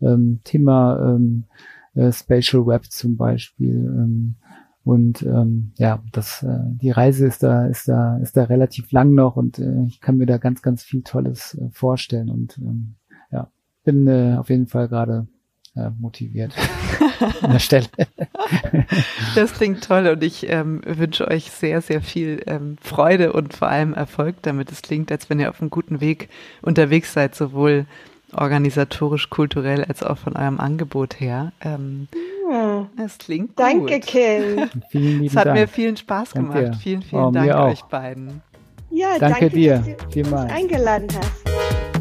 mhm. 0.00 0.06
ähm, 0.06 0.40
Thema 0.44 1.16
ähm, 1.16 1.46
äh, 1.94 2.12
Spatial 2.12 2.64
Web 2.64 2.84
zum 2.92 3.16
Beispiel. 3.16 3.74
Ähm, 3.74 4.36
und 4.84 5.22
ähm, 5.22 5.72
ja, 5.78 6.00
das 6.12 6.44
äh, 6.44 6.60
die 6.80 6.92
Reise 6.92 7.26
ist 7.26 7.42
da 7.42 7.66
ist 7.66 7.88
da 7.88 8.18
ist 8.18 8.36
da 8.36 8.44
relativ 8.44 8.92
lang 8.92 9.14
noch 9.14 9.34
und 9.34 9.58
äh, 9.58 9.82
ich 9.88 10.00
kann 10.00 10.16
mir 10.16 10.26
da 10.26 10.38
ganz 10.38 10.62
ganz 10.62 10.84
viel 10.84 11.02
Tolles 11.02 11.58
äh, 11.60 11.70
vorstellen 11.72 12.30
und 12.30 12.56
ähm, 12.58 12.94
ja 13.32 13.50
bin 13.82 14.06
äh, 14.06 14.36
auf 14.38 14.48
jeden 14.48 14.68
Fall 14.68 14.86
gerade 14.86 15.26
äh, 15.76 15.90
motiviert 15.98 16.52
an 17.42 17.52
der 17.52 17.58
Stelle. 17.58 17.86
das 19.34 19.52
klingt 19.54 19.84
toll 19.84 20.06
und 20.06 20.22
ich 20.22 20.48
ähm, 20.48 20.82
wünsche 20.84 21.28
euch 21.28 21.50
sehr, 21.50 21.80
sehr 21.80 22.00
viel 22.00 22.42
ähm, 22.46 22.76
Freude 22.80 23.32
und 23.32 23.54
vor 23.54 23.68
allem 23.68 23.94
Erfolg 23.94 24.36
damit. 24.42 24.70
Es 24.70 24.82
klingt, 24.82 25.10
als 25.10 25.30
wenn 25.30 25.40
ihr 25.40 25.50
auf 25.50 25.60
einem 25.60 25.70
guten 25.70 26.00
Weg 26.00 26.28
unterwegs 26.62 27.12
seid, 27.12 27.34
sowohl 27.34 27.86
organisatorisch, 28.32 29.30
kulturell 29.30 29.84
als 29.84 30.02
auch 30.02 30.18
von 30.18 30.36
eurem 30.36 30.60
Angebot 30.60 31.20
her. 31.20 31.52
Ähm, 31.60 32.08
ja. 32.50 32.86
Es 33.04 33.18
klingt 33.18 33.58
Danke, 33.58 33.94
gut. 33.94 34.06
Kim. 34.06 34.70
vielen 34.90 35.04
lieben 35.04 35.26
Es 35.26 35.36
hat 35.36 35.46
Dank. 35.46 35.58
mir 35.58 35.68
vielen 35.68 35.96
Spaß 35.96 36.32
gemacht. 36.32 36.56
Danke. 36.56 36.78
Vielen, 36.78 37.02
vielen 37.02 37.22
oh, 37.22 37.30
Dank 37.30 37.54
euch 37.54 37.82
beiden. 37.82 38.42
Ja, 38.90 39.18
danke, 39.18 39.40
danke 39.40 39.50
dir. 39.50 39.78
Dass 39.78 39.96
du 40.06 40.10
Vielmals. 40.12 40.52
eingeladen 40.52 41.08
hast. 41.16 41.93